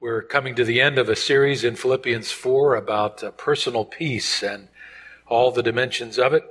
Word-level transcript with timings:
We're 0.00 0.22
coming 0.22 0.54
to 0.54 0.64
the 0.64 0.80
end 0.80 0.96
of 0.96 1.10
a 1.10 1.14
series 1.14 1.62
in 1.62 1.76
Philippians 1.76 2.30
4 2.30 2.74
about 2.74 3.22
uh, 3.22 3.32
personal 3.32 3.84
peace 3.84 4.42
and 4.42 4.68
all 5.26 5.50
the 5.50 5.62
dimensions 5.62 6.18
of 6.18 6.32
it. 6.32 6.42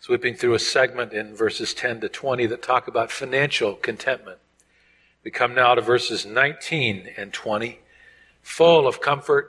Sweeping 0.00 0.34
through 0.34 0.52
a 0.52 0.58
segment 0.58 1.14
in 1.14 1.34
verses 1.34 1.72
10 1.72 2.02
to 2.02 2.10
20 2.10 2.44
that 2.44 2.60
talk 2.60 2.86
about 2.86 3.10
financial 3.10 3.72
contentment. 3.72 4.36
We 5.24 5.30
come 5.30 5.54
now 5.54 5.76
to 5.76 5.80
verses 5.80 6.26
19 6.26 7.08
and 7.16 7.32
20, 7.32 7.78
full 8.42 8.86
of 8.86 9.00
comfort 9.00 9.48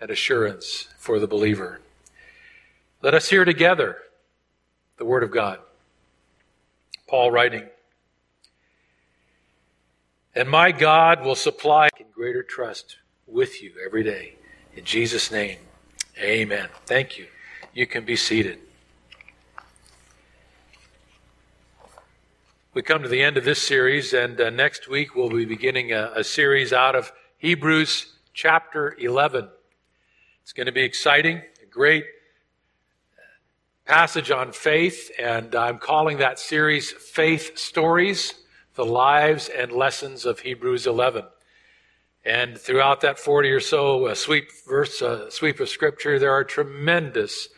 and 0.00 0.08
assurance 0.08 0.86
for 0.96 1.18
the 1.18 1.26
believer. 1.26 1.80
Let 3.02 3.14
us 3.14 3.30
hear 3.30 3.44
together 3.44 3.96
the 4.96 5.04
Word 5.04 5.24
of 5.24 5.32
God. 5.32 5.58
Paul 7.08 7.32
writing, 7.32 7.64
And 10.36 10.48
my 10.48 10.70
God 10.70 11.24
will 11.24 11.34
supply 11.34 11.89
greater 12.20 12.42
trust 12.42 12.98
with 13.26 13.62
you 13.62 13.72
every 13.82 14.02
day. 14.02 14.34
In 14.76 14.84
Jesus' 14.84 15.32
name, 15.32 15.56
amen. 16.18 16.68
Thank 16.84 17.16
you. 17.16 17.26
You 17.72 17.86
can 17.86 18.04
be 18.04 18.14
seated. 18.14 18.58
We 22.74 22.82
come 22.82 23.02
to 23.02 23.08
the 23.08 23.22
end 23.22 23.38
of 23.38 23.46
this 23.46 23.62
series, 23.62 24.12
and 24.12 24.38
uh, 24.38 24.50
next 24.50 24.86
week 24.86 25.14
we'll 25.14 25.30
be 25.30 25.46
beginning 25.46 25.94
a, 25.94 26.12
a 26.14 26.22
series 26.22 26.74
out 26.74 26.94
of 26.94 27.10
Hebrews 27.38 28.12
chapter 28.34 28.94
11. 28.98 29.48
It's 30.42 30.52
going 30.52 30.66
to 30.66 30.72
be 30.72 30.82
exciting, 30.82 31.38
a 31.38 31.66
great 31.70 32.04
passage 33.86 34.30
on 34.30 34.52
faith, 34.52 35.10
and 35.18 35.54
I'm 35.54 35.78
calling 35.78 36.18
that 36.18 36.38
series 36.38 36.90
Faith 36.90 37.56
Stories 37.56 38.34
The 38.74 38.84
Lives 38.84 39.48
and 39.48 39.72
Lessons 39.72 40.26
of 40.26 40.40
Hebrews 40.40 40.86
11. 40.86 41.24
And 42.24 42.58
throughout 42.58 43.00
that 43.00 43.18
40 43.18 43.50
or 43.50 43.60
so 43.60 44.06
uh, 44.06 44.14
sweep 44.14 44.50
verse, 44.66 45.00
uh, 45.00 45.30
sweep 45.30 45.60
of 45.60 45.68
scripture, 45.68 46.18
there 46.18 46.32
are 46.32 46.44
tremendous 46.44 47.48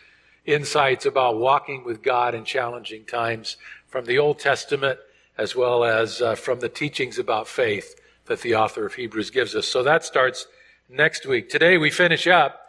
insights 0.44 1.06
about 1.06 1.38
walking 1.38 1.84
with 1.84 2.02
God 2.02 2.34
in 2.34 2.44
challenging 2.44 3.04
times 3.04 3.56
from 3.88 4.04
the 4.04 4.18
Old 4.18 4.38
Testament 4.38 4.98
as 5.38 5.56
well 5.56 5.84
as 5.84 6.20
uh, 6.20 6.34
from 6.34 6.60
the 6.60 6.68
teachings 6.68 7.18
about 7.18 7.48
faith 7.48 7.94
that 8.26 8.40
the 8.42 8.54
author 8.54 8.86
of 8.86 8.94
Hebrews 8.94 9.30
gives 9.30 9.54
us. 9.54 9.66
So 9.66 9.82
that 9.82 10.04
starts 10.04 10.46
next 10.88 11.26
week. 11.26 11.48
Today 11.48 11.78
we 11.78 11.90
finish 11.90 12.26
up 12.26 12.60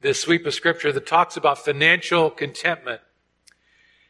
this 0.00 0.20
sweep 0.20 0.46
of 0.46 0.54
scripture 0.54 0.92
that 0.92 1.06
talks 1.06 1.36
about 1.36 1.58
financial 1.58 2.30
contentment. 2.30 3.00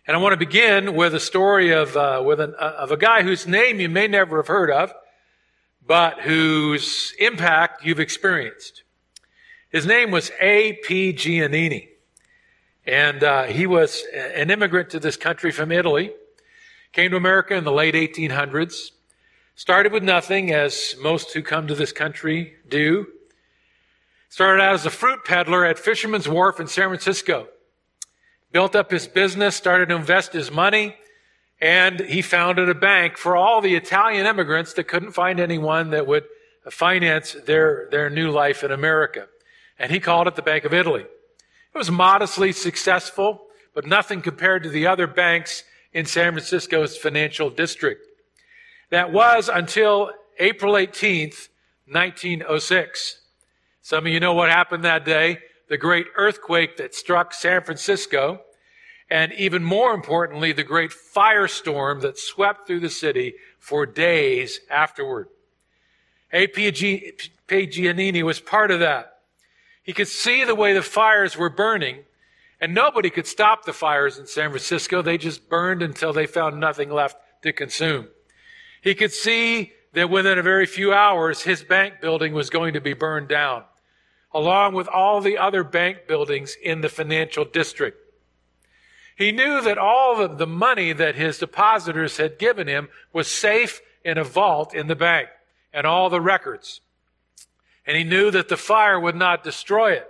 And 0.07 0.17
I 0.17 0.21
want 0.21 0.33
to 0.33 0.39
begin 0.39 0.95
with 0.95 1.15
a 1.15 1.21
story 1.21 1.71
of, 1.71 1.97
uh, 1.97 2.23
with 2.25 2.41
an, 2.41 2.55
uh, 2.59 2.75
of 2.79 2.91
a 2.91 2.97
guy 2.97 3.23
whose 3.23 3.47
name 3.47 3.79
you 3.79 3.89
may 3.89 4.09
never 4.09 4.39
have 4.39 4.49
heard 4.49 4.71
of, 4.71 4.93
but 5.89 6.21
whose 6.21 7.15
impact 7.19 7.85
you've 7.85 7.99
experienced. 7.99 8.85
His 9.71 9.87
name 9.87 10.13
was 10.13 10.31
A.P. 10.41 11.15
Giannini. 11.15 11.89
And 12.87 13.25
uh, 13.25 13.45
he 13.45 13.67
was 13.67 14.05
an 14.15 14.51
immigrant 14.51 14.91
to 14.91 15.01
this 15.01 15.17
country 15.17 15.51
from 15.51 15.73
Italy, 15.73 16.13
came 16.93 17.11
to 17.11 17.17
America 17.17 17.55
in 17.55 17.65
the 17.65 17.73
late 17.73 17.95
1800s, 17.95 18.93
started 19.57 19.93
with 19.93 20.05
nothing, 20.05 20.53
as 20.53 20.95
most 21.03 21.33
who 21.33 21.43
come 21.43 21.67
to 21.67 21.75
this 21.75 21.91
country 21.91 22.55
do. 22.69 23.09
Started 24.29 24.63
out 24.63 24.75
as 24.75 24.87
a 24.87 24.91
fruit 24.91 25.25
peddler 25.25 25.65
at 25.65 25.81
Fisherman's 25.81 26.29
Wharf 26.29 26.61
in 26.61 26.69
San 26.69 26.89
Francisco 26.89 27.49
built 28.53 28.75
up 28.75 28.91
his 28.91 29.07
business, 29.07 29.57
started 29.57 29.89
to 29.89 29.97
invest 29.97 30.33
his 30.33 30.51
money, 30.51 30.97
and 31.61 32.01
he 32.01 32.23
founded 32.23 32.69
a 32.69 32.75
bank 32.75 33.17
for 33.17 33.37
all 33.37 33.61
the 33.61 33.75
Italian 33.75 34.27
immigrants 34.27 34.73
that 34.75 34.85
couldn't 34.85 35.13
find 35.13 35.41
anyone 35.41 35.91
that 35.91 36.07
would 36.07 36.25
finance 36.71 37.37
their, 37.47 37.89
their 37.91 38.11
new 38.11 38.31
life 38.31 38.63
in 38.63 38.71
America. 38.71 39.27
And 39.79 39.91
he 39.91 40.01
called 40.01 40.29
it 40.29 40.37
the 40.37 40.43
Bank 40.43 40.65
of 40.65 40.75
Italy. 40.75 41.03
It 41.03 41.79
was 41.79 41.91
modestly 41.91 42.53
successful, 42.53 43.43
but 43.75 43.87
nothing 43.87 44.23
compared 44.23 44.63
to 44.65 44.69
the 44.69 44.87
other 44.87 45.07
banks 45.07 45.65
in 45.93 46.07
San 46.07 46.33
Francisco's 46.33 46.97
financial 46.97 47.51
district. 47.51 48.07
That 48.91 49.13
was 49.13 49.49
until 49.49 50.13
April 50.39 50.75
18th, 50.75 51.49
1906. 51.91 53.21
Some 53.83 54.07
of 54.07 54.13
you 54.13 54.21
know 54.21 54.35
what 54.35 54.51
happened 54.51 54.85
that 54.85 55.05
day 55.05 55.39
the 55.69 55.77
great 55.77 56.07
earthquake 56.17 56.79
that 56.79 56.95
struck 56.95 57.35
San 57.35 57.63
Francisco, 57.63 58.41
and 59.11 59.33
even 59.33 59.65
more 59.65 59.95
importantly, 59.95 60.53
the 60.53 60.63
great 60.63 60.91
firestorm 60.91 62.03
that 62.03 62.19
swept 62.19 62.67
through 62.67 62.81
the 62.81 62.91
city 62.91 63.35
for 63.59 63.87
days 63.87 64.61
afterward. 64.71 65.29
A.P. 66.33 66.71
Giannini 67.49 68.23
was 68.23 68.41
part 68.41 68.71
of 68.71 68.81
that. 68.81 69.21
He 69.83 69.95
could 69.95 70.09
see 70.09 70.45
the 70.45 70.55
way 70.55 70.75
the 70.75 70.83
fires 70.83 71.37
were 71.37 71.49
burning, 71.49 72.05
and 72.61 72.75
nobody 72.75 73.09
could 73.09 73.27
stop 73.27 73.65
the 73.65 73.73
fires 73.73 74.19
in 74.19 74.27
San 74.27 74.51
Francisco. 74.51 75.01
They 75.01 75.17
just 75.17 75.49
burned 75.49 75.83
until 75.83 76.13
they 76.13 76.27
found 76.27 76.61
nothing 76.61 76.91
left 76.91 77.17
to 77.43 77.53
consume. 77.53 78.09
He 78.83 78.95
could 78.95 79.13
see 79.13 79.73
that 79.95 80.11
within 80.11 80.39
a 80.39 80.43
very 80.43 80.67
few 80.67 80.93
hours, 80.93 81.43
his 81.43 81.65
bank 81.65 82.03
building 82.03 82.35
was 82.35 82.51
going 82.51 82.75
to 82.75 82.81
be 82.81 82.93
burned 82.93 83.29
down 83.29 83.65
along 84.35 84.75
with 84.75 84.87
all 84.89 85.23
the 85.23 85.39
other 85.39 85.65
bank 85.65 86.07
buildings 86.07 86.55
in 86.63 86.83
the 86.83 86.89
financial 86.89 87.47
district. 87.47 87.97
He 89.19 89.33
knew 89.33 89.61
that 89.63 89.79
all 89.79 90.21
of 90.21 90.39
the 90.39 90.47
money 90.47 90.93
that 90.93 91.17
his 91.17 91.39
depositors 91.39 92.19
had 92.19 92.39
given 92.39 92.69
him 92.69 92.89
was 93.13 93.29
safe 93.29 93.81
in 94.05 94.17
a 94.17 94.23
vault 94.23 94.73
in 94.73 94.87
the 94.87 94.95
bank 94.95 95.29
and 95.73 95.85
all 95.85 96.09
the 96.09 96.21
records. 96.21 96.81
And 97.85 97.97
he 97.97 98.05
knew 98.05 98.31
that 98.31 98.49
the 98.49 98.57
fire 98.57 98.99
would 98.99 99.17
not 99.17 99.43
destroy 99.43 99.95
it. 99.95 100.07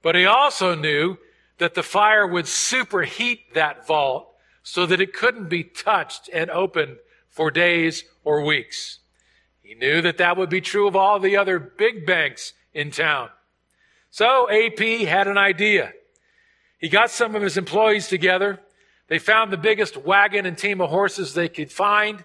But 0.00 0.14
he 0.14 0.26
also 0.26 0.76
knew 0.76 1.16
that 1.58 1.74
the 1.74 1.82
fire 1.82 2.24
would 2.24 2.44
superheat 2.44 3.52
that 3.54 3.84
vault 3.84 4.32
so 4.62 4.86
that 4.86 5.00
it 5.00 5.12
couldn't 5.12 5.48
be 5.48 5.64
touched 5.64 6.30
and 6.32 6.50
opened 6.50 6.98
for 7.28 7.50
days 7.50 8.04
or 8.22 8.44
weeks. 8.44 9.00
He 9.60 9.74
knew 9.74 10.00
that 10.02 10.18
that 10.18 10.36
would 10.36 10.50
be 10.50 10.60
true 10.60 10.86
of 10.86 10.94
all 10.94 11.18
the 11.18 11.36
other 11.36 11.58
big 11.58 12.06
banks 12.06 12.52
in 12.72 12.92
town. 12.92 13.30
So 14.12 14.48
AP 14.48 14.78
had 15.08 15.26
an 15.26 15.36
idea. 15.36 15.94
He 16.80 16.88
got 16.88 17.10
some 17.10 17.34
of 17.34 17.42
his 17.42 17.58
employees 17.58 18.08
together. 18.08 18.58
They 19.08 19.18
found 19.18 19.52
the 19.52 19.58
biggest 19.58 19.98
wagon 19.98 20.46
and 20.46 20.56
team 20.56 20.80
of 20.80 20.88
horses 20.88 21.34
they 21.34 21.48
could 21.48 21.70
find, 21.70 22.24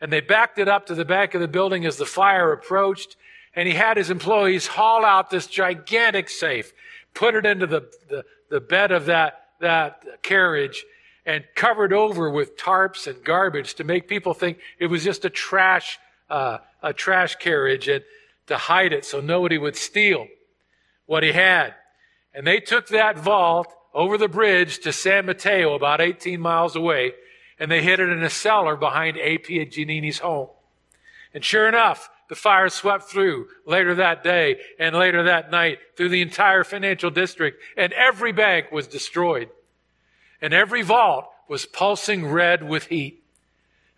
and 0.00 0.12
they 0.12 0.20
backed 0.20 0.58
it 0.58 0.68
up 0.68 0.86
to 0.86 0.94
the 0.94 1.06
back 1.06 1.34
of 1.34 1.40
the 1.40 1.48
building 1.48 1.86
as 1.86 1.96
the 1.96 2.04
fire 2.04 2.52
approached. 2.52 3.16
And 3.56 3.66
he 3.66 3.74
had 3.74 3.96
his 3.96 4.10
employees 4.10 4.66
haul 4.66 5.04
out 5.04 5.30
this 5.30 5.46
gigantic 5.46 6.28
safe, 6.28 6.72
put 7.14 7.34
it 7.34 7.46
into 7.46 7.66
the, 7.66 7.88
the, 8.10 8.24
the 8.50 8.60
bed 8.60 8.92
of 8.92 9.06
that, 9.06 9.46
that 9.60 10.22
carriage, 10.22 10.84
and 11.24 11.44
covered 11.54 11.94
over 11.94 12.28
with 12.28 12.58
tarps 12.58 13.06
and 13.06 13.24
garbage 13.24 13.74
to 13.74 13.84
make 13.84 14.06
people 14.06 14.34
think 14.34 14.58
it 14.78 14.88
was 14.88 15.02
just 15.02 15.24
a 15.24 15.30
trash, 15.30 15.98
uh, 16.28 16.58
a 16.82 16.92
trash 16.92 17.36
carriage 17.36 17.88
and 17.88 18.04
to 18.48 18.58
hide 18.58 18.92
it 18.92 19.06
so 19.06 19.20
nobody 19.20 19.56
would 19.56 19.76
steal 19.76 20.26
what 21.06 21.22
he 21.22 21.32
had. 21.32 21.74
And 22.34 22.46
they 22.46 22.60
took 22.60 22.88
that 22.88 23.18
vault 23.18 23.74
over 23.94 24.18
the 24.18 24.28
bridge 24.28 24.80
to 24.80 24.92
San 24.92 25.26
Mateo, 25.26 25.74
about 25.74 26.00
18 26.00 26.40
miles 26.40 26.74
away, 26.74 27.12
and 27.58 27.70
they 27.70 27.82
hid 27.82 28.00
it 28.00 28.08
in 28.08 28.22
a 28.22 28.30
cellar 28.30 28.76
behind 28.76 29.16
A.P. 29.16 29.64
Giannini's 29.66 30.18
home. 30.18 30.48
And 31.32 31.44
sure 31.44 31.68
enough, 31.68 32.10
the 32.28 32.34
fire 32.34 32.68
swept 32.68 33.04
through 33.04 33.48
later 33.66 33.94
that 33.94 34.24
day 34.24 34.58
and 34.78 34.96
later 34.96 35.22
that 35.22 35.50
night 35.50 35.78
through 35.96 36.08
the 36.08 36.22
entire 36.22 36.64
financial 36.64 37.10
district, 37.10 37.62
and 37.76 37.92
every 37.92 38.32
bank 38.32 38.72
was 38.72 38.88
destroyed. 38.88 39.50
And 40.40 40.52
every 40.52 40.82
vault 40.82 41.30
was 41.48 41.64
pulsing 41.64 42.26
red 42.26 42.66
with 42.68 42.86
heat. 42.86 43.22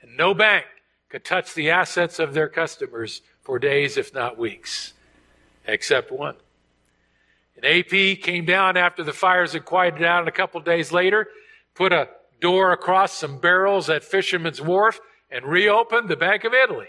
And 0.02 0.16
no 0.16 0.34
bank 0.34 0.66
could 1.08 1.24
touch 1.24 1.54
the 1.54 1.70
assets 1.70 2.18
of 2.18 2.34
their 2.34 2.48
customers 2.48 3.22
for 3.40 3.58
days, 3.58 3.96
if 3.96 4.12
not 4.12 4.36
weeks, 4.36 4.92
except 5.66 6.12
one. 6.12 6.36
And 7.56 7.64
AP 7.64 8.20
came 8.20 8.44
down 8.44 8.76
after 8.76 9.02
the 9.02 9.12
fires 9.12 9.52
had 9.52 9.64
quieted 9.64 10.00
down 10.00 10.20
and 10.20 10.28
a 10.28 10.32
couple 10.32 10.60
days 10.60 10.92
later, 10.92 11.28
put 11.74 11.92
a 11.92 12.08
door 12.40 12.72
across 12.72 13.12
some 13.12 13.38
barrels 13.38 13.88
at 13.88 14.04
Fisherman's 14.04 14.60
Wharf 14.60 15.00
and 15.30 15.44
reopened 15.44 16.08
the 16.08 16.16
Bank 16.16 16.44
of 16.44 16.52
Italy. 16.52 16.88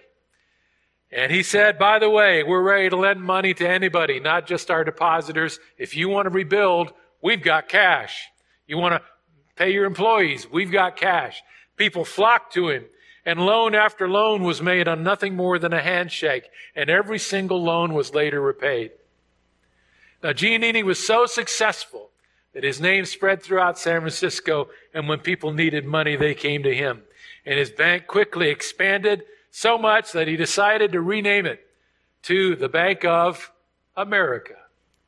And 1.09 1.31
he 1.31 1.41
said, 1.41 1.79
by 1.79 1.99
the 1.99 2.09
way, 2.09 2.43
we're 2.43 2.61
ready 2.61 2.89
to 2.89 2.97
lend 2.97 3.21
money 3.21 3.53
to 3.53 3.67
anybody, 3.67 4.19
not 4.19 4.45
just 4.45 4.69
our 4.69 4.83
depositors. 4.83 5.59
If 5.77 5.95
you 5.95 6.09
want 6.09 6.25
to 6.25 6.29
rebuild, 6.29 6.91
we've 7.23 7.41
got 7.41 7.69
cash. 7.69 8.27
You 8.67 8.77
want 8.77 8.95
to 8.95 9.01
pay 9.55 9.71
your 9.71 9.85
employees, 9.85 10.47
we've 10.51 10.71
got 10.71 10.97
cash. 10.97 11.41
People 11.77 12.03
flocked 12.03 12.53
to 12.53 12.69
him 12.69 12.85
and 13.25 13.39
loan 13.39 13.75
after 13.75 14.07
loan 14.07 14.43
was 14.43 14.61
made 14.61 14.87
on 14.87 15.03
nothing 15.03 15.35
more 15.35 15.59
than 15.59 15.73
a 15.73 15.81
handshake 15.81 16.47
and 16.75 16.89
every 16.89 17.19
single 17.19 17.63
loan 17.63 17.93
was 17.93 18.13
later 18.13 18.41
repaid. 18.41 18.91
Now, 20.23 20.31
Giannini 20.31 20.83
was 20.83 21.05
so 21.05 21.25
successful 21.25 22.09
that 22.53 22.63
his 22.63 22.81
name 22.81 23.05
spread 23.05 23.43
throughout 23.43 23.77
San 23.77 24.01
Francisco, 24.01 24.69
and 24.93 25.07
when 25.07 25.19
people 25.19 25.51
needed 25.53 25.85
money, 25.85 26.15
they 26.15 26.33
came 26.33 26.63
to 26.63 26.73
him. 26.73 27.03
And 27.45 27.59
his 27.59 27.69
bank 27.69 28.07
quickly 28.07 28.49
expanded 28.49 29.23
so 29.51 29.77
much 29.77 30.11
that 30.13 30.27
he 30.27 30.35
decided 30.35 30.91
to 30.91 31.01
rename 31.01 31.45
it 31.45 31.65
to 32.23 32.55
the 32.55 32.67
Bank 32.67 33.05
of 33.05 33.51
America, 33.95 34.55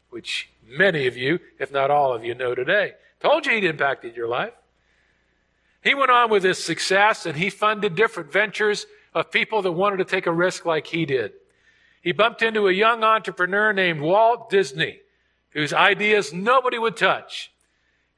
which 0.10 0.50
many 0.66 1.08
of 1.08 1.18
you, 1.18 1.40
if 1.60 1.72
not 1.72 1.92
all 1.92 2.14
of 2.14 2.24
you, 2.24 2.36
know 2.36 2.56
today. 2.56 2.94
Told 3.20 3.46
you 3.46 3.54
he'd 3.54 3.64
impacted 3.66 4.16
your 4.16 4.28
life. 4.28 4.54
He 5.84 5.96
went 5.96 6.12
on 6.12 6.30
with 6.30 6.44
his 6.44 6.64
success 6.64 7.26
and 7.26 7.38
he 7.38 7.50
funded 7.50 7.96
different 7.96 8.32
ventures 8.32 8.86
of 9.14 9.32
people 9.32 9.62
that 9.64 9.72
wanted 9.72 9.98
to 9.98 10.06
take 10.06 10.28
a 10.28 10.32
risk 10.32 10.66
like 10.66 10.88
he 10.88 11.06
did. 11.06 11.34
He 12.02 12.12
bumped 12.12 12.42
into 12.42 12.68
a 12.68 12.74
young 12.74 13.04
entrepreneur 13.04 13.74
named 13.74 14.02
Walt 14.02 14.50
Disney, 14.50 15.00
whose 15.50 15.74
ideas 15.74 16.32
nobody 16.34 16.78
would 16.78 16.96
touch. 16.96 17.52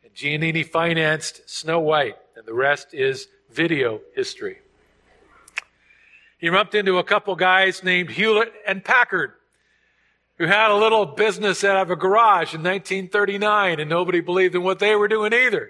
And 0.04 0.14
Giannini 0.14 0.66
financed 0.66 1.50
Snow 1.50 1.80
White, 1.80 2.18
and 2.36 2.46
the 2.46 2.54
rest 2.54 2.94
is 2.94 3.28
video 3.50 4.02
history. 4.16 4.60
He 6.38 6.50
bumped 6.50 6.76
into 6.76 6.98
a 6.98 7.04
couple 7.04 7.36
guys 7.36 7.84
named 7.84 8.10
Hewlett 8.10 8.54
and 8.68 8.84
Packard, 8.84 9.34
who 10.38 10.46
had 10.48 10.72
a 10.72 10.76
little 10.76 11.06
business 11.06 11.64
out 11.64 11.78
of 11.78 11.92
a 11.92 11.96
garage 11.96 12.54
in 12.54 12.64
1939, 12.64 13.80
and 13.80 13.90
nobody 13.90 14.22
believed 14.22 14.56
in 14.56 14.64
what 14.64 14.80
they 14.80 14.96
were 14.96 15.08
doing 15.08 15.34
either. 15.34 15.70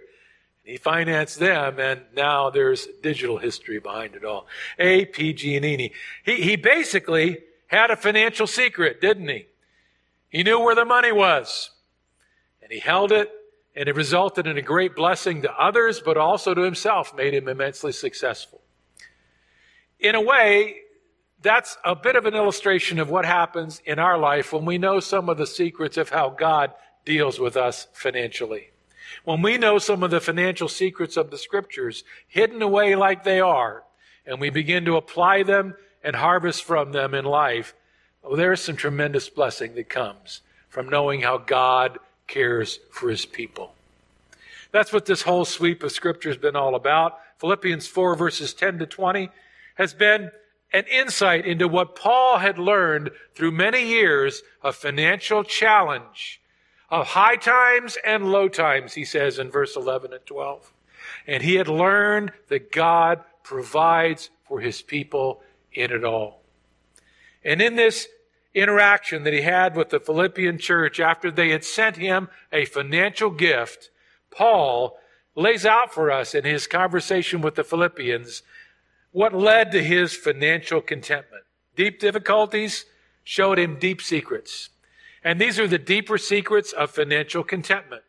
He 0.63 0.77
financed 0.77 1.39
them, 1.39 1.79
and 1.79 2.01
now 2.15 2.49
there's 2.49 2.87
digital 3.01 3.37
history 3.37 3.79
behind 3.79 4.15
it 4.15 4.23
all. 4.23 4.47
A.P. 4.79 5.33
Giannini. 5.33 5.91
He, 6.23 6.35
he 6.41 6.55
basically 6.55 7.39
had 7.71 7.89
a 7.89 7.95
financial 7.95 8.45
secret, 8.45 9.00
didn't 9.00 9.29
he? 9.29 9.47
He 10.29 10.44
knew 10.44 10.59
where 10.59 10.75
the 10.75 10.85
money 10.85 11.13
was, 11.13 11.71
and 12.62 12.71
he 12.71 12.79
held 12.79 13.13
it, 13.13 13.31
and 13.75 13.88
it 13.88 13.95
resulted 13.95 14.45
in 14.45 14.57
a 14.57 14.62
great 14.62 14.94
blessing 14.94 15.41
to 15.44 15.51
others, 15.53 16.01
but 16.01 16.18
also 16.18 16.53
to 16.53 16.62
himself, 16.62 17.15
made 17.15 17.33
him 17.33 17.47
immensely 17.47 17.94
successful. 17.94 18.62
In 20.01 20.15
a 20.15 20.21
way, 20.21 20.81
that's 21.41 21.77
a 21.85 21.95
bit 21.95 22.18
of 22.18 22.25
an 22.25 22.35
illustration 22.35 23.00
of 23.00 23.09
what 23.09 23.25
happens 23.25 23.81
in 23.85 24.00
our 24.00 24.17
life 24.17 24.51
when 24.51 24.65
we 24.65 24.77
know 24.77 25.00
some 25.00 25.29
of 25.29 25.38
the 25.38 25.47
secrets 25.47 25.95
of 25.95 26.09
how 26.09 26.29
God 26.29 26.74
deals 27.06 27.39
with 27.39 27.56
us 27.56 27.88
financially. 27.94 28.71
When 29.24 29.41
we 29.41 29.57
know 29.57 29.77
some 29.77 30.03
of 30.03 30.12
the 30.12 30.19
financial 30.19 30.67
secrets 30.67 31.15
of 31.15 31.31
the 31.31 31.38
scriptures 31.38 32.03
hidden 32.27 32.62
away 32.62 32.95
like 32.95 33.24
they 33.24 33.39
are, 33.39 33.83
and 34.25 34.41
we 34.41 34.50
begin 34.50 34.83
to 34.85 34.97
apply 34.97 35.44
them 35.44 35.75
and 36.03 36.15
harvest 36.15 36.63
from 36.63 36.92
them 36.92 37.13
in 37.13 37.25
life, 37.25 37.74
well, 38.24 38.36
there's 38.36 38.62
some 38.62 38.75
tremendous 38.75 39.30
blessing 39.30 39.75
that 39.75 39.89
comes 39.89 40.42
from 40.69 40.89
knowing 40.89 41.21
how 41.21 41.38
God 41.38 42.00
cares 42.27 42.80
for 42.92 43.09
his 43.09 43.25
people. 43.25 43.74
That's 44.71 44.94
what 44.94 45.06
this 45.06 45.24
whole 45.24 45.45
sweep 45.45 45.83
of 45.83 45.92
scripture 45.92 46.30
has 46.30 46.38
been 46.38 46.56
all 46.56 46.75
about. 46.75 47.19
Philippians 47.39 47.88
4 47.88 48.15
verses 48.15 48.53
10 48.53 48.80
to 48.80 48.86
20 48.86 49.30
has 49.75 49.94
been 49.94 50.31
an 50.74 50.86
insight 50.86 51.45
into 51.45 51.68
what 51.68 51.95
Paul 51.95 52.38
had 52.38 52.57
learned 52.57 53.12
through 53.36 53.51
many 53.51 53.86
years 53.86 54.44
of 54.62 54.75
financial 54.75 55.44
challenge 55.44 56.39
of 56.89 57.07
high 57.07 57.36
times 57.36 57.98
and 58.06 58.31
low 58.31 58.48
times, 58.48 58.94
he 58.94 59.06
says 59.06 59.39
in 59.39 59.50
verse 59.50 59.75
11 59.75 60.13
and 60.13 60.25
12. 60.25 60.74
And 61.27 61.44
he 61.44 61.56
had 61.56 61.68
learned 61.68 62.31
that 62.50 62.71
God 62.71 63.21
provides 63.44 64.30
for 64.48 64.59
his 64.59 64.81
people 64.81 65.42
in 65.73 65.91
it 65.91 66.03
all. 66.03 66.41
And 67.44 67.62
in 67.62 67.75
this 67.75 68.07
interaction 68.53 69.23
that 69.23 69.33
he 69.33 69.41
had 69.41 69.75
with 69.75 69.89
the 69.89 70.00
Philippian 70.00 70.57
church 70.57 71.00
after 71.00 71.31
they 71.31 71.50
had 71.50 71.63
sent 71.63 71.97
him 71.97 72.29
a 72.51 72.65
financial 72.65 73.29
gift, 73.29 73.89
Paul 74.29 74.97
lays 75.35 75.65
out 75.65 75.94
for 75.94 76.12
us 76.12 76.35
in 76.35 76.44
his 76.44 76.68
conversation 76.68 77.41
with 77.41 77.56
the 77.56 77.63
Philippians 77.63 78.44
what 79.12 79.33
led 79.33 79.71
to 79.71 79.83
his 79.83 80.15
financial 80.15 80.81
contentment. 80.81 81.44
Deep 81.75 82.00
difficulties 82.00 82.85
showed 83.24 83.59
him 83.59 83.77
deep 83.79 84.01
secrets. 84.01 84.69
And 85.24 85.39
these 85.39 85.59
are 85.59 85.67
the 85.67 85.77
deeper 85.77 86.17
secrets 86.17 86.71
of 86.71 86.91
financial 86.91 87.44
contentment. 87.44 88.03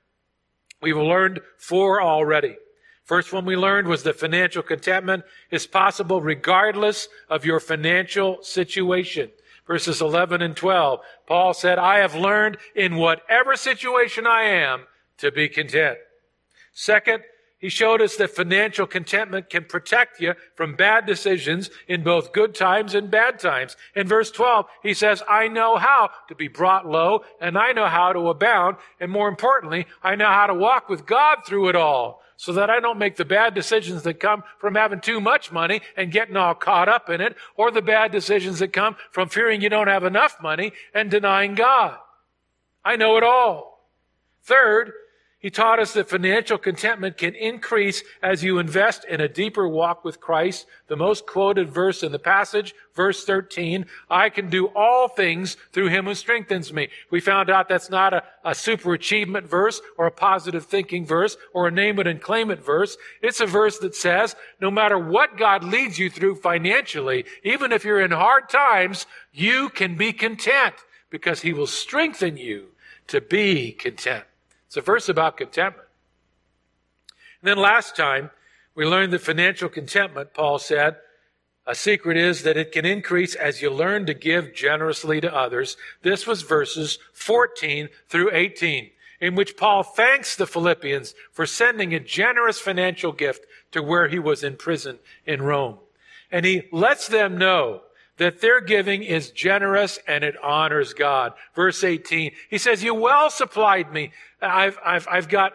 We've 0.80 0.96
learned 0.96 1.40
four 1.58 2.02
already. 2.02 2.56
First 3.04 3.32
one 3.32 3.44
we 3.44 3.56
learned 3.56 3.88
was 3.88 4.04
that 4.04 4.18
financial 4.18 4.62
contentment 4.62 5.24
is 5.50 5.66
possible 5.66 6.20
regardless 6.20 7.08
of 7.28 7.44
your 7.44 7.58
financial 7.58 8.42
situation. 8.42 9.30
Verses 9.66 10.00
11 10.00 10.42
and 10.42 10.56
12. 10.56 11.00
Paul 11.26 11.54
said, 11.54 11.78
I 11.78 11.98
have 11.98 12.14
learned 12.14 12.58
in 12.74 12.96
whatever 12.96 13.56
situation 13.56 14.26
I 14.26 14.42
am 14.42 14.86
to 15.18 15.32
be 15.32 15.48
content. 15.48 15.98
Second, 16.72 17.22
he 17.58 17.68
showed 17.68 18.02
us 18.02 18.16
that 18.16 18.34
financial 18.34 18.88
contentment 18.88 19.48
can 19.48 19.64
protect 19.64 20.20
you 20.20 20.34
from 20.56 20.74
bad 20.74 21.06
decisions 21.06 21.70
in 21.86 22.02
both 22.02 22.32
good 22.32 22.56
times 22.56 22.94
and 22.94 23.08
bad 23.08 23.38
times. 23.38 23.76
In 23.94 24.08
verse 24.08 24.32
12, 24.32 24.66
he 24.82 24.94
says, 24.94 25.22
I 25.28 25.46
know 25.46 25.76
how 25.76 26.10
to 26.28 26.34
be 26.34 26.48
brought 26.48 26.88
low 26.88 27.22
and 27.40 27.56
I 27.56 27.70
know 27.72 27.86
how 27.86 28.12
to 28.12 28.30
abound. 28.30 28.78
And 28.98 29.12
more 29.12 29.28
importantly, 29.28 29.86
I 30.02 30.16
know 30.16 30.26
how 30.26 30.48
to 30.48 30.54
walk 30.54 30.88
with 30.88 31.06
God 31.06 31.38
through 31.46 31.68
it 31.68 31.76
all 31.76 32.21
so 32.42 32.52
that 32.54 32.70
I 32.70 32.80
don't 32.80 32.98
make 32.98 33.14
the 33.14 33.24
bad 33.24 33.54
decisions 33.54 34.02
that 34.02 34.18
come 34.18 34.42
from 34.58 34.74
having 34.74 35.00
too 35.00 35.20
much 35.20 35.52
money 35.52 35.80
and 35.96 36.10
getting 36.10 36.36
all 36.36 36.56
caught 36.56 36.88
up 36.88 37.08
in 37.08 37.20
it 37.20 37.36
or 37.54 37.70
the 37.70 37.80
bad 37.80 38.10
decisions 38.10 38.58
that 38.58 38.72
come 38.72 38.96
from 39.12 39.28
fearing 39.28 39.60
you 39.60 39.68
don't 39.68 39.86
have 39.86 40.02
enough 40.02 40.42
money 40.42 40.72
and 40.92 41.08
denying 41.08 41.54
God. 41.54 41.96
I 42.84 42.96
know 42.96 43.16
it 43.16 43.22
all. 43.22 43.86
Third, 44.42 44.90
he 45.42 45.50
taught 45.50 45.80
us 45.80 45.92
that 45.94 46.08
financial 46.08 46.56
contentment 46.56 47.18
can 47.18 47.34
increase 47.34 48.04
as 48.22 48.44
you 48.44 48.60
invest 48.60 49.04
in 49.04 49.20
a 49.20 49.28
deeper 49.28 49.66
walk 49.66 50.04
with 50.04 50.20
Christ. 50.20 50.66
The 50.86 50.94
most 50.94 51.26
quoted 51.26 51.68
verse 51.68 52.04
in 52.04 52.12
the 52.12 52.20
passage, 52.20 52.76
verse 52.94 53.24
13, 53.24 53.86
I 54.08 54.30
can 54.30 54.48
do 54.50 54.66
all 54.68 55.08
things 55.08 55.56
through 55.72 55.88
him 55.88 56.04
who 56.04 56.14
strengthens 56.14 56.72
me. 56.72 56.90
We 57.10 57.18
found 57.18 57.50
out 57.50 57.68
that's 57.68 57.90
not 57.90 58.14
a, 58.14 58.22
a 58.44 58.54
super 58.54 58.94
achievement 58.94 59.48
verse 59.48 59.80
or 59.98 60.06
a 60.06 60.12
positive 60.12 60.66
thinking 60.66 61.04
verse 61.04 61.36
or 61.52 61.66
a 61.66 61.72
name 61.72 61.98
it 61.98 62.06
and 62.06 62.22
claim 62.22 62.52
it 62.52 62.64
verse. 62.64 62.96
It's 63.20 63.40
a 63.40 63.46
verse 63.46 63.78
that 63.78 63.96
says, 63.96 64.36
no 64.60 64.70
matter 64.70 64.96
what 64.96 65.36
God 65.36 65.64
leads 65.64 65.98
you 65.98 66.08
through 66.08 66.36
financially, 66.36 67.24
even 67.42 67.72
if 67.72 67.84
you're 67.84 68.00
in 68.00 68.12
hard 68.12 68.48
times, 68.48 69.06
you 69.32 69.70
can 69.70 69.96
be 69.96 70.12
content 70.12 70.76
because 71.10 71.40
he 71.42 71.52
will 71.52 71.66
strengthen 71.66 72.36
you 72.36 72.68
to 73.08 73.20
be 73.20 73.72
content. 73.72 74.24
It's 74.72 74.78
a 74.78 74.80
verse 74.80 75.10
about 75.10 75.36
contentment. 75.36 75.86
And 77.42 77.48
then 77.50 77.58
last 77.58 77.94
time, 77.94 78.30
we 78.74 78.86
learned 78.86 79.12
that 79.12 79.18
financial 79.18 79.68
contentment, 79.68 80.32
Paul 80.32 80.58
said, 80.58 80.96
a 81.66 81.74
secret 81.74 82.16
is 82.16 82.42
that 82.44 82.56
it 82.56 82.72
can 82.72 82.86
increase 82.86 83.34
as 83.34 83.60
you 83.60 83.68
learn 83.68 84.06
to 84.06 84.14
give 84.14 84.54
generously 84.54 85.20
to 85.20 85.36
others. 85.36 85.76
This 86.00 86.26
was 86.26 86.40
verses 86.40 86.98
14 87.12 87.90
through 88.08 88.30
18, 88.32 88.90
in 89.20 89.34
which 89.34 89.58
Paul 89.58 89.82
thanks 89.82 90.36
the 90.36 90.46
Philippians 90.46 91.14
for 91.32 91.44
sending 91.44 91.92
a 91.92 92.00
generous 92.00 92.58
financial 92.58 93.12
gift 93.12 93.44
to 93.72 93.82
where 93.82 94.08
he 94.08 94.18
was 94.18 94.42
in 94.42 94.56
prison 94.56 95.00
in 95.26 95.42
Rome. 95.42 95.80
And 96.30 96.46
he 96.46 96.62
lets 96.72 97.08
them 97.08 97.36
know 97.36 97.82
that 98.18 98.40
their 98.40 98.60
giving 98.60 99.02
is 99.02 99.30
generous 99.30 99.98
and 100.06 100.22
it 100.22 100.36
honors 100.42 100.92
God. 100.94 101.32
Verse 101.54 101.82
18, 101.82 102.32
he 102.50 102.58
says, 102.58 102.82
You 102.82 102.94
well 102.94 103.30
supplied 103.30 103.92
me. 103.92 104.12
I've, 104.40 104.78
I've, 104.84 105.08
I've 105.10 105.28
got 105.28 105.52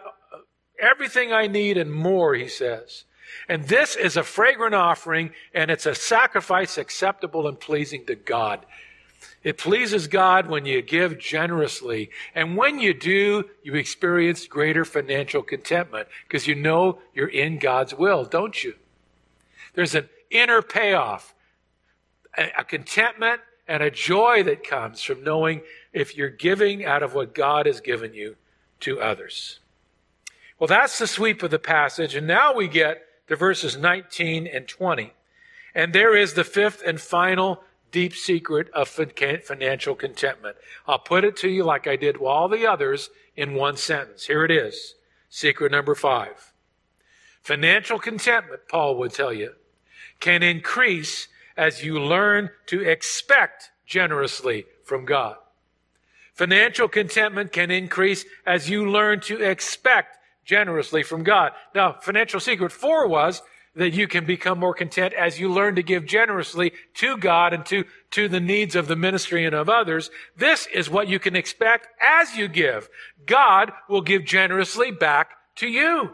everything 0.80 1.32
I 1.32 1.46
need 1.46 1.76
and 1.76 1.92
more, 1.92 2.34
he 2.34 2.48
says. 2.48 3.04
And 3.48 3.64
this 3.64 3.96
is 3.96 4.16
a 4.16 4.22
fragrant 4.22 4.74
offering 4.74 5.30
and 5.54 5.70
it's 5.70 5.86
a 5.86 5.94
sacrifice 5.94 6.78
acceptable 6.78 7.46
and 7.46 7.58
pleasing 7.58 8.04
to 8.06 8.14
God. 8.14 8.64
It 9.42 9.56
pleases 9.58 10.08
God 10.08 10.48
when 10.48 10.64
you 10.64 10.82
give 10.82 11.18
generously. 11.18 12.10
And 12.34 12.56
when 12.56 12.80
you 12.80 12.92
do, 12.92 13.44
you 13.62 13.74
experience 13.74 14.46
greater 14.46 14.84
financial 14.84 15.42
contentment 15.42 16.08
because 16.26 16.46
you 16.46 16.54
know 16.54 16.98
you're 17.14 17.28
in 17.28 17.58
God's 17.58 17.94
will, 17.94 18.24
don't 18.24 18.62
you? 18.62 18.74
There's 19.74 19.94
an 19.94 20.08
inner 20.30 20.60
payoff 20.60 21.34
a 22.58 22.64
contentment 22.64 23.40
and 23.66 23.82
a 23.82 23.90
joy 23.90 24.42
that 24.44 24.64
comes 24.64 25.02
from 25.02 25.22
knowing 25.22 25.62
if 25.92 26.16
you're 26.16 26.30
giving 26.30 26.84
out 26.84 27.02
of 27.02 27.14
what 27.14 27.34
God 27.34 27.66
has 27.66 27.80
given 27.80 28.14
you 28.14 28.36
to 28.80 29.00
others. 29.00 29.60
Well, 30.58 30.68
that's 30.68 30.98
the 30.98 31.06
sweep 31.06 31.42
of 31.42 31.50
the 31.50 31.58
passage. 31.58 32.14
And 32.14 32.26
now 32.26 32.54
we 32.54 32.68
get 32.68 33.02
to 33.28 33.36
verses 33.36 33.76
19 33.76 34.46
and 34.46 34.66
20. 34.66 35.12
And 35.74 35.92
there 35.92 36.16
is 36.16 36.34
the 36.34 36.44
fifth 36.44 36.82
and 36.84 37.00
final 37.00 37.62
deep 37.90 38.14
secret 38.14 38.68
of 38.70 38.88
financial 38.88 39.94
contentment. 39.94 40.56
I'll 40.86 40.98
put 40.98 41.24
it 41.24 41.36
to 41.38 41.48
you 41.48 41.64
like 41.64 41.86
I 41.86 41.96
did 41.96 42.16
all 42.16 42.48
the 42.48 42.66
others 42.66 43.10
in 43.36 43.54
one 43.54 43.76
sentence. 43.76 44.26
Here 44.26 44.44
it 44.44 44.50
is. 44.50 44.94
Secret 45.28 45.72
number 45.72 45.94
five. 45.94 46.52
Financial 47.42 47.98
contentment, 47.98 48.62
Paul 48.68 48.96
would 48.96 49.12
tell 49.12 49.32
you, 49.32 49.54
can 50.20 50.42
increase 50.42 51.28
as 51.58 51.84
you 51.84 52.00
learn 52.00 52.48
to 52.66 52.80
expect 52.80 53.70
generously 53.84 54.64
from 54.84 55.04
God. 55.04 55.36
Financial 56.32 56.88
contentment 56.88 57.50
can 57.52 57.70
increase 57.70 58.24
as 58.46 58.70
you 58.70 58.88
learn 58.88 59.20
to 59.20 59.42
expect 59.42 60.16
generously 60.44 61.02
from 61.02 61.24
God. 61.24 61.52
Now, 61.74 61.96
financial 62.00 62.38
secret 62.38 62.70
four 62.70 63.08
was 63.08 63.42
that 63.74 63.92
you 63.92 64.08
can 64.08 64.24
become 64.24 64.58
more 64.58 64.72
content 64.72 65.12
as 65.14 65.38
you 65.38 65.52
learn 65.52 65.74
to 65.74 65.82
give 65.82 66.06
generously 66.06 66.72
to 66.94 67.16
God 67.16 67.52
and 67.52 67.66
to, 67.66 67.84
to 68.12 68.28
the 68.28 68.40
needs 68.40 68.74
of 68.74 68.88
the 68.88 68.96
ministry 68.96 69.44
and 69.44 69.54
of 69.54 69.68
others. 69.68 70.10
This 70.36 70.66
is 70.72 70.88
what 70.88 71.08
you 71.08 71.18
can 71.18 71.36
expect 71.36 71.88
as 72.00 72.36
you 72.36 72.48
give. 72.48 72.88
God 73.26 73.72
will 73.88 74.00
give 74.00 74.24
generously 74.24 74.90
back 74.90 75.30
to 75.56 75.68
you. 75.68 76.10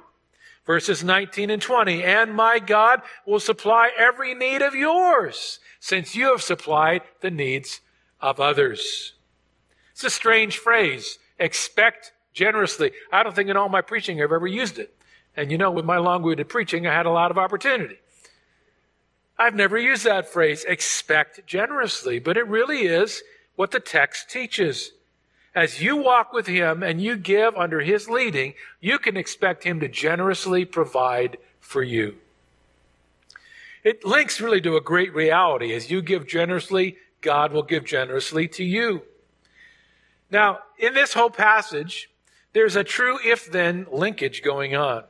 Verses 0.66 1.04
19 1.04 1.50
and 1.50 1.60
20. 1.60 2.02
And 2.02 2.34
my 2.34 2.58
God 2.58 3.02
will 3.26 3.40
supply 3.40 3.90
every 3.98 4.34
need 4.34 4.62
of 4.62 4.74
yours 4.74 5.60
since 5.78 6.14
you 6.14 6.30
have 6.30 6.42
supplied 6.42 7.02
the 7.20 7.30
needs 7.30 7.80
of 8.20 8.40
others. 8.40 9.12
It's 9.92 10.04
a 10.04 10.10
strange 10.10 10.58
phrase. 10.58 11.18
Expect 11.38 12.12
generously. 12.32 12.92
I 13.12 13.22
don't 13.22 13.34
think 13.34 13.50
in 13.50 13.56
all 13.56 13.68
my 13.68 13.82
preaching 13.82 14.22
I've 14.22 14.32
ever 14.32 14.46
used 14.46 14.78
it. 14.78 14.96
And 15.36 15.50
you 15.50 15.58
know, 15.58 15.70
with 15.70 15.84
my 15.84 15.98
long-winded 15.98 16.48
preaching, 16.48 16.86
I 16.86 16.94
had 16.94 17.06
a 17.06 17.10
lot 17.10 17.30
of 17.30 17.38
opportunity. 17.38 17.98
I've 19.38 19.54
never 19.54 19.76
used 19.76 20.04
that 20.04 20.28
phrase, 20.28 20.64
expect 20.64 21.46
generously, 21.46 22.20
but 22.20 22.36
it 22.36 22.46
really 22.46 22.82
is 22.82 23.22
what 23.56 23.72
the 23.72 23.80
text 23.80 24.30
teaches. 24.30 24.92
As 25.54 25.80
you 25.80 25.96
walk 25.96 26.32
with 26.32 26.46
Him 26.46 26.82
and 26.82 27.00
you 27.00 27.16
give 27.16 27.56
under 27.56 27.80
His 27.80 28.08
leading, 28.08 28.54
you 28.80 28.98
can 28.98 29.16
expect 29.16 29.64
Him 29.64 29.80
to 29.80 29.88
generously 29.88 30.64
provide 30.64 31.38
for 31.60 31.82
you. 31.82 32.16
It 33.84 34.04
links 34.04 34.40
really 34.40 34.60
to 34.62 34.76
a 34.76 34.80
great 34.80 35.14
reality. 35.14 35.72
As 35.74 35.90
you 35.90 36.02
give 36.02 36.26
generously, 36.26 36.96
God 37.20 37.52
will 37.52 37.62
give 37.62 37.84
generously 37.84 38.48
to 38.48 38.64
you. 38.64 39.02
Now, 40.30 40.60
in 40.78 40.94
this 40.94 41.12
whole 41.12 41.30
passage, 41.30 42.10
there's 42.54 42.76
a 42.76 42.84
true 42.84 43.18
if 43.24 43.50
then 43.50 43.86
linkage 43.92 44.42
going 44.42 44.74
on. 44.74 45.04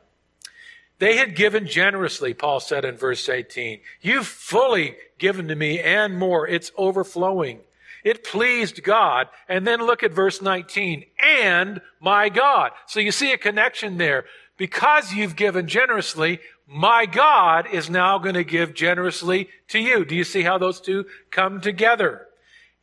They 0.98 1.16
had 1.16 1.36
given 1.36 1.66
generously, 1.66 2.34
Paul 2.34 2.60
said 2.60 2.84
in 2.84 2.96
verse 2.96 3.28
18. 3.28 3.80
You've 4.00 4.26
fully 4.26 4.96
given 5.18 5.48
to 5.48 5.54
me 5.54 5.80
and 5.80 6.18
more. 6.18 6.46
It's 6.46 6.72
overflowing. 6.76 7.60
It 8.04 8.22
pleased 8.22 8.84
God. 8.84 9.28
And 9.48 9.66
then 9.66 9.80
look 9.80 10.02
at 10.02 10.12
verse 10.12 10.42
19. 10.42 11.04
And 11.20 11.80
my 12.00 12.28
God. 12.28 12.72
So 12.86 13.00
you 13.00 13.10
see 13.10 13.32
a 13.32 13.38
connection 13.38 13.96
there. 13.96 14.26
Because 14.56 15.12
you've 15.12 15.34
given 15.34 15.66
generously, 15.66 16.38
my 16.68 17.06
God 17.06 17.66
is 17.72 17.90
now 17.90 18.18
going 18.18 18.34
to 18.34 18.44
give 18.44 18.74
generously 18.74 19.48
to 19.68 19.80
you. 19.80 20.04
Do 20.04 20.14
you 20.14 20.22
see 20.22 20.42
how 20.42 20.58
those 20.58 20.80
two 20.80 21.06
come 21.30 21.60
together? 21.60 22.28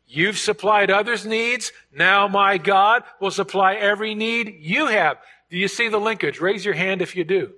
You've 0.08 0.38
supplied 0.38 0.92
others' 0.92 1.26
needs. 1.26 1.72
Now 1.96 2.28
my 2.28 2.58
God 2.58 3.04
will 3.22 3.32
supply 3.32 3.76
every 3.76 4.14
need 4.14 4.58
you 4.60 4.88
have. 4.88 5.18
Do 5.50 5.58
you 5.58 5.70
see 5.70 5.88
the 5.88 6.00
linkage? 6.00 6.42
Raise 6.42 6.66
your 6.66 6.74
hand 6.74 7.02
if 7.02 7.16
you 7.16 7.24
do. 7.24 7.54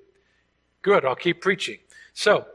Good, 0.84 1.06
I'll 1.06 1.16
keep 1.16 1.42
preaching. 1.42 1.80
So, 2.14 2.46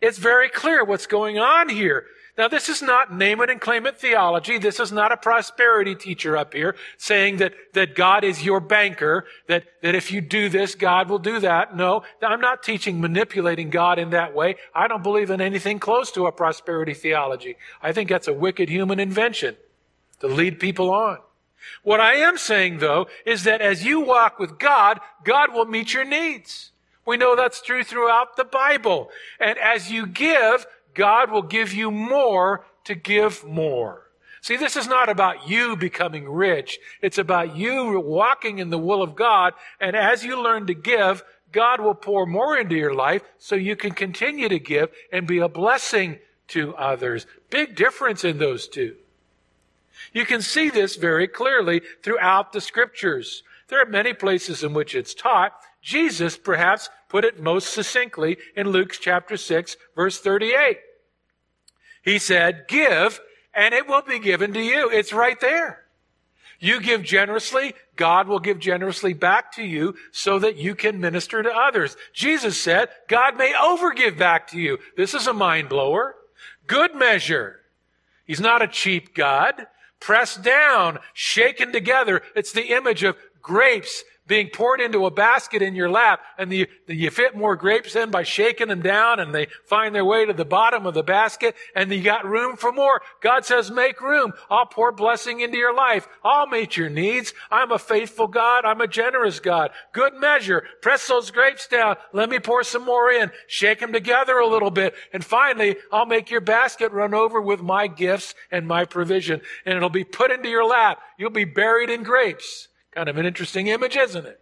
it's 0.00 0.18
very 0.18 0.48
clear 0.48 0.84
what's 0.84 1.06
going 1.06 1.38
on 1.38 1.68
here. 1.68 2.06
Now, 2.38 2.46
this 2.46 2.68
is 2.68 2.80
not 2.80 3.12
name 3.12 3.40
it 3.40 3.50
and 3.50 3.60
claim 3.60 3.84
it 3.84 3.98
theology. 3.98 4.58
This 4.58 4.78
is 4.78 4.92
not 4.92 5.10
a 5.10 5.16
prosperity 5.16 5.96
teacher 5.96 6.36
up 6.36 6.54
here 6.54 6.76
saying 6.96 7.38
that, 7.38 7.52
that 7.72 7.96
God 7.96 8.22
is 8.22 8.44
your 8.44 8.60
banker, 8.60 9.26
that, 9.48 9.64
that 9.82 9.96
if 9.96 10.12
you 10.12 10.20
do 10.20 10.48
this, 10.48 10.76
God 10.76 11.10
will 11.10 11.18
do 11.18 11.40
that. 11.40 11.76
No, 11.76 12.04
I'm 12.22 12.40
not 12.40 12.62
teaching 12.62 13.00
manipulating 13.00 13.70
God 13.70 13.98
in 13.98 14.10
that 14.10 14.36
way. 14.36 14.54
I 14.72 14.86
don't 14.86 15.02
believe 15.02 15.30
in 15.30 15.40
anything 15.40 15.80
close 15.80 16.12
to 16.12 16.26
a 16.26 16.32
prosperity 16.32 16.94
theology. 16.94 17.56
I 17.82 17.90
think 17.90 18.08
that's 18.08 18.28
a 18.28 18.32
wicked 18.32 18.68
human 18.68 19.00
invention 19.00 19.56
to 20.20 20.28
lead 20.28 20.60
people 20.60 20.90
on. 20.92 21.18
What 21.82 22.00
I 22.00 22.14
am 22.14 22.38
saying, 22.38 22.78
though, 22.78 23.08
is 23.26 23.42
that 23.44 23.60
as 23.60 23.84
you 23.84 23.98
walk 23.98 24.38
with 24.38 24.60
God, 24.60 25.00
God 25.24 25.52
will 25.52 25.66
meet 25.66 25.92
your 25.92 26.04
needs. 26.04 26.70
We 27.04 27.16
know 27.16 27.34
that's 27.34 27.62
true 27.62 27.82
throughout 27.82 28.36
the 28.36 28.44
Bible. 28.44 29.10
And 29.40 29.58
as 29.58 29.90
you 29.90 30.06
give, 30.06 30.66
God 30.98 31.30
will 31.30 31.42
give 31.42 31.72
you 31.72 31.92
more 31.92 32.66
to 32.84 32.96
give 32.96 33.44
more. 33.44 34.02
See, 34.40 34.56
this 34.56 34.76
is 34.76 34.88
not 34.88 35.08
about 35.08 35.48
you 35.48 35.76
becoming 35.76 36.28
rich. 36.28 36.80
It's 37.00 37.18
about 37.18 37.56
you 37.56 38.00
walking 38.00 38.58
in 38.58 38.70
the 38.70 38.78
will 38.78 39.00
of 39.00 39.14
God. 39.14 39.54
And 39.80 39.94
as 39.94 40.24
you 40.24 40.42
learn 40.42 40.66
to 40.66 40.74
give, 40.74 41.22
God 41.52 41.80
will 41.80 41.94
pour 41.94 42.26
more 42.26 42.58
into 42.58 42.74
your 42.74 42.94
life 42.94 43.22
so 43.38 43.54
you 43.54 43.76
can 43.76 43.92
continue 43.92 44.48
to 44.48 44.58
give 44.58 44.90
and 45.12 45.24
be 45.24 45.38
a 45.38 45.48
blessing 45.48 46.18
to 46.48 46.74
others. 46.74 47.26
Big 47.48 47.76
difference 47.76 48.24
in 48.24 48.38
those 48.38 48.66
two. 48.66 48.96
You 50.12 50.26
can 50.26 50.42
see 50.42 50.68
this 50.68 50.96
very 50.96 51.28
clearly 51.28 51.80
throughout 52.02 52.52
the 52.52 52.60
scriptures. 52.60 53.44
There 53.68 53.80
are 53.80 53.86
many 53.86 54.14
places 54.14 54.64
in 54.64 54.74
which 54.74 54.96
it's 54.96 55.14
taught. 55.14 55.52
Jesus 55.80 56.36
perhaps 56.36 56.90
put 57.08 57.24
it 57.24 57.40
most 57.40 57.72
succinctly 57.72 58.36
in 58.56 58.70
Luke 58.70 58.96
chapter 59.00 59.36
6 59.36 59.76
verse 59.94 60.18
38. 60.18 60.78
He 62.08 62.18
said, 62.18 62.64
give 62.68 63.20
and 63.52 63.74
it 63.74 63.86
will 63.86 64.00
be 64.00 64.18
given 64.18 64.54
to 64.54 64.60
you. 64.62 64.88
It's 64.88 65.12
right 65.12 65.38
there. 65.40 65.84
You 66.58 66.80
give 66.80 67.02
generously, 67.02 67.74
God 67.96 68.28
will 68.28 68.38
give 68.38 68.58
generously 68.58 69.12
back 69.12 69.52
to 69.52 69.62
you 69.62 69.94
so 70.10 70.38
that 70.38 70.56
you 70.56 70.74
can 70.74 71.00
minister 71.00 71.42
to 71.42 71.50
others. 71.50 71.98
Jesus 72.14 72.58
said, 72.58 72.88
God 73.08 73.36
may 73.36 73.52
overgive 73.52 74.16
back 74.16 74.48
to 74.48 74.58
you. 74.58 74.78
This 74.96 75.12
is 75.12 75.26
a 75.26 75.34
mind 75.34 75.68
blower. 75.68 76.14
Good 76.66 76.94
measure. 76.94 77.60
He's 78.24 78.40
not 78.40 78.62
a 78.62 78.68
cheap 78.68 79.14
God 79.14 79.66
pressed 80.00 80.42
down, 80.42 81.00
shaken 81.12 81.72
together. 81.72 82.22
It's 82.34 82.52
the 82.52 82.74
image 82.74 83.02
of 83.02 83.16
grapes 83.42 84.02
being 84.28 84.48
poured 84.52 84.80
into 84.80 85.06
a 85.06 85.10
basket 85.10 85.62
in 85.62 85.74
your 85.74 85.90
lap 85.90 86.20
and 86.38 86.52
the, 86.52 86.68
the, 86.86 86.94
you 86.94 87.10
fit 87.10 87.36
more 87.36 87.56
grapes 87.56 87.96
in 87.96 88.10
by 88.10 88.22
shaking 88.22 88.68
them 88.68 88.82
down 88.82 89.18
and 89.18 89.34
they 89.34 89.48
find 89.64 89.94
their 89.94 90.04
way 90.04 90.24
to 90.24 90.32
the 90.32 90.44
bottom 90.44 90.86
of 90.86 90.94
the 90.94 91.02
basket 91.02 91.56
and 91.74 91.90
you 91.90 92.02
got 92.02 92.24
room 92.24 92.56
for 92.56 92.70
more. 92.70 93.00
God 93.20 93.44
says, 93.44 93.70
make 93.70 94.00
room. 94.00 94.32
I'll 94.50 94.66
pour 94.66 94.92
blessing 94.92 95.40
into 95.40 95.56
your 95.56 95.74
life. 95.74 96.06
I'll 96.22 96.46
meet 96.46 96.76
your 96.76 96.90
needs. 96.90 97.34
I'm 97.50 97.72
a 97.72 97.78
faithful 97.78 98.28
God. 98.28 98.64
I'm 98.64 98.80
a 98.80 98.86
generous 98.86 99.40
God. 99.40 99.70
Good 99.92 100.14
measure. 100.14 100.64
Press 100.82 101.06
those 101.08 101.30
grapes 101.30 101.66
down. 101.66 101.96
Let 102.12 102.30
me 102.30 102.38
pour 102.38 102.62
some 102.62 102.84
more 102.84 103.10
in. 103.10 103.32
Shake 103.48 103.80
them 103.80 103.92
together 103.92 104.38
a 104.38 104.46
little 104.46 104.70
bit. 104.70 104.94
And 105.12 105.24
finally, 105.24 105.76
I'll 105.90 106.06
make 106.06 106.30
your 106.30 106.40
basket 106.40 106.92
run 106.92 107.14
over 107.14 107.40
with 107.40 107.62
my 107.62 107.88
gifts 107.88 108.34
and 108.52 108.66
my 108.66 108.84
provision 108.84 109.40
and 109.64 109.76
it'll 109.76 109.90
be 109.90 110.04
put 110.04 110.30
into 110.30 110.48
your 110.48 110.66
lap. 110.66 111.00
You'll 111.18 111.30
be 111.30 111.44
buried 111.44 111.90
in 111.90 112.02
grapes. 112.02 112.67
Kind 112.98 113.08
of 113.08 113.16
an 113.16 113.26
interesting 113.26 113.68
image, 113.68 113.96
isn't 113.96 114.26
it? 114.26 114.40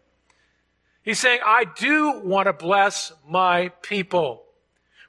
He's 1.02 1.18
saying, 1.18 1.40
I 1.44 1.64
do 1.78 2.22
want 2.24 2.46
to 2.46 2.54
bless 2.54 3.12
my 3.28 3.68
people. 3.82 4.44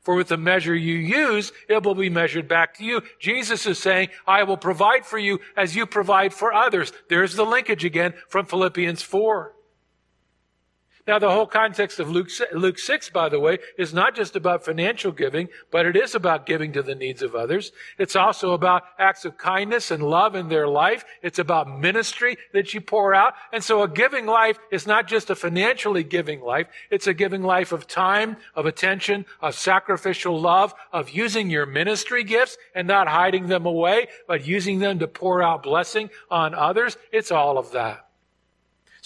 For 0.02 0.16
with 0.16 0.28
the 0.28 0.36
measure 0.36 0.76
you 0.76 0.96
use, 0.96 1.54
it 1.70 1.82
will 1.86 1.96
be 1.96 2.10
measured 2.10 2.50
back 2.50 2.74
to 2.74 2.84
you. 2.84 3.04
Jesus 3.22 3.66
is 3.66 3.80
saying, 3.80 4.10
I 4.28 4.44
will 4.44 4.58
provide 4.58 5.06
for 5.06 5.18
you 5.18 5.40
as 5.56 5.78
you 5.78 5.86
provide 5.86 6.34
for 6.34 6.54
others. 6.54 6.92
There's 7.08 7.38
the 7.38 7.46
linkage 7.46 7.86
again 7.86 8.16
from 8.28 8.48
Philippians 8.48 9.02
4. 9.02 9.54
Now, 11.08 11.20
the 11.20 11.32
whole 11.32 11.48
context 11.48 12.02
of 12.02 12.10
Luke, 12.10 12.30
Luke 12.52 12.78
6, 12.78 13.10
by 13.12 13.30
the 13.30 13.40
way, 13.40 13.60
is 13.78 13.94
not 13.94 14.14
just 14.14 14.36
about 14.36 14.66
financial 14.66 15.14
giving, 15.14 15.48
but 15.72 15.86
it 15.86 15.96
is 15.96 16.16
about 16.16 16.46
giving 16.46 16.74
to 16.74 16.84
the 16.84 16.96
needs 16.96 17.22
of 17.22 17.34
others. 17.34 17.72
It's 17.98 18.18
also 18.18 18.52
about 18.52 18.84
acts 19.00 19.24
of 19.24 19.38
kindness 19.38 19.90
and 19.90 20.04
love 20.04 20.36
in 20.36 20.50
their 20.50 20.68
life. 20.68 21.06
It's 21.24 21.40
about 21.40 21.80
ministry 21.80 22.38
that 22.52 22.74
you 22.74 22.82
pour 22.82 23.16
out. 23.16 23.36
And 23.54 23.64
so 23.64 23.84
a 23.84 23.88
giving 23.88 24.26
life 24.26 24.60
is 24.70 24.86
not 24.86 25.08
just 25.08 25.30
a 25.30 25.36
financially 25.36 26.04
giving 26.04 26.42
life. 26.42 26.68
It's 26.92 27.08
a 27.08 27.14
giving 27.14 27.42
life 27.42 27.72
of 27.72 27.88
time, 27.88 28.36
of 28.54 28.66
attention, 28.66 29.26
of 29.42 29.56
sacrificial 29.56 30.38
love, 30.38 30.74
of 30.92 31.10
using 31.12 31.50
your 31.50 31.66
ministry 31.66 32.26
gifts 32.26 32.58
and 32.76 32.86
not 32.86 33.08
hiding 33.08 33.48
them 33.48 33.66
away, 33.66 34.08
but 34.28 34.46
using 34.46 34.80
them 34.80 35.00
to 35.00 35.08
pour 35.08 35.42
out 35.42 35.64
blessing 35.64 36.10
on 36.30 36.54
others. 36.54 36.98
It's 37.14 37.32
all 37.32 37.58
of 37.58 37.72
that. 37.72 38.07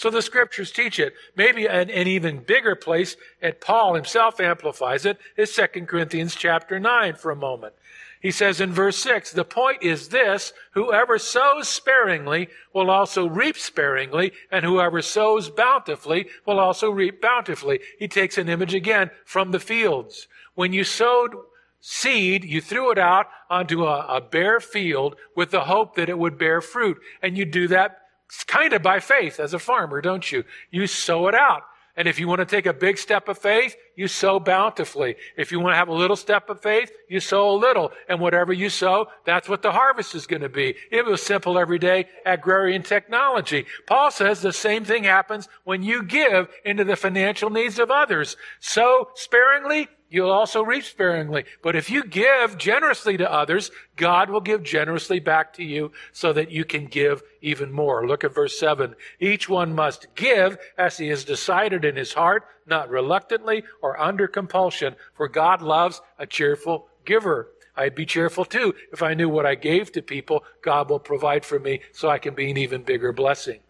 So 0.02 0.10
the 0.10 0.20
scriptures 0.20 0.72
teach 0.72 0.98
it. 0.98 1.14
Maybe 1.36 1.66
an, 1.66 1.88
an, 1.88 2.08
even 2.08 2.42
bigger 2.42 2.74
place, 2.74 3.16
and 3.40 3.60
Paul 3.60 3.94
himself 3.94 4.40
amplifies 4.40 5.06
it, 5.06 5.16
is 5.36 5.54
2 5.54 5.86
Corinthians 5.86 6.34
chapter 6.34 6.80
9 6.80 7.14
for 7.14 7.30
a 7.30 7.36
moment. 7.36 7.74
He 8.20 8.32
says 8.32 8.60
in 8.60 8.72
verse 8.72 8.96
6, 8.98 9.30
the 9.30 9.44
point 9.44 9.80
is 9.80 10.08
this, 10.08 10.54
whoever 10.72 11.20
sows 11.20 11.68
sparingly 11.68 12.48
will 12.74 12.90
also 12.90 13.28
reap 13.28 13.56
sparingly, 13.56 14.32
and 14.50 14.64
whoever 14.64 15.02
sows 15.02 15.50
bountifully 15.50 16.26
will 16.44 16.58
also 16.58 16.90
reap 16.90 17.22
bountifully. 17.22 17.78
He 17.96 18.08
takes 18.08 18.38
an 18.38 18.48
image 18.48 18.74
again 18.74 19.12
from 19.24 19.52
the 19.52 19.60
fields. 19.60 20.26
When 20.56 20.72
you 20.72 20.82
sowed 20.82 21.30
seed, 21.78 22.42
you 22.42 22.60
threw 22.60 22.90
it 22.90 22.98
out 22.98 23.26
onto 23.48 23.84
a, 23.84 24.16
a 24.16 24.20
bare 24.20 24.58
field 24.58 25.14
with 25.36 25.52
the 25.52 25.66
hope 25.66 25.94
that 25.94 26.08
it 26.08 26.18
would 26.18 26.38
bear 26.38 26.60
fruit. 26.60 26.98
And 27.22 27.38
you 27.38 27.44
do 27.44 27.68
that 27.68 28.01
kind 28.46 28.72
of 28.72 28.82
by 28.82 29.00
faith 29.00 29.40
as 29.40 29.54
a 29.54 29.58
farmer, 29.58 30.00
don't 30.00 30.30
you? 30.30 30.44
You 30.70 30.86
sow 30.86 31.28
it 31.28 31.34
out. 31.34 31.62
And 31.94 32.08
if 32.08 32.18
you 32.18 32.26
want 32.26 32.38
to 32.38 32.46
take 32.46 32.64
a 32.64 32.72
big 32.72 32.96
step 32.96 33.28
of 33.28 33.36
faith, 33.36 33.76
you 33.96 34.08
sow 34.08 34.40
bountifully. 34.40 35.16
If 35.36 35.52
you 35.52 35.60
want 35.60 35.74
to 35.74 35.76
have 35.76 35.88
a 35.88 35.94
little 35.94 36.16
step 36.16 36.48
of 36.48 36.62
faith, 36.62 36.90
you 37.06 37.20
sow 37.20 37.50
a 37.50 37.58
little. 37.58 37.92
And 38.08 38.18
whatever 38.18 38.50
you 38.52 38.70
sow, 38.70 39.08
that's 39.26 39.46
what 39.46 39.60
the 39.60 39.72
harvest 39.72 40.14
is 40.14 40.26
going 40.26 40.40
to 40.40 40.48
be. 40.48 40.74
It 40.90 41.04
was 41.04 41.20
simple 41.20 41.58
everyday 41.58 42.06
agrarian 42.24 42.82
technology. 42.82 43.66
Paul 43.86 44.10
says 44.10 44.40
the 44.40 44.54
same 44.54 44.86
thing 44.86 45.04
happens 45.04 45.48
when 45.64 45.82
you 45.82 46.02
give 46.02 46.48
into 46.64 46.84
the 46.84 46.96
financial 46.96 47.50
needs 47.50 47.78
of 47.78 47.90
others. 47.90 48.38
Sow 48.60 49.10
sparingly, 49.14 49.88
you'll 50.12 50.30
also 50.30 50.62
reap 50.62 50.84
sparingly. 50.84 51.44
But 51.62 51.74
if 51.74 51.90
you 51.90 52.04
give 52.04 52.58
generously 52.58 53.16
to 53.16 53.32
others, 53.32 53.70
God 53.96 54.28
will 54.28 54.42
give 54.42 54.62
generously 54.62 55.18
back 55.18 55.54
to 55.54 55.64
you 55.64 55.90
so 56.12 56.32
that 56.34 56.50
you 56.50 56.64
can 56.64 56.84
give 56.84 57.22
even 57.40 57.72
more. 57.72 58.06
Look 58.06 58.22
at 58.22 58.34
verse 58.34 58.58
7. 58.58 58.94
Each 59.18 59.48
one 59.48 59.74
must 59.74 60.14
give 60.14 60.58
as 60.76 60.98
he 60.98 61.08
has 61.08 61.24
decided 61.24 61.84
in 61.84 61.96
his 61.96 62.12
heart, 62.12 62.44
not 62.66 62.90
reluctantly 62.90 63.64
or 63.80 63.98
under 63.98 64.28
compulsion, 64.28 64.96
for 65.14 65.28
God 65.28 65.62
loves 65.62 66.02
a 66.18 66.26
cheerful 66.26 66.88
giver. 67.06 67.48
I'd 67.74 67.94
be 67.94 68.04
cheerful 68.04 68.44
too 68.44 68.74
if 68.92 69.02
I 69.02 69.14
knew 69.14 69.30
what 69.30 69.46
I 69.46 69.54
gave 69.54 69.92
to 69.92 70.02
people, 70.02 70.44
God 70.60 70.90
will 70.90 71.00
provide 71.00 71.44
for 71.44 71.58
me 71.58 71.80
so 71.92 72.10
I 72.10 72.18
can 72.18 72.34
be 72.34 72.50
an 72.50 72.58
even 72.58 72.82
bigger 72.82 73.12
blessing. 73.12 73.60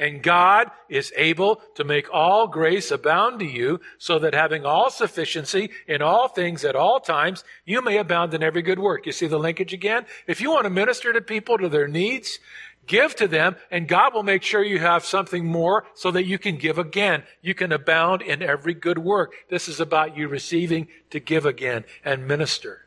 And 0.00 0.22
God 0.22 0.70
is 0.88 1.12
able 1.14 1.60
to 1.74 1.84
make 1.84 2.12
all 2.12 2.48
grace 2.48 2.90
abound 2.90 3.38
to 3.38 3.44
you, 3.44 3.80
so 3.98 4.18
that 4.18 4.34
having 4.34 4.64
all 4.64 4.88
sufficiency 4.90 5.70
in 5.86 6.00
all 6.00 6.26
things 6.26 6.64
at 6.64 6.74
all 6.74 7.00
times, 7.00 7.44
you 7.66 7.82
may 7.82 7.98
abound 7.98 8.32
in 8.32 8.42
every 8.42 8.62
good 8.62 8.78
work. 8.78 9.04
You 9.04 9.12
see 9.12 9.26
the 9.26 9.38
linkage 9.38 9.74
again? 9.74 10.06
If 10.26 10.40
you 10.40 10.50
want 10.50 10.64
to 10.64 10.70
minister 10.70 11.12
to 11.12 11.20
people 11.20 11.58
to 11.58 11.68
their 11.68 11.86
needs, 11.86 12.38
give 12.86 13.14
to 13.16 13.28
them, 13.28 13.56
and 13.70 13.86
God 13.86 14.14
will 14.14 14.22
make 14.22 14.42
sure 14.42 14.64
you 14.64 14.78
have 14.78 15.04
something 15.04 15.44
more 15.44 15.84
so 15.94 16.10
that 16.12 16.24
you 16.24 16.38
can 16.38 16.56
give 16.56 16.78
again. 16.78 17.22
You 17.42 17.54
can 17.54 17.70
abound 17.70 18.22
in 18.22 18.42
every 18.42 18.72
good 18.72 18.98
work. 18.98 19.34
This 19.50 19.68
is 19.68 19.80
about 19.80 20.16
you 20.16 20.28
receiving 20.28 20.88
to 21.10 21.20
give 21.20 21.44
again 21.44 21.84
and 22.04 22.26
minister. 22.26 22.86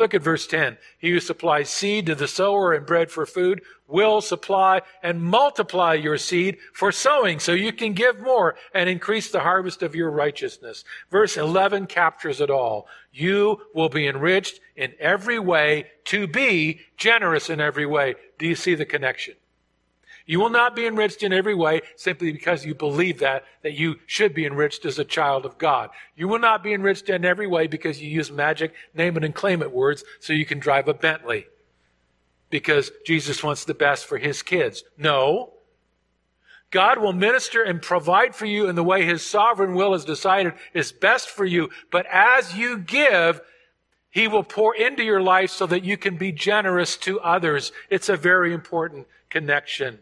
Look 0.00 0.14
at 0.14 0.22
verse 0.22 0.46
10. 0.46 0.78
He 0.96 1.10
who 1.10 1.20
supplies 1.20 1.68
seed 1.68 2.06
to 2.06 2.14
the 2.14 2.26
sower 2.26 2.72
and 2.72 2.86
bread 2.86 3.10
for 3.10 3.26
food 3.26 3.60
will 3.86 4.22
supply 4.22 4.80
and 5.02 5.22
multiply 5.22 5.92
your 5.92 6.16
seed 6.16 6.56
for 6.72 6.90
sowing 6.90 7.38
so 7.38 7.52
you 7.52 7.70
can 7.70 7.92
give 7.92 8.18
more 8.18 8.56
and 8.72 8.88
increase 8.88 9.30
the 9.30 9.40
harvest 9.40 9.82
of 9.82 9.94
your 9.94 10.10
righteousness. 10.10 10.84
Verse 11.10 11.36
11 11.36 11.86
captures 11.86 12.40
it 12.40 12.48
all. 12.48 12.88
You 13.12 13.60
will 13.74 13.90
be 13.90 14.08
enriched 14.08 14.60
in 14.74 14.94
every 14.98 15.38
way 15.38 15.88
to 16.06 16.26
be 16.26 16.80
generous 16.96 17.50
in 17.50 17.60
every 17.60 17.84
way. 17.84 18.14
Do 18.38 18.46
you 18.46 18.54
see 18.54 18.74
the 18.74 18.86
connection? 18.86 19.34
You 20.30 20.38
will 20.38 20.50
not 20.50 20.76
be 20.76 20.86
enriched 20.86 21.24
in 21.24 21.32
every 21.32 21.56
way 21.56 21.80
simply 21.96 22.30
because 22.30 22.64
you 22.64 22.72
believe 22.72 23.18
that, 23.18 23.42
that 23.64 23.72
you 23.72 23.96
should 24.06 24.32
be 24.32 24.46
enriched 24.46 24.84
as 24.84 24.96
a 24.96 25.04
child 25.04 25.44
of 25.44 25.58
God. 25.58 25.90
You 26.14 26.28
will 26.28 26.38
not 26.38 26.62
be 26.62 26.72
enriched 26.72 27.08
in 27.08 27.24
every 27.24 27.48
way 27.48 27.66
because 27.66 28.00
you 28.00 28.08
use 28.08 28.30
magic, 28.30 28.72
name 28.94 29.16
it 29.16 29.24
and 29.24 29.34
claim 29.34 29.60
it 29.60 29.72
words 29.72 30.04
so 30.20 30.32
you 30.32 30.46
can 30.46 30.60
drive 30.60 30.86
a 30.86 30.94
Bentley. 30.94 31.48
Because 32.48 32.92
Jesus 33.04 33.42
wants 33.42 33.64
the 33.64 33.74
best 33.74 34.06
for 34.06 34.18
his 34.18 34.40
kids. 34.40 34.84
No. 34.96 35.54
God 36.70 36.98
will 36.98 37.12
minister 37.12 37.64
and 37.64 37.82
provide 37.82 38.36
for 38.36 38.46
you 38.46 38.68
in 38.68 38.76
the 38.76 38.84
way 38.84 39.04
his 39.04 39.26
sovereign 39.26 39.74
will 39.74 39.94
has 39.94 40.04
decided 40.04 40.52
is 40.72 40.92
best 40.92 41.28
for 41.28 41.44
you. 41.44 41.70
But 41.90 42.06
as 42.08 42.54
you 42.54 42.78
give, 42.78 43.40
he 44.10 44.28
will 44.28 44.44
pour 44.44 44.76
into 44.76 45.02
your 45.02 45.20
life 45.20 45.50
so 45.50 45.66
that 45.66 45.82
you 45.82 45.96
can 45.96 46.16
be 46.16 46.30
generous 46.30 46.96
to 46.98 47.18
others. 47.18 47.72
It's 47.90 48.08
a 48.08 48.16
very 48.16 48.54
important 48.54 49.08
connection. 49.28 49.98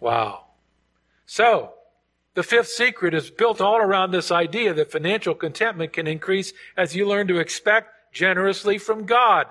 Wow. 0.00 0.44
So, 1.26 1.74
the 2.34 2.42
fifth 2.42 2.68
secret 2.68 3.14
is 3.14 3.30
built 3.30 3.60
all 3.60 3.78
around 3.78 4.12
this 4.12 4.30
idea 4.30 4.72
that 4.74 4.92
financial 4.92 5.34
contentment 5.34 5.92
can 5.92 6.06
increase 6.06 6.52
as 6.76 6.94
you 6.94 7.06
learn 7.06 7.26
to 7.28 7.38
expect 7.38 7.92
generously 8.12 8.78
from 8.78 9.06
God. 9.06 9.46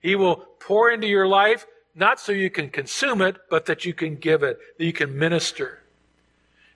He 0.00 0.14
will 0.14 0.36
pour 0.60 0.90
into 0.90 1.06
your 1.06 1.26
life, 1.26 1.66
not 1.94 2.20
so 2.20 2.32
you 2.32 2.50
can 2.50 2.70
consume 2.70 3.20
it, 3.20 3.36
but 3.50 3.66
that 3.66 3.84
you 3.84 3.94
can 3.94 4.16
give 4.16 4.42
it, 4.42 4.58
that 4.78 4.84
you 4.84 4.92
can 4.92 5.18
minister. 5.18 5.80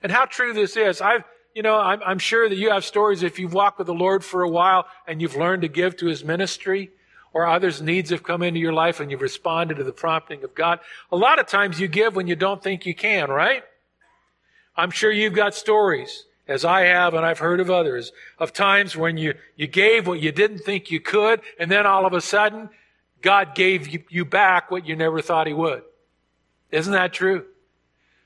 And 0.03 0.11
how 0.13 0.25
true 0.25 0.53
this 0.53 0.77
is. 0.77 1.01
I've, 1.01 1.25
you 1.55 1.63
know, 1.63 1.79
I'm, 1.79 2.01
I'm 2.05 2.19
sure 2.19 2.49
that 2.49 2.57
you 2.57 2.71
have 2.71 2.85
stories 2.85 3.23
if 3.23 3.39
you've 3.39 3.55
walked 3.55 3.79
with 3.79 3.87
the 3.87 3.95
Lord 3.95 4.25
for 4.25 4.43
a 4.43 4.49
while 4.49 4.87
and 5.07 5.23
you've 5.23 5.37
learned 5.37 5.63
to 5.63 5.69
give 5.69 5.97
to 5.99 6.07
His 6.07 6.25
ministry 6.25 6.91
or 7.37 7.47
others' 7.47 7.83
needs 7.83 8.09
have 8.09 8.23
come 8.23 8.43
into 8.43 8.59
your 8.59 8.73
life 8.73 8.99
and 8.99 9.11
you've 9.11 9.21
responded 9.21 9.75
to 9.75 9.85
the 9.85 9.93
prompting 9.93 10.43
of 10.43 10.55
God. 10.55 10.81
A 11.13 11.17
lot 11.17 11.39
of 11.39 11.47
times 11.47 11.79
you 11.79 11.87
give 11.87 12.17
when 12.17 12.27
you 12.27 12.35
don't 12.35 12.63
think 12.63 12.87
you 12.87 12.95
can, 12.95 13.29
right? 13.29 13.63
I'm 14.75 14.91
sure 14.91 15.13
you've 15.13 15.35
got 15.35 15.55
stories, 15.55 16.25
as 16.49 16.65
I 16.65 16.85
have 16.85 17.13
and 17.13 17.27
I've 17.27 17.39
heard 17.39 17.61
of 17.61 17.71
others, 17.71 18.11
of 18.39 18.55
times 18.55 18.97
when 18.97 19.19
you, 19.19 19.35
you 19.55 19.67
gave 19.67 20.07
what 20.07 20.19
you 20.19 20.33
didn't 20.33 20.61
think 20.61 20.91
you 20.91 20.99
could, 20.99 21.43
and 21.59 21.71
then 21.71 21.85
all 21.85 22.07
of 22.07 22.15
a 22.15 22.23
sudden, 22.23 22.71
God 23.21 23.55
gave 23.55 23.87
you, 23.87 24.03
you 24.09 24.25
back 24.25 24.71
what 24.71 24.87
you 24.87 24.97
never 24.97 25.21
thought 25.21 25.47
He 25.47 25.53
would. 25.53 25.83
Isn't 26.71 26.95
that 26.95 27.13
true? 27.13 27.45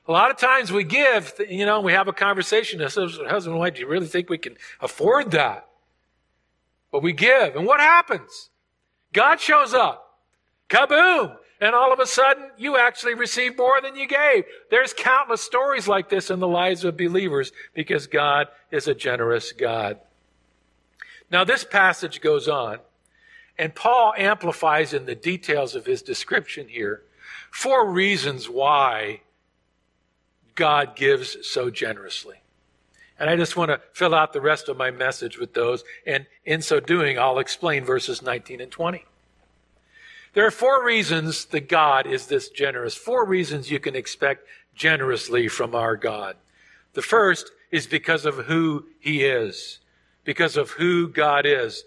A 0.07 0.11
lot 0.13 0.31
of 0.31 0.37
times 0.37 0.71
we 0.71 0.85
give, 0.85 1.33
you 1.49 1.65
know, 1.65 1.81
we 1.81 1.91
have 1.91 2.07
a 2.07 2.13
conversation. 2.13 2.79
Husband 2.79 3.27
and 3.27 3.59
wife, 3.59 3.73
do 3.73 3.81
you 3.81 3.87
really 3.87 4.07
think 4.07 4.29
we 4.29 4.37
can 4.37 4.55
afford 4.79 5.31
that? 5.31 5.67
But 6.93 7.03
we 7.03 7.11
give. 7.11 7.57
And 7.57 7.65
what 7.65 7.81
happens? 7.81 8.50
God 9.13 9.39
shows 9.39 9.73
up. 9.73 10.17
Kaboom! 10.69 11.37
And 11.59 11.75
all 11.75 11.93
of 11.93 11.99
a 11.99 12.07
sudden, 12.07 12.49
you 12.57 12.77
actually 12.77 13.13
receive 13.13 13.55
more 13.55 13.79
than 13.81 13.95
you 13.95 14.07
gave. 14.07 14.45
There's 14.71 14.93
countless 14.93 15.41
stories 15.41 15.87
like 15.87 16.09
this 16.09 16.31
in 16.31 16.39
the 16.39 16.47
lives 16.47 16.83
of 16.83 16.97
believers 16.97 17.51
because 17.75 18.07
God 18.07 18.47
is 18.71 18.87
a 18.87 18.95
generous 18.95 19.51
God. 19.51 19.99
Now, 21.29 21.43
this 21.43 21.63
passage 21.63 22.19
goes 22.19 22.47
on, 22.47 22.79
and 23.59 23.75
Paul 23.75 24.13
amplifies 24.17 24.91
in 24.93 25.05
the 25.05 25.13
details 25.13 25.75
of 25.75 25.85
his 25.85 26.01
description 26.01 26.67
here 26.67 27.03
four 27.51 27.91
reasons 27.91 28.49
why 28.49 29.21
God 30.55 30.95
gives 30.95 31.47
so 31.47 31.69
generously. 31.69 32.40
And 33.21 33.29
I 33.29 33.35
just 33.35 33.55
want 33.55 33.69
to 33.69 33.79
fill 33.93 34.15
out 34.15 34.33
the 34.33 34.41
rest 34.41 34.67
of 34.67 34.77
my 34.77 34.89
message 34.89 35.37
with 35.37 35.53
those. 35.53 35.83
And 36.07 36.25
in 36.43 36.63
so 36.63 36.79
doing, 36.79 37.19
I'll 37.19 37.37
explain 37.37 37.85
verses 37.85 38.23
19 38.23 38.59
and 38.59 38.71
20. 38.71 39.05
There 40.33 40.47
are 40.47 40.49
four 40.49 40.83
reasons 40.83 41.45
that 41.45 41.69
God 41.69 42.07
is 42.07 42.25
this 42.25 42.49
generous. 42.49 42.95
Four 42.95 43.27
reasons 43.27 43.69
you 43.69 43.79
can 43.79 43.95
expect 43.95 44.47
generously 44.73 45.47
from 45.47 45.75
our 45.75 45.95
God. 45.97 46.35
The 46.93 47.03
first 47.03 47.51
is 47.69 47.85
because 47.85 48.25
of 48.25 48.37
who 48.37 48.87
he 48.99 49.23
is. 49.23 49.77
Because 50.23 50.57
of 50.57 50.71
who 50.71 51.07
God 51.07 51.45
is. 51.45 51.83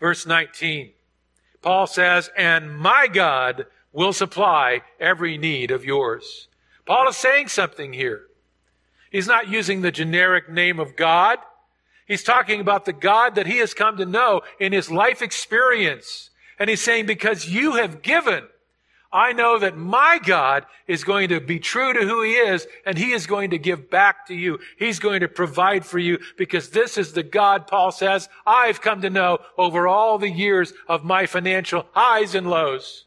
Verse 0.00 0.24
19. 0.24 0.92
Paul 1.60 1.86
says, 1.86 2.30
and 2.34 2.74
my 2.74 3.08
God 3.08 3.66
will 3.92 4.14
supply 4.14 4.80
every 4.98 5.36
need 5.36 5.70
of 5.70 5.84
yours. 5.84 6.48
Paul 6.86 7.08
is 7.08 7.16
saying 7.18 7.48
something 7.48 7.92
here. 7.92 8.27
He's 9.10 9.26
not 9.26 9.48
using 9.48 9.80
the 9.80 9.90
generic 9.90 10.50
name 10.50 10.78
of 10.78 10.96
God. 10.96 11.38
He's 12.06 12.24
talking 12.24 12.60
about 12.60 12.84
the 12.84 12.92
God 12.92 13.34
that 13.34 13.46
he 13.46 13.58
has 13.58 13.74
come 13.74 13.96
to 13.98 14.06
know 14.06 14.42
in 14.58 14.72
his 14.72 14.90
life 14.90 15.22
experience. 15.22 16.30
And 16.58 16.68
he's 16.68 16.82
saying, 16.82 17.06
because 17.06 17.48
you 17.48 17.76
have 17.76 18.02
given, 18.02 18.44
I 19.12 19.32
know 19.32 19.58
that 19.58 19.76
my 19.76 20.18
God 20.22 20.66
is 20.86 21.04
going 21.04 21.30
to 21.30 21.40
be 21.40 21.58
true 21.58 21.94
to 21.94 22.00
who 22.00 22.22
he 22.22 22.32
is 22.32 22.66
and 22.84 22.98
he 22.98 23.12
is 23.12 23.26
going 23.26 23.50
to 23.50 23.58
give 23.58 23.90
back 23.90 24.26
to 24.26 24.34
you. 24.34 24.58
He's 24.78 24.98
going 24.98 25.20
to 25.20 25.28
provide 25.28 25.86
for 25.86 25.98
you 25.98 26.18
because 26.36 26.70
this 26.70 26.98
is 26.98 27.12
the 27.12 27.22
God, 27.22 27.66
Paul 27.66 27.90
says, 27.90 28.28
I've 28.46 28.82
come 28.82 29.00
to 29.02 29.10
know 29.10 29.38
over 29.56 29.88
all 29.88 30.18
the 30.18 30.30
years 30.30 30.74
of 30.88 31.04
my 31.04 31.26
financial 31.26 31.86
highs 31.92 32.34
and 32.34 32.50
lows. 32.50 33.06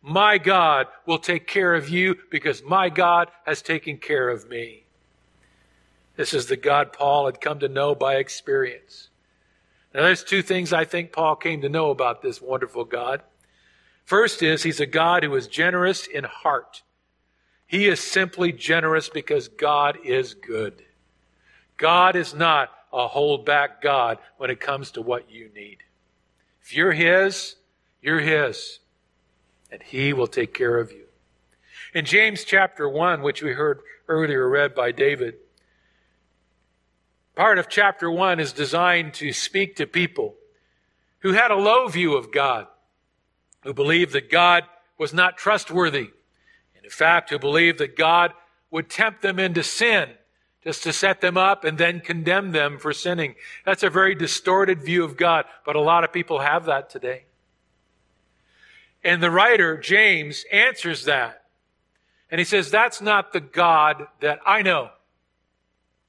My 0.00 0.38
God 0.38 0.86
will 1.06 1.18
take 1.18 1.46
care 1.46 1.74
of 1.74 1.88
you 1.88 2.16
because 2.30 2.62
my 2.62 2.88
God 2.88 3.30
has 3.46 3.60
taken 3.62 3.98
care 3.98 4.28
of 4.28 4.48
me. 4.48 4.83
This 6.16 6.32
is 6.32 6.46
the 6.46 6.56
God 6.56 6.92
Paul 6.92 7.26
had 7.26 7.40
come 7.40 7.60
to 7.60 7.68
know 7.68 7.94
by 7.94 8.16
experience. 8.16 9.08
Now, 9.92 10.02
there's 10.02 10.24
two 10.24 10.42
things 10.42 10.72
I 10.72 10.84
think 10.84 11.12
Paul 11.12 11.36
came 11.36 11.60
to 11.62 11.68
know 11.68 11.90
about 11.90 12.22
this 12.22 12.40
wonderful 12.40 12.84
God. 12.84 13.22
First 14.04 14.42
is 14.42 14.62
he's 14.62 14.80
a 14.80 14.86
God 14.86 15.22
who 15.22 15.34
is 15.34 15.46
generous 15.46 16.06
in 16.06 16.24
heart. 16.24 16.82
He 17.66 17.86
is 17.86 18.00
simply 18.00 18.52
generous 18.52 19.08
because 19.08 19.48
God 19.48 19.98
is 20.04 20.34
good. 20.34 20.82
God 21.76 22.14
is 22.16 22.34
not 22.34 22.70
a 22.92 23.08
hold 23.08 23.44
back 23.44 23.82
God 23.82 24.18
when 24.36 24.50
it 24.50 24.60
comes 24.60 24.92
to 24.92 25.02
what 25.02 25.30
you 25.30 25.50
need. 25.54 25.78
If 26.62 26.74
you're 26.74 26.92
His, 26.92 27.56
you're 28.00 28.20
His, 28.20 28.78
and 29.70 29.82
He 29.82 30.12
will 30.12 30.26
take 30.26 30.54
care 30.54 30.78
of 30.78 30.92
you. 30.92 31.04
In 31.94 32.04
James 32.04 32.44
chapter 32.44 32.88
1, 32.88 33.22
which 33.22 33.42
we 33.42 33.52
heard 33.52 33.80
earlier 34.08 34.48
read 34.48 34.74
by 34.74 34.92
David, 34.92 35.36
Part 37.34 37.58
of 37.58 37.68
chapter 37.68 38.10
one 38.10 38.38
is 38.38 38.52
designed 38.52 39.14
to 39.14 39.32
speak 39.32 39.76
to 39.76 39.86
people 39.86 40.36
who 41.20 41.32
had 41.32 41.50
a 41.50 41.56
low 41.56 41.88
view 41.88 42.16
of 42.16 42.32
God, 42.32 42.66
who 43.62 43.74
believed 43.74 44.12
that 44.12 44.30
God 44.30 44.64
was 44.98 45.12
not 45.12 45.36
trustworthy, 45.36 46.10
and 46.76 46.84
in 46.84 46.90
fact, 46.90 47.30
who 47.30 47.38
believed 47.38 47.78
that 47.78 47.96
God 47.96 48.32
would 48.70 48.88
tempt 48.88 49.22
them 49.22 49.38
into 49.38 49.62
sin 49.62 50.10
just 50.62 50.82
to 50.84 50.92
set 50.92 51.20
them 51.20 51.36
up 51.36 51.64
and 51.64 51.76
then 51.76 52.00
condemn 52.00 52.52
them 52.52 52.78
for 52.78 52.92
sinning. 52.92 53.34
That's 53.64 53.82
a 53.82 53.90
very 53.90 54.14
distorted 54.14 54.82
view 54.82 55.04
of 55.04 55.16
God, 55.16 55.44
but 55.66 55.76
a 55.76 55.80
lot 55.80 56.04
of 56.04 56.12
people 56.12 56.38
have 56.38 56.64
that 56.66 56.88
today. 56.88 57.24
And 59.02 59.22
the 59.22 59.30
writer, 59.30 59.76
James, 59.76 60.44
answers 60.50 61.04
that. 61.04 61.44
And 62.30 62.38
he 62.38 62.44
says, 62.44 62.70
That's 62.70 63.00
not 63.00 63.32
the 63.32 63.40
God 63.40 64.06
that 64.20 64.40
I 64.46 64.62
know. 64.62 64.90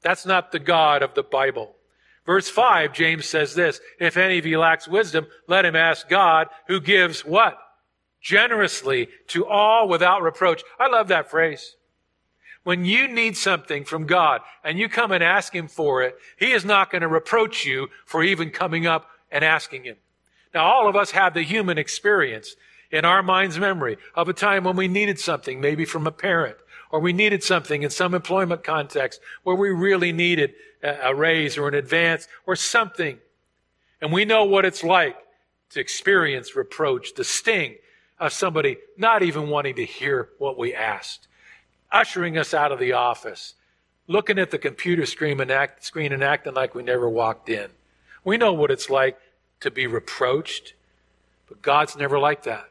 That's 0.06 0.24
not 0.24 0.52
the 0.52 0.60
God 0.60 1.02
of 1.02 1.16
the 1.16 1.24
Bible. 1.24 1.76
Verse 2.28 2.48
5, 2.48 2.94
James 2.94 3.26
says 3.26 3.56
this 3.56 3.82
If 4.00 4.18
any 4.18 4.38
of 4.38 4.46
you 4.46 4.60
lacks 4.60 4.88
wisdom, 4.88 5.26
let 5.48 5.66
him 5.66 5.76
ask 5.76 6.08
God, 6.08 6.48
who 6.68 6.80
gives 6.80 7.26
what? 7.26 7.58
Generously 8.22 9.10
to 9.30 9.48
all 9.48 9.90
without 9.90 10.22
reproach. 10.22 10.62
I 10.80 10.90
love 10.90 11.08
that 11.08 11.32
phrase. 11.32 11.76
When 12.64 12.86
you 12.86 13.08
need 13.08 13.36
something 13.36 13.84
from 13.84 14.06
God 14.06 14.42
and 14.64 14.78
you 14.78 14.90
come 14.90 15.12
and 15.12 15.24
ask 15.24 15.54
Him 15.56 15.68
for 15.68 16.04
it, 16.04 16.16
He 16.38 16.52
is 16.52 16.64
not 16.64 16.92
going 16.92 17.02
to 17.02 17.08
reproach 17.08 17.66
you 17.66 17.88
for 18.06 18.24
even 18.24 18.52
coming 18.52 18.86
up 18.86 19.08
and 19.32 19.44
asking 19.44 19.86
Him. 19.86 19.98
Now, 20.54 20.66
all 20.66 20.88
of 20.88 20.96
us 20.96 21.12
have 21.12 21.34
the 21.34 21.42
human 21.42 21.80
experience 21.80 22.56
in 22.92 23.06
our 23.06 23.24
mind's 23.24 23.58
memory 23.58 23.98
of 24.14 24.30
a 24.30 24.34
time 24.34 24.66
when 24.66 24.76
we 24.76 24.88
needed 24.88 25.20
something, 25.20 25.60
maybe 25.60 25.84
from 25.84 26.06
a 26.06 26.12
parent, 26.12 26.58
or 26.96 27.02
we 27.02 27.12
needed 27.12 27.44
something 27.44 27.84
in 27.84 27.90
some 27.90 28.14
employment 28.14 28.64
context 28.64 29.20
where 29.44 29.58
we 29.58 29.70
really 29.70 30.14
needed 30.14 30.54
a 30.82 31.14
raise 31.14 31.58
or 31.58 31.68
an 31.68 31.74
advance 31.74 32.30
or 32.48 32.56
something. 32.56 33.18
And 34.00 34.14
we 34.14 34.24
know 34.24 34.46
what 34.46 34.64
it's 34.64 34.82
like 34.82 35.18
to 35.72 35.82
experience 35.82 36.56
reproach, 36.56 37.14
the 37.14 37.26
sting 37.26 37.76
of 38.18 38.32
somebody 38.32 38.78
not 38.98 39.24
even 39.24 39.50
wanting 39.50 39.76
to 39.76 39.84
hear 39.84 40.30
what 40.38 40.58
we 40.58 40.74
asked 40.74 41.28
ushering 41.92 42.38
us 42.38 42.54
out 42.54 42.72
of 42.72 42.80
the 42.80 42.94
office, 42.94 43.56
looking 44.08 44.40
at 44.40 44.52
the 44.52 44.58
computer 44.58 45.06
screen 45.06 45.42
and, 45.42 45.52
act, 45.52 45.84
screen 45.84 46.14
and 46.14 46.24
acting 46.24 46.54
like 46.54 46.76
we 46.76 46.82
never 46.82 47.10
walked 47.10 47.50
in. 47.50 47.70
We 48.24 48.38
know 48.38 48.54
what 48.54 48.72
it's 48.72 48.90
like 48.90 49.18
to 49.60 49.70
be 49.70 49.86
reproached, 49.86 50.76
but 51.50 51.62
God's 51.62 51.98
never 51.98 52.18
like 52.18 52.44
that. 52.44 52.70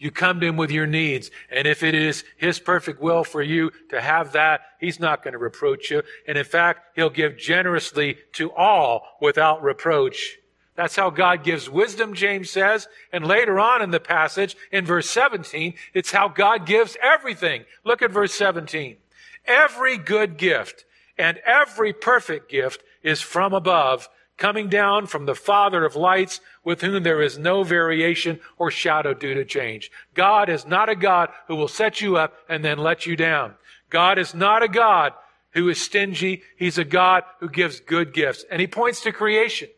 You 0.00 0.10
come 0.10 0.40
to 0.40 0.46
Him 0.46 0.56
with 0.56 0.70
your 0.70 0.86
needs, 0.86 1.30
and 1.50 1.68
if 1.68 1.82
it 1.82 1.94
is 1.94 2.24
His 2.38 2.58
perfect 2.58 3.02
will 3.02 3.22
for 3.22 3.42
you 3.42 3.70
to 3.90 4.00
have 4.00 4.32
that, 4.32 4.62
He's 4.80 4.98
not 4.98 5.22
going 5.22 5.32
to 5.32 5.38
reproach 5.38 5.90
you. 5.90 6.02
And 6.26 6.38
in 6.38 6.44
fact, 6.44 6.96
He'll 6.96 7.10
give 7.10 7.36
generously 7.36 8.16
to 8.32 8.50
all 8.52 9.06
without 9.20 9.62
reproach. 9.62 10.38
That's 10.74 10.96
how 10.96 11.10
God 11.10 11.44
gives 11.44 11.68
wisdom, 11.68 12.14
James 12.14 12.48
says. 12.48 12.88
And 13.12 13.26
later 13.26 13.60
on 13.60 13.82
in 13.82 13.90
the 13.90 14.00
passage, 14.00 14.56
in 14.72 14.86
verse 14.86 15.10
17, 15.10 15.74
it's 15.92 16.10
how 16.10 16.28
God 16.28 16.64
gives 16.64 16.96
everything. 17.02 17.66
Look 17.84 18.00
at 18.00 18.10
verse 18.10 18.32
17. 18.32 18.96
Every 19.44 19.98
good 19.98 20.38
gift 20.38 20.86
and 21.18 21.36
every 21.44 21.92
perfect 21.92 22.50
gift 22.50 22.82
is 23.02 23.20
from 23.20 23.52
above, 23.52 24.08
coming 24.40 24.68
down 24.68 25.06
from 25.06 25.26
the 25.26 25.34
Father 25.34 25.84
of 25.84 25.94
lights, 25.94 26.40
with 26.64 26.80
whom 26.80 27.04
there 27.04 27.22
is 27.22 27.38
no 27.38 27.62
variation 27.62 28.40
or 28.58 28.70
shadow 28.70 29.14
due 29.14 29.34
to 29.34 29.44
change. 29.44 29.92
God 30.14 30.48
is 30.48 30.66
not 30.66 30.88
a 30.88 30.96
God 30.96 31.28
who 31.46 31.54
will 31.54 31.68
set 31.68 32.00
you 32.00 32.16
up 32.16 32.34
and 32.48 32.64
then 32.64 32.78
let 32.78 33.06
you 33.06 33.14
down. 33.14 33.54
God 33.90 34.18
is 34.18 34.34
not 34.34 34.62
a 34.62 34.68
God 34.68 35.12
who 35.52 35.68
is 35.68 35.80
stingy. 35.80 36.42
He's 36.56 36.78
a 36.78 36.84
God 36.84 37.22
who 37.38 37.48
gives 37.48 37.80
good 37.80 38.14
gifts. 38.14 38.44
And 38.50 38.60
he 38.60 38.66
points 38.66 39.02
to 39.02 39.12
creation. 39.12 39.68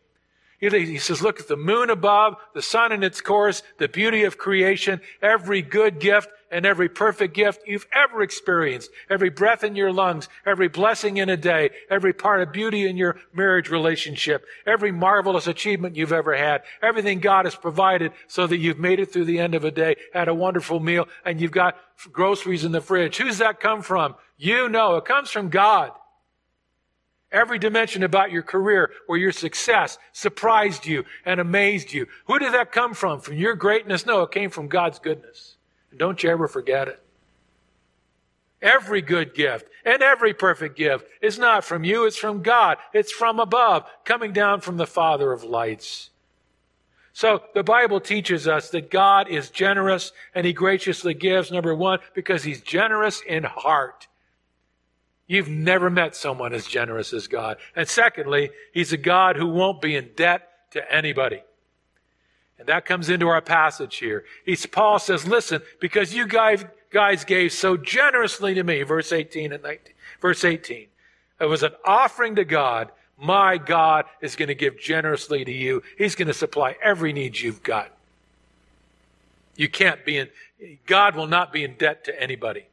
He 0.59 0.97
says, 0.97 1.21
look 1.21 1.41
at 1.41 1.49
the 1.49 1.57
moon 1.57 1.89
above, 1.89 2.37
the 2.53 2.61
sun 2.61 2.93
in 2.93 3.03
its 3.03 3.19
course, 3.19 3.63
the 3.79 3.89
beauty 3.89 4.23
of 4.23 4.37
creation, 4.37 5.01
every 5.21 5.61
good 5.61 5.99
gift 5.99 6.29
and 6.53 6.65
every 6.65 6.87
perfect 6.87 7.33
gift 7.33 7.63
you've 7.65 7.87
ever 7.91 8.21
experienced, 8.21 8.91
every 9.09 9.29
breath 9.29 9.63
in 9.63 9.75
your 9.75 9.91
lungs, 9.91 10.29
every 10.45 10.67
blessing 10.67 11.17
in 11.17 11.27
a 11.29 11.35
day, 11.35 11.71
every 11.89 12.13
part 12.13 12.41
of 12.41 12.53
beauty 12.53 12.87
in 12.87 12.95
your 12.95 13.17
marriage 13.33 13.69
relationship, 13.69 14.45
every 14.65 14.91
marvelous 14.91 15.47
achievement 15.47 15.95
you've 15.95 16.13
ever 16.13 16.35
had, 16.35 16.61
everything 16.81 17.19
God 17.19 17.45
has 17.45 17.55
provided 17.55 18.13
so 18.27 18.45
that 18.45 18.59
you've 18.59 18.79
made 18.79 18.99
it 18.99 19.11
through 19.11 19.25
the 19.25 19.39
end 19.39 19.55
of 19.55 19.65
a 19.65 19.71
day, 19.71 19.95
had 20.13 20.27
a 20.27 20.33
wonderful 20.33 20.79
meal, 20.79 21.07
and 21.25 21.41
you've 21.41 21.51
got 21.51 21.75
groceries 22.11 22.63
in 22.63 22.71
the 22.71 22.81
fridge. 22.81 23.17
Who's 23.17 23.39
that 23.39 23.59
come 23.59 23.81
from? 23.81 24.15
You 24.37 24.69
know, 24.69 24.95
it 24.97 25.05
comes 25.05 25.31
from 25.31 25.49
God. 25.49 25.91
Every 27.31 27.57
dimension 27.57 28.03
about 28.03 28.31
your 28.31 28.43
career 28.43 28.91
or 29.09 29.17
your 29.17 29.31
success 29.31 29.97
surprised 30.11 30.85
you 30.85 31.03
and 31.25 31.39
amazed 31.39 31.91
you. 31.91 32.05
Who 32.25 32.37
did 32.37 32.53
that 32.53 32.71
come 32.71 32.93
from? 32.93 33.21
From 33.21 33.37
your 33.37 33.55
greatness? 33.55 34.05
No, 34.05 34.21
it 34.21 34.31
came 34.31 34.51
from 34.51 34.67
God's 34.67 34.99
goodness. 34.99 35.55
Don't 35.97 36.21
you 36.23 36.29
ever 36.29 36.47
forget 36.47 36.87
it. 36.87 36.99
Every 38.61 39.01
good 39.01 39.33
gift 39.33 39.67
and 39.83 40.01
every 40.01 40.33
perfect 40.33 40.77
gift 40.77 41.05
is 41.21 41.37
not 41.37 41.65
from 41.65 41.83
you, 41.83 42.05
it's 42.05 42.17
from 42.17 42.41
God. 42.41 42.77
It's 42.93 43.11
from 43.11 43.39
above, 43.39 43.85
coming 44.05 44.31
down 44.31 44.61
from 44.61 44.77
the 44.77 44.87
Father 44.87 45.33
of 45.33 45.43
lights. 45.43 46.11
So 47.11 47.43
the 47.53 47.63
Bible 47.63 47.99
teaches 47.99 48.47
us 48.47 48.69
that 48.69 48.89
God 48.89 49.27
is 49.27 49.49
generous 49.49 50.13
and 50.33 50.45
He 50.45 50.53
graciously 50.53 51.13
gives, 51.13 51.51
number 51.51 51.75
one, 51.75 51.99
because 52.13 52.43
He's 52.43 52.61
generous 52.61 53.21
in 53.21 53.43
heart. 53.43 54.07
You've 55.27 55.49
never 55.49 55.89
met 55.89 56.15
someone 56.15 56.53
as 56.53 56.65
generous 56.65 57.13
as 57.13 57.27
God. 57.27 57.57
And 57.75 57.87
secondly, 57.87 58.49
He's 58.73 58.93
a 58.93 58.97
God 58.97 59.35
who 59.35 59.47
won't 59.47 59.81
be 59.81 59.95
in 59.95 60.11
debt 60.15 60.49
to 60.71 60.91
anybody. 60.91 61.43
And 62.63 62.69
that 62.69 62.85
comes 62.85 63.09
into 63.09 63.27
our 63.27 63.41
passage 63.41 63.97
here. 63.97 64.23
He's, 64.45 64.65
Paul 64.65 64.97
says, 64.97 65.27
listen, 65.27 65.61
because 65.81 66.13
you 66.13 66.25
guys, 66.25 66.63
guys 66.91 67.25
gave 67.25 67.51
so 67.51 67.75
generously 67.75 68.53
to 68.53 68.63
me, 68.63 68.83
verse 68.83 69.11
18 69.11 69.51
and 69.51 69.61
19, 69.61 69.93
verse 70.21 70.45
18. 70.45 70.87
It 71.41 71.45
was 71.45 71.61
an 71.61 71.73
offering 71.83 72.35
to 72.37 72.45
God. 72.45 72.89
My 73.17 73.57
God 73.57 74.05
is 74.21 74.37
going 74.37 74.47
to 74.47 74.55
give 74.55 74.79
generously 74.79 75.43
to 75.43 75.51
you. 75.51 75.83
He's 75.97 76.15
going 76.15 76.29
to 76.29 76.33
supply 76.33 76.77
every 76.81 77.11
need 77.11 77.37
you've 77.37 77.63
got. 77.63 77.91
You 79.57 79.67
can't 79.67 80.05
be 80.05 80.19
in, 80.19 80.29
God 80.85 81.17
will 81.17 81.27
not 81.27 81.51
be 81.51 81.65
in 81.65 81.75
debt 81.75 82.05
to 82.05 82.21
anybody. 82.21 82.67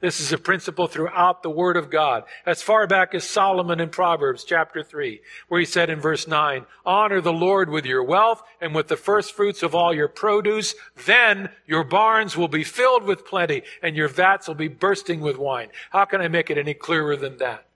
This 0.00 0.20
is 0.20 0.30
a 0.30 0.38
principle 0.38 0.86
throughout 0.86 1.42
the 1.42 1.50
Word 1.50 1.76
of 1.76 1.90
God. 1.90 2.24
As 2.44 2.62
far 2.62 2.86
back 2.86 3.14
as 3.14 3.24
Solomon 3.24 3.80
in 3.80 3.88
Proverbs 3.88 4.44
chapter 4.44 4.82
3, 4.82 5.20
where 5.48 5.60
he 5.60 5.66
said 5.66 5.88
in 5.88 6.00
verse 6.00 6.28
9, 6.28 6.66
Honor 6.84 7.20
the 7.22 7.32
Lord 7.32 7.70
with 7.70 7.86
your 7.86 8.04
wealth 8.04 8.42
and 8.60 8.74
with 8.74 8.88
the 8.88 8.96
first 8.96 9.34
fruits 9.34 9.62
of 9.62 9.74
all 9.74 9.94
your 9.94 10.08
produce. 10.08 10.74
Then 11.06 11.48
your 11.66 11.82
barns 11.82 12.36
will 12.36 12.48
be 12.48 12.64
filled 12.64 13.04
with 13.04 13.26
plenty 13.26 13.62
and 13.82 13.96
your 13.96 14.08
vats 14.08 14.48
will 14.48 14.54
be 14.54 14.68
bursting 14.68 15.20
with 15.20 15.38
wine. 15.38 15.68
How 15.90 16.04
can 16.04 16.20
I 16.20 16.28
make 16.28 16.50
it 16.50 16.58
any 16.58 16.74
clearer 16.74 17.16
than 17.16 17.38
that? 17.38 17.66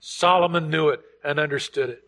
Solomon 0.00 0.68
knew 0.68 0.90
it 0.90 1.00
and 1.24 1.38
understood 1.38 1.88
it. 1.88 2.03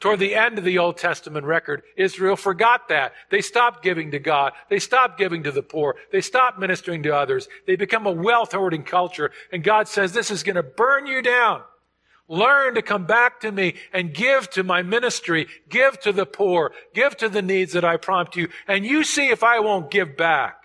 Toward 0.00 0.20
the 0.20 0.36
end 0.36 0.58
of 0.58 0.64
the 0.64 0.78
Old 0.78 0.96
Testament 0.96 1.44
record, 1.44 1.82
Israel 1.96 2.36
forgot 2.36 2.88
that. 2.88 3.14
They 3.30 3.40
stopped 3.40 3.82
giving 3.82 4.12
to 4.12 4.20
God. 4.20 4.52
They 4.70 4.78
stopped 4.78 5.18
giving 5.18 5.42
to 5.42 5.50
the 5.50 5.62
poor. 5.62 5.96
They 6.12 6.20
stopped 6.20 6.58
ministering 6.58 7.02
to 7.02 7.16
others. 7.16 7.48
They 7.66 7.74
become 7.74 8.06
a 8.06 8.12
wealth 8.12 8.52
hoarding 8.52 8.84
culture. 8.84 9.32
And 9.50 9.64
God 9.64 9.88
says, 9.88 10.12
this 10.12 10.30
is 10.30 10.44
going 10.44 10.56
to 10.56 10.62
burn 10.62 11.06
you 11.06 11.20
down. 11.20 11.62
Learn 12.28 12.74
to 12.74 12.82
come 12.82 13.06
back 13.06 13.40
to 13.40 13.50
me 13.50 13.74
and 13.92 14.14
give 14.14 14.48
to 14.50 14.62
my 14.62 14.82
ministry. 14.82 15.48
Give 15.68 15.98
to 16.00 16.12
the 16.12 16.26
poor. 16.26 16.72
Give 16.94 17.16
to 17.16 17.28
the 17.28 17.42
needs 17.42 17.72
that 17.72 17.84
I 17.84 17.96
prompt 17.96 18.36
you. 18.36 18.48
And 18.68 18.84
you 18.84 19.02
see 19.02 19.28
if 19.28 19.42
I 19.42 19.58
won't 19.58 19.90
give 19.90 20.16
back. 20.16 20.58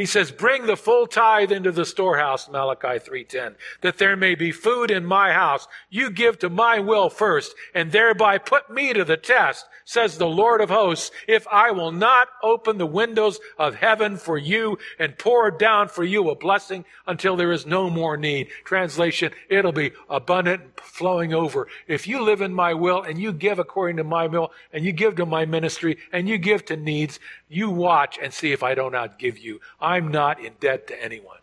He 0.00 0.06
says, 0.06 0.30
bring 0.30 0.64
the 0.64 0.78
full 0.78 1.06
tithe 1.06 1.52
into 1.52 1.72
the 1.72 1.84
storehouse, 1.84 2.48
Malachi 2.48 2.98
3.10, 2.98 3.56
that 3.82 3.98
there 3.98 4.16
may 4.16 4.34
be 4.34 4.50
food 4.50 4.90
in 4.90 5.04
my 5.04 5.34
house. 5.34 5.68
You 5.90 6.08
give 6.08 6.38
to 6.38 6.48
my 6.48 6.78
will 6.78 7.10
first, 7.10 7.54
and 7.74 7.92
thereby 7.92 8.38
put 8.38 8.70
me 8.70 8.94
to 8.94 9.04
the 9.04 9.18
test, 9.18 9.66
says 9.84 10.16
the 10.16 10.26
Lord 10.26 10.62
of 10.62 10.70
hosts, 10.70 11.10
if 11.28 11.46
I 11.48 11.72
will 11.72 11.92
not 11.92 12.28
open 12.42 12.78
the 12.78 12.86
windows 12.86 13.40
of 13.58 13.74
heaven 13.74 14.16
for 14.16 14.38
you 14.38 14.78
and 14.98 15.18
pour 15.18 15.50
down 15.50 15.88
for 15.88 16.02
you 16.02 16.30
a 16.30 16.34
blessing 16.34 16.86
until 17.06 17.36
there 17.36 17.52
is 17.52 17.66
no 17.66 17.90
more 17.90 18.16
need. 18.16 18.48
Translation, 18.64 19.32
it'll 19.50 19.70
be 19.70 19.92
abundant, 20.08 20.80
flowing 20.80 21.34
over. 21.34 21.68
If 21.86 22.06
you 22.06 22.22
live 22.22 22.40
in 22.40 22.54
my 22.54 22.72
will 22.72 23.02
and 23.02 23.18
you 23.18 23.34
give 23.34 23.58
according 23.58 23.98
to 23.98 24.04
my 24.04 24.28
will 24.28 24.50
and 24.72 24.82
you 24.82 24.92
give 24.92 25.16
to 25.16 25.26
my 25.26 25.44
ministry 25.44 25.98
and 26.10 26.26
you 26.26 26.38
give 26.38 26.64
to 26.66 26.76
needs, 26.76 27.20
you 27.50 27.68
watch 27.68 28.18
and 28.22 28.32
see 28.32 28.52
if 28.52 28.62
I 28.62 28.74
don't 28.74 28.92
outgive 28.92 29.38
you. 29.38 29.60
I'm 29.80 30.08
not 30.08 30.42
in 30.42 30.54
debt 30.60 30.86
to 30.86 31.02
anyone. 31.02 31.38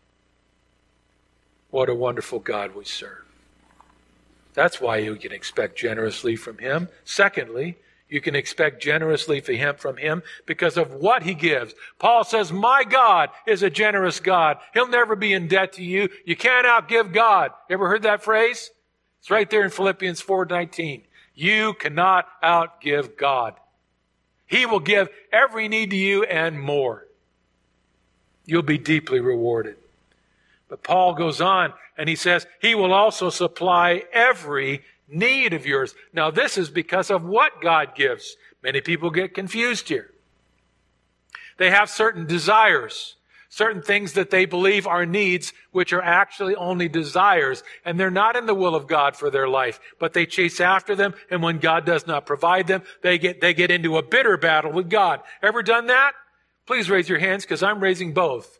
What 1.70 1.90
a 1.90 1.94
wonderful 1.94 2.40
God 2.40 2.74
we 2.74 2.86
serve. 2.86 3.26
That's 4.54 4.82
why 4.82 4.98
you 4.98 5.18
can 5.18 5.32
expect 5.32 5.78
generously 5.78 6.36
from 6.36 6.58
Him. 6.58 6.88
Secondly, 7.04 7.78
you 8.10 8.22
can 8.22 8.36
expect 8.36 8.82
generously 8.82 9.42
for 9.42 9.52
him 9.52 9.76
from 9.76 9.98
him 9.98 10.24
because 10.46 10.78
of 10.78 10.94
what 10.94 11.24
he 11.24 11.34
gives. 11.34 11.76
Paul 12.00 12.24
says, 12.24 12.54
my 12.54 12.86
God 12.86 13.30
is 13.46 13.64
a 13.64 13.70
generous 13.70 14.20
God. 14.20 14.60
He'll 14.74 14.88
never 14.88 15.16
be 15.16 15.34
in 15.34 15.48
debt 15.48 15.74
to 15.74 15.84
you. 15.84 16.08
You 16.26 16.38
can't 16.38 16.66
outgive 16.66 17.12
God. 17.12 17.52
Ever 17.70 17.90
heard 17.90 18.04
that 18.04 18.24
phrase? 18.24 18.72
It's 19.20 19.30
right 19.30 19.50
there 19.50 19.64
in 19.64 19.72
Philippians 19.72 20.22
4:19. 20.22 21.04
You 21.34 21.74
cannot 21.74 22.28
outgive 22.42 23.18
God. 23.18 23.56
He 24.48 24.66
will 24.66 24.80
give 24.80 25.10
every 25.32 25.68
need 25.68 25.92
to 25.92 25.98
you 25.98 26.24
and 26.24 26.60
more. 26.60 27.06
You'll 28.46 28.64
be 28.64 28.78
deeply 28.78 29.20
rewarded. 29.20 29.76
But 30.70 30.84
Paul 30.84 31.14
goes 31.14 31.42
on 31.42 31.74
and 31.98 32.08
he 32.08 32.16
says, 32.16 32.48
He 32.62 32.74
will 32.74 32.94
also 32.94 33.30
supply 33.30 34.04
every 34.14 34.84
need 35.08 35.54
of 35.54 35.66
yours. 35.66 35.94
Now, 36.14 36.32
this 36.32 36.58
is 36.58 36.70
because 36.70 37.12
of 37.12 37.24
what 37.24 37.62
God 37.62 37.94
gives. 37.94 38.38
Many 38.64 38.82
people 38.82 39.10
get 39.10 39.34
confused 39.34 39.90
here. 39.90 40.12
They 41.58 41.70
have 41.70 41.90
certain 41.90 42.26
desires, 42.26 43.17
certain 43.58 43.82
things 43.82 44.14
that 44.14 44.30
they 44.30 44.46
believe 44.46 44.86
are 44.86 45.04
needs, 45.04 45.52
which 45.72 45.92
are 45.92 46.02
actually 46.02 46.56
only 46.56 46.88
desires, 46.88 47.64
and 47.84 48.00
they're 48.00 48.12
not 48.12 48.36
in 48.36 48.46
the 48.46 48.54
will 48.54 48.76
of 48.76 48.86
God 48.86 49.16
for 49.16 49.32
their 49.32 49.48
life, 49.48 49.80
but 49.98 50.14
they 50.14 50.28
chase 50.28 50.62
after 50.62 50.94
them, 50.94 51.16
and 51.32 51.42
when 51.42 51.58
God 51.58 51.84
does 51.84 52.06
not 52.06 52.28
provide 52.28 52.68
them, 52.68 52.84
they 53.02 53.18
get, 53.18 53.42
they 53.42 53.56
get 53.56 53.72
into 53.72 53.98
a 53.98 54.04
bitter 54.04 54.38
battle 54.38 54.72
with 54.72 54.92
God. 54.92 55.22
Ever 55.42 55.64
done 55.64 55.88
that? 55.88 56.12
Please 56.68 56.88
raise 56.88 57.10
your 57.10 57.18
hands, 57.18 57.46
because 57.46 57.64
I'm 57.64 57.80
raising 57.80 58.14
both. 58.14 58.60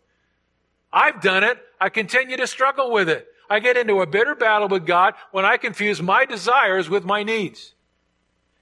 I've 0.92 1.22
done 1.22 1.44
it. 1.44 1.60
I 1.80 1.90
continue 1.90 2.38
to 2.38 2.48
struggle 2.48 2.92
with 2.92 3.08
it. 3.08 3.28
I 3.52 3.60
get 3.60 3.78
into 3.78 4.02
a 4.02 4.08
bitter 4.08 4.34
battle 4.34 4.68
with 4.68 4.88
God 4.88 5.14
when 5.32 5.46
I 5.46 5.58
confuse 5.58 6.02
my 6.02 6.26
desires 6.26 6.90
with 6.90 7.06
my 7.06 7.22
needs. 7.22 7.76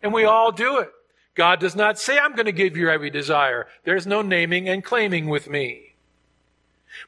And 0.03 0.11
we 0.11 0.25
all 0.25 0.51
do 0.51 0.79
it. 0.79 0.89
God 1.33 1.61
does 1.61 1.77
not 1.77 1.97
say, 1.97 2.19
I'm 2.19 2.35
going 2.35 2.45
to 2.45 2.51
give 2.51 2.75
you 2.75 2.89
every 2.89 3.09
desire. 3.09 3.67
There's 3.85 4.05
no 4.05 4.21
naming 4.21 4.67
and 4.67 4.83
claiming 4.83 5.29
with 5.29 5.49
me. 5.49 5.94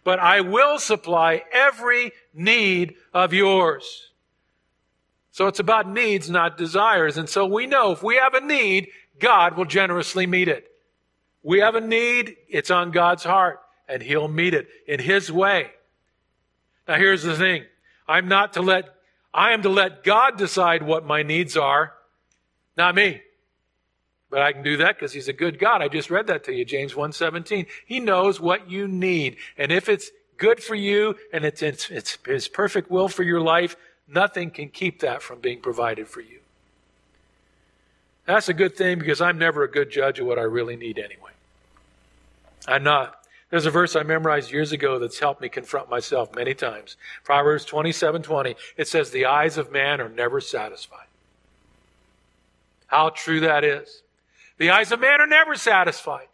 But 0.04 0.20
I 0.20 0.42
will 0.42 0.80
supply 0.80 1.44
every 1.52 2.12
need 2.34 2.96
of 3.14 3.34
yours. 3.34 4.12
So 5.32 5.48
it's 5.48 5.60
about 5.60 5.88
needs, 5.88 6.30
not 6.30 6.58
desires. 6.58 7.18
And 7.18 7.30
so 7.30 7.46
we 7.46 7.68
know 7.68 7.92
if 7.92 8.02
we 8.02 8.16
have 8.16 8.34
a 8.34 8.42
need, 8.42 8.90
God 9.20 9.56
will 9.56 9.66
generously 9.66 10.26
meet 10.26 10.48
it. 10.48 10.72
We 11.44 11.60
have 11.60 11.76
a 11.76 11.82
need, 11.82 12.36
it's 12.50 12.72
on 12.72 12.92
God's 12.92 13.24
heart, 13.24 13.60
and 13.88 14.02
He'll 14.02 14.28
meet 14.28 14.54
it 14.54 14.68
in 14.88 15.00
His 15.00 15.32
way. 15.32 15.72
Now 16.88 16.96
here's 16.96 17.24
the 17.24 17.36
thing. 17.36 17.66
I'm 18.08 18.28
not 18.28 18.54
to 18.54 18.62
let, 18.62 18.96
I 19.34 19.52
am 19.52 19.62
to 19.62 19.70
let 19.70 20.04
God 20.04 20.38
decide 20.38 20.84
what 20.84 21.06
my 21.06 21.24
needs 21.24 21.56
are, 21.56 21.94
not 22.76 22.96
me. 22.96 23.22
But 24.30 24.42
I 24.42 24.52
can 24.52 24.64
do 24.64 24.78
that 24.78 24.96
because 24.96 25.14
he's 25.14 25.30
a 25.30 25.34
good 25.34 25.58
God. 25.58 25.82
I 25.82 25.88
just 25.88 26.10
read 26.10 26.28
that 26.28 26.44
to 26.46 26.54
you, 26.54 26.66
James 26.66 26.94
1:17. 26.94 27.66
He 27.86 28.00
knows 28.00 28.40
what 28.40 28.70
you 28.70 28.88
need. 28.88 29.38
And 29.58 29.72
if 29.72 29.88
it's 29.88 30.12
good 30.38 30.62
for 30.62 30.76
you 30.76 31.16
and 31.32 31.46
it's, 31.46 31.62
it's, 31.62 31.90
it's 31.90 32.18
his 32.26 32.48
perfect 32.48 32.92
will 32.92 33.08
for 33.08 33.24
your 33.24 33.42
life, 33.42 33.76
nothing 34.08 34.52
can 34.52 34.70
keep 34.70 35.00
that 35.00 35.22
from 35.22 35.40
being 35.40 35.62
provided 35.62 36.08
for 36.08 36.22
you. 36.22 36.40
That's 38.26 38.50
a 38.50 38.54
good 38.54 38.76
thing 38.76 39.00
because 39.00 39.22
I'm 39.22 39.38
never 39.38 39.64
a 39.64 39.72
good 39.72 39.90
judge 39.90 40.20
of 40.20 40.28
what 40.28 40.38
I 40.38 40.44
really 40.44 40.76
need 40.76 41.00
anyway. 41.00 41.32
I'm 42.68 42.84
not. 42.84 43.16
There's 43.50 43.66
a 43.66 43.72
verse 43.72 43.96
I 43.96 44.04
memorized 44.04 44.52
years 44.52 44.74
ago 44.74 45.00
that's 45.00 45.20
helped 45.20 45.42
me 45.42 45.48
confront 45.48 45.90
myself 45.90 46.36
many 46.36 46.54
times. 46.54 46.98
Proverbs 47.24 47.66
27:20. 47.66 48.24
20. 48.24 48.56
It 48.76 48.90
says, 48.90 49.10
The 49.10 49.26
eyes 49.26 49.58
of 49.58 49.72
man 49.72 50.02
are 50.02 50.10
never 50.10 50.42
satisfied. 50.42 51.08
How 52.88 53.10
true 53.10 53.40
that 53.40 53.64
is. 53.64 54.04
The 54.58 54.72
eyes 54.72 54.92
of 54.92 55.00
man 55.00 55.22
are 55.22 55.28
never 55.28 55.56
satisfied. 55.56 56.28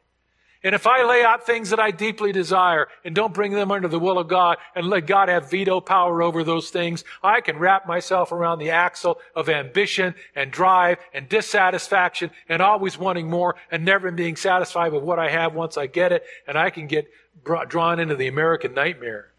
And 0.66 0.74
if 0.74 0.88
I 0.88 1.04
lay 1.04 1.24
out 1.24 1.46
things 1.46 1.72
that 1.72 1.80
I 1.82 1.92
deeply 1.92 2.32
desire 2.32 2.88
and 3.04 3.14
don't 3.14 3.34
bring 3.34 3.52
them 3.52 3.70
under 3.70 3.90
the 3.90 4.00
will 4.00 4.18
of 4.18 4.30
God 4.30 4.58
and 4.76 4.88
let 4.88 5.08
God 5.08 5.28
have 5.28 5.52
veto 5.52 5.82
power 5.82 6.24
over 6.24 6.46
those 6.46 6.70
things, 6.70 7.04
I 7.22 7.42
can 7.42 7.60
wrap 7.60 7.86
myself 7.86 8.32
around 8.32 8.60
the 8.60 8.70
axle 8.70 9.20
of 9.36 9.50
ambition 9.50 10.16
and 10.38 10.52
drive 10.52 11.00
and 11.14 11.28
dissatisfaction 11.28 12.32
and 12.48 12.62
always 12.62 12.98
wanting 12.98 13.30
more 13.30 13.56
and 13.72 13.84
never 13.84 14.10
being 14.10 14.38
satisfied 14.38 14.94
with 14.94 15.04
what 15.04 15.20
I 15.20 15.30
have 15.30 15.54
once 15.54 15.78
I 15.78 15.88
get 15.88 16.14
it. 16.14 16.24
And 16.48 16.58
I 16.58 16.70
can 16.70 16.88
get 16.88 17.12
brought, 17.44 17.70
drawn 17.70 18.00
into 18.00 18.16
the 18.16 18.28
American 18.28 18.74
nightmare. 18.74 19.32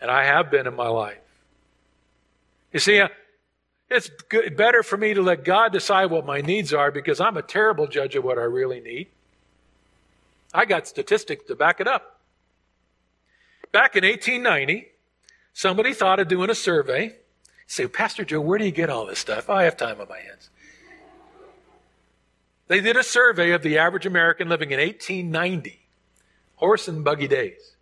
And 0.00 0.10
I 0.10 0.24
have 0.24 0.50
been 0.50 0.66
in 0.66 0.74
my 0.74 0.88
life. 0.88 1.18
You 2.72 2.80
see, 2.80 3.02
it's 3.90 4.10
good, 4.28 4.56
better 4.56 4.82
for 4.82 4.96
me 4.96 5.14
to 5.14 5.22
let 5.22 5.44
God 5.44 5.72
decide 5.72 6.06
what 6.06 6.26
my 6.26 6.40
needs 6.40 6.74
are 6.74 6.90
because 6.90 7.20
I'm 7.20 7.36
a 7.36 7.42
terrible 7.42 7.86
judge 7.86 8.14
of 8.16 8.24
what 8.24 8.38
I 8.38 8.42
really 8.42 8.80
need. 8.80 9.08
I 10.52 10.64
got 10.64 10.86
statistics 10.86 11.46
to 11.46 11.54
back 11.54 11.80
it 11.80 11.88
up. 11.88 12.20
Back 13.72 13.96
in 13.96 14.04
1890, 14.04 14.88
somebody 15.52 15.92
thought 15.92 16.20
of 16.20 16.28
doing 16.28 16.50
a 16.50 16.54
survey. 16.54 17.16
Say, 17.66 17.86
Pastor 17.86 18.24
Joe, 18.24 18.40
where 18.40 18.58
do 18.58 18.64
you 18.64 18.70
get 18.70 18.88
all 18.88 19.06
this 19.06 19.18
stuff? 19.18 19.46
Oh, 19.48 19.54
I 19.54 19.64
have 19.64 19.76
time 19.76 20.00
on 20.00 20.08
my 20.08 20.18
hands. 20.18 20.50
They 22.66 22.80
did 22.80 22.96
a 22.96 23.02
survey 23.02 23.52
of 23.52 23.62
the 23.62 23.78
average 23.78 24.06
American 24.06 24.48
living 24.48 24.70
in 24.70 24.78
1890, 24.78 25.80
horse 26.56 26.88
and 26.88 27.02
buggy 27.02 27.28
days. 27.28 27.76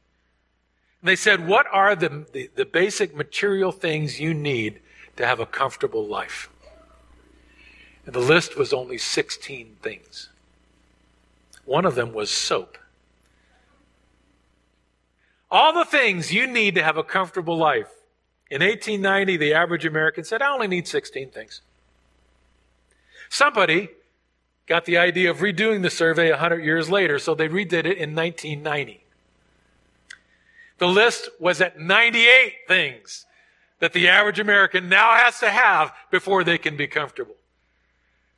And 1.00 1.08
they 1.08 1.16
said, 1.16 1.46
What 1.46 1.66
are 1.72 1.96
the, 1.96 2.26
the, 2.32 2.50
the 2.54 2.64
basic 2.64 3.14
material 3.14 3.72
things 3.72 4.20
you 4.20 4.32
need 4.32 4.80
to 5.16 5.26
have 5.26 5.40
a 5.40 5.46
comfortable 5.46 6.06
life? 6.06 6.48
And 8.04 8.14
the 8.14 8.20
list 8.20 8.56
was 8.56 8.72
only 8.72 8.98
16 8.98 9.76
things. 9.82 10.28
One 11.64 11.84
of 11.84 11.96
them 11.96 12.12
was 12.12 12.30
soap. 12.30 12.78
All 15.50 15.72
the 15.72 15.84
things 15.84 16.32
you 16.32 16.46
need 16.46 16.74
to 16.76 16.82
have 16.82 16.96
a 16.96 17.02
comfortable 17.02 17.56
life. 17.56 17.90
In 18.50 18.62
1890, 18.62 19.36
the 19.36 19.54
average 19.54 19.84
American 19.84 20.22
said, 20.22 20.40
I 20.40 20.52
only 20.52 20.68
need 20.68 20.86
16 20.86 21.30
things. 21.30 21.62
Somebody 23.28 23.88
got 24.66 24.84
the 24.84 24.98
idea 24.98 25.30
of 25.30 25.38
redoing 25.38 25.82
the 25.82 25.90
survey 25.90 26.30
100 26.30 26.64
years 26.64 26.88
later, 26.88 27.18
so 27.18 27.34
they 27.34 27.48
redid 27.48 27.86
it 27.86 27.98
in 27.98 28.14
1990. 28.14 29.02
The 30.78 30.86
list 30.86 31.28
was 31.40 31.60
at 31.60 31.78
98 31.80 32.54
things 32.68 33.26
that 33.78 33.92
the 33.92 34.08
average 34.08 34.40
American 34.40 34.88
now 34.88 35.14
has 35.14 35.38
to 35.40 35.50
have 35.50 35.92
before 36.10 36.44
they 36.44 36.58
can 36.58 36.76
be 36.76 36.86
comfortable. 36.86 37.36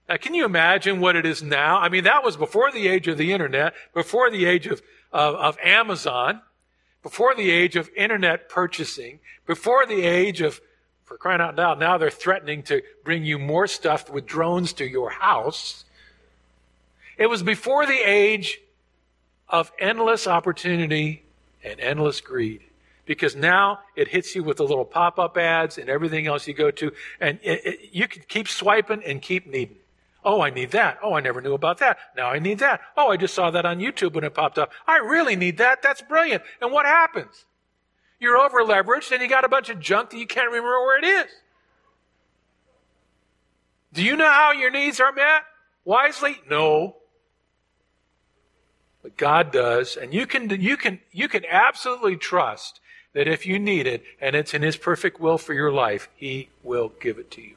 Now, 0.09 0.17
can 0.17 0.35
you 0.35 0.45
imagine 0.45 1.01
what 1.01 1.17
it 1.17 1.27
is 1.27 1.43
now? 1.43 1.79
I 1.79 1.89
mean, 1.89 2.05
that 2.05 2.25
was 2.25 2.37
before 2.37 2.73
the 2.73 2.89
age 2.89 3.09
of 3.09 3.19
the 3.19 3.33
internet, 3.33 3.75
before 3.93 4.31
the 4.31 4.47
age 4.47 4.67
of, 4.67 4.83
of, 5.13 5.35
of 5.35 5.59
Amazon, 5.63 6.41
before 7.03 7.35
the 7.35 7.51
age 7.51 7.77
of 7.77 7.91
internet 7.95 8.49
purchasing, 8.49 9.21
before 9.47 9.87
the 9.87 10.03
age 10.03 10.41
of, 10.41 10.61
for 11.05 11.19
crying 11.19 11.41
out 11.41 11.57
loud, 11.57 11.79
now 11.79 11.99
they're 11.99 12.11
threatening 12.11 12.63
to 12.65 12.83
bring 13.05 13.25
you 13.25 13.39
more 13.39 13.67
stuff 13.67 14.11
with 14.11 14.27
drones 14.27 14.73
to 14.75 14.87
your 14.87 15.11
house. 15.11 15.85
It 17.19 17.27
was 17.27 17.43
before 17.43 17.87
the 17.87 18.01
age 18.05 18.61
of 19.49 19.73
endless 19.79 20.27
opportunity 20.27 21.23
and 21.63 21.79
endless 21.81 22.21
greed. 22.21 22.63
Because 23.09 23.35
now 23.35 23.81
it 23.97 24.07
hits 24.07 24.37
you 24.37 24.45
with 24.45 24.59
the 24.59 24.65
little 24.65 24.85
pop 24.85 25.19
up 25.19 25.39
ads 25.39 25.79
and 25.79 25.89
everything 25.89 26.27
else 26.27 26.47
you 26.47 26.53
go 26.53 26.71
to, 26.71 26.93
and 27.21 27.41
it, 27.43 27.65
it, 27.65 27.81
you 27.91 28.07
can 28.07 28.23
keep 28.29 28.47
swiping 28.47 29.03
and 29.03 29.23
keep 29.23 29.47
needing. 29.47 29.79
Oh, 30.23 30.43
I 30.43 30.51
need 30.51 30.73
that. 30.73 30.99
Oh, 31.03 31.15
I 31.15 31.21
never 31.21 31.41
knew 31.41 31.55
about 31.55 31.79
that. 31.79 31.97
Now 32.15 32.29
I 32.29 32.39
need 32.39 32.59
that. 32.59 32.83
Oh, 32.99 33.09
I 33.09 33.17
just 33.17 33.35
saw 33.35 33.51
that 33.51 33.65
on 33.65 33.79
YouTube 33.79 34.13
when 34.13 34.25
it 34.25 34.35
popped 34.35 34.59
up. 34.59 34.73
I 34.87 34.99
really 34.99 35.37
need 35.37 35.57
that. 35.57 35.81
That's 35.81 36.03
brilliant. 36.03 36.43
And 36.61 36.71
what 36.71 36.85
happens? 36.85 37.47
You're 38.21 38.37
over 38.37 38.63
leveraged 38.63 39.11
and 39.11 39.23
you 39.23 39.29
got 39.29 39.45
a 39.45 39.49
bunch 39.49 39.71
of 39.71 39.81
junk 39.81 40.11
that 40.11 40.19
you 40.19 40.27
can't 40.27 40.49
remember 40.49 40.69
where 40.69 40.99
it 40.99 41.05
is. 41.05 41.31
Do 43.95 44.05
you 44.05 44.17
know 44.17 44.31
how 44.31 44.53
your 44.53 44.71
needs 44.71 45.01
are 45.01 45.13
met? 45.13 45.45
Wisely? 45.85 46.43
No. 46.51 46.97
But 49.03 49.17
God 49.17 49.51
does, 49.51 49.97
and 49.97 50.13
you 50.13 50.27
can 50.27 50.51
you 50.61 50.77
can 50.77 51.01
you 51.11 51.29
can 51.29 51.45
absolutely 51.47 52.17
trust 52.17 52.81
that 53.15 53.29
if 53.29 53.47
you 53.47 53.59
need 53.59 53.87
it 53.87 54.03
and 54.21 54.37
it's 54.37 54.55
in 54.55 54.63
his 54.63 54.77
perfect 54.77 55.21
will 55.21 55.39
for 55.39 55.55
your 55.55 55.73
life, 55.73 56.09
he 56.17 56.49
will 56.63 56.93
give 57.01 57.19
it 57.19 57.31
to 57.33 57.43
you 57.43 57.55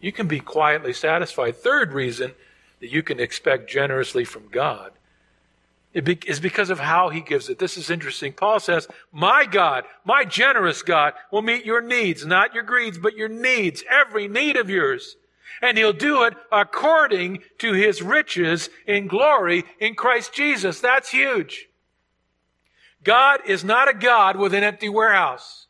you 0.00 0.12
can 0.12 0.26
be 0.26 0.40
quietly 0.40 0.92
satisfied. 0.92 1.56
Third 1.56 1.92
reason 1.92 2.32
that 2.80 2.90
you 2.90 3.02
can 3.02 3.20
expect 3.20 3.70
generously 3.70 4.24
from 4.24 4.48
God 4.48 4.92
is 5.92 6.40
because 6.40 6.70
of 6.70 6.78
how 6.78 7.08
he 7.08 7.20
gives 7.20 7.48
it. 7.48 7.58
This 7.58 7.76
is 7.76 7.90
interesting. 7.90 8.32
Paul 8.32 8.60
says, 8.60 8.88
My 9.12 9.44
God, 9.44 9.84
my 10.04 10.24
generous 10.24 10.82
God, 10.82 11.14
will 11.32 11.42
meet 11.42 11.64
your 11.64 11.80
needs, 11.80 12.24
not 12.24 12.54
your 12.54 12.62
greeds, 12.62 12.96
but 12.96 13.16
your 13.16 13.28
needs, 13.28 13.82
every 13.90 14.28
need 14.28 14.56
of 14.56 14.70
yours. 14.70 15.16
And 15.60 15.76
he'll 15.76 15.92
do 15.92 16.22
it 16.22 16.34
according 16.52 17.40
to 17.58 17.72
his 17.72 18.02
riches 18.02 18.70
in 18.86 19.08
glory 19.08 19.64
in 19.80 19.94
Christ 19.94 20.32
Jesus. 20.32 20.80
That's 20.80 21.10
huge. 21.10 21.68
God 23.02 23.40
is 23.46 23.64
not 23.64 23.88
a 23.88 23.94
God 23.94 24.36
with 24.36 24.54
an 24.54 24.62
empty 24.62 24.88
warehouse. 24.88 25.66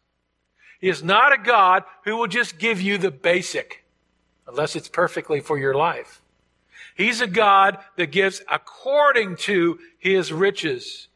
He 0.81 0.89
is 0.89 1.03
not 1.03 1.33
a 1.33 1.39
God 1.39 1.85
who 2.05 2.17
will 2.17 2.27
just 2.27 2.59
give 2.59 2.81
you 2.81 2.99
the 2.99 3.11
basic 3.11 3.85
unless 4.49 4.75
it's 4.75 4.89
perfectly 4.89 5.41
for 5.41 5.59
your 5.59 5.75
life. 5.75 6.23
He's 6.97 7.21
a 7.21 7.27
God 7.27 7.79
that 7.97 8.11
gives 8.11 8.43
according 8.51 9.37
to 9.37 9.79
his 9.99 10.33
riches. 10.33 11.09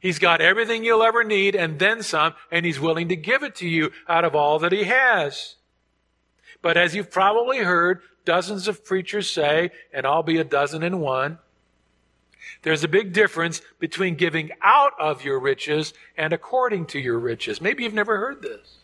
He's 0.00 0.18
got 0.18 0.40
everything 0.40 0.84
you'll 0.84 1.02
ever 1.02 1.24
need 1.24 1.54
and 1.54 1.78
then 1.78 2.02
some, 2.02 2.34
and 2.50 2.66
he's 2.66 2.80
willing 2.80 3.08
to 3.08 3.16
give 3.16 3.42
it 3.42 3.54
to 3.56 3.68
you 3.68 3.92
out 4.08 4.24
of 4.24 4.34
all 4.34 4.58
that 4.58 4.72
he 4.72 4.84
has. 4.84 5.54
But 6.60 6.76
as 6.76 6.94
you've 6.94 7.10
probably 7.10 7.58
heard 7.58 8.00
dozens 8.24 8.68
of 8.68 8.84
preachers 8.84 9.30
say, 9.30 9.70
and 9.92 10.06
I'll 10.06 10.22
be 10.22 10.38
a 10.38 10.44
dozen 10.44 10.82
and 10.82 11.00
one, 11.00 11.38
There's 12.62 12.84
a 12.84 12.88
big 12.88 13.12
difference 13.12 13.62
between 13.78 14.14
giving 14.14 14.50
out 14.62 14.92
of 15.00 15.24
your 15.24 15.40
riches 15.40 15.94
and 16.16 16.32
according 16.32 16.86
to 16.86 16.98
your 16.98 17.18
riches. 17.18 17.60
Maybe 17.60 17.84
you've 17.84 17.94
never 17.94 18.18
heard 18.18 18.42
this. 18.42 18.78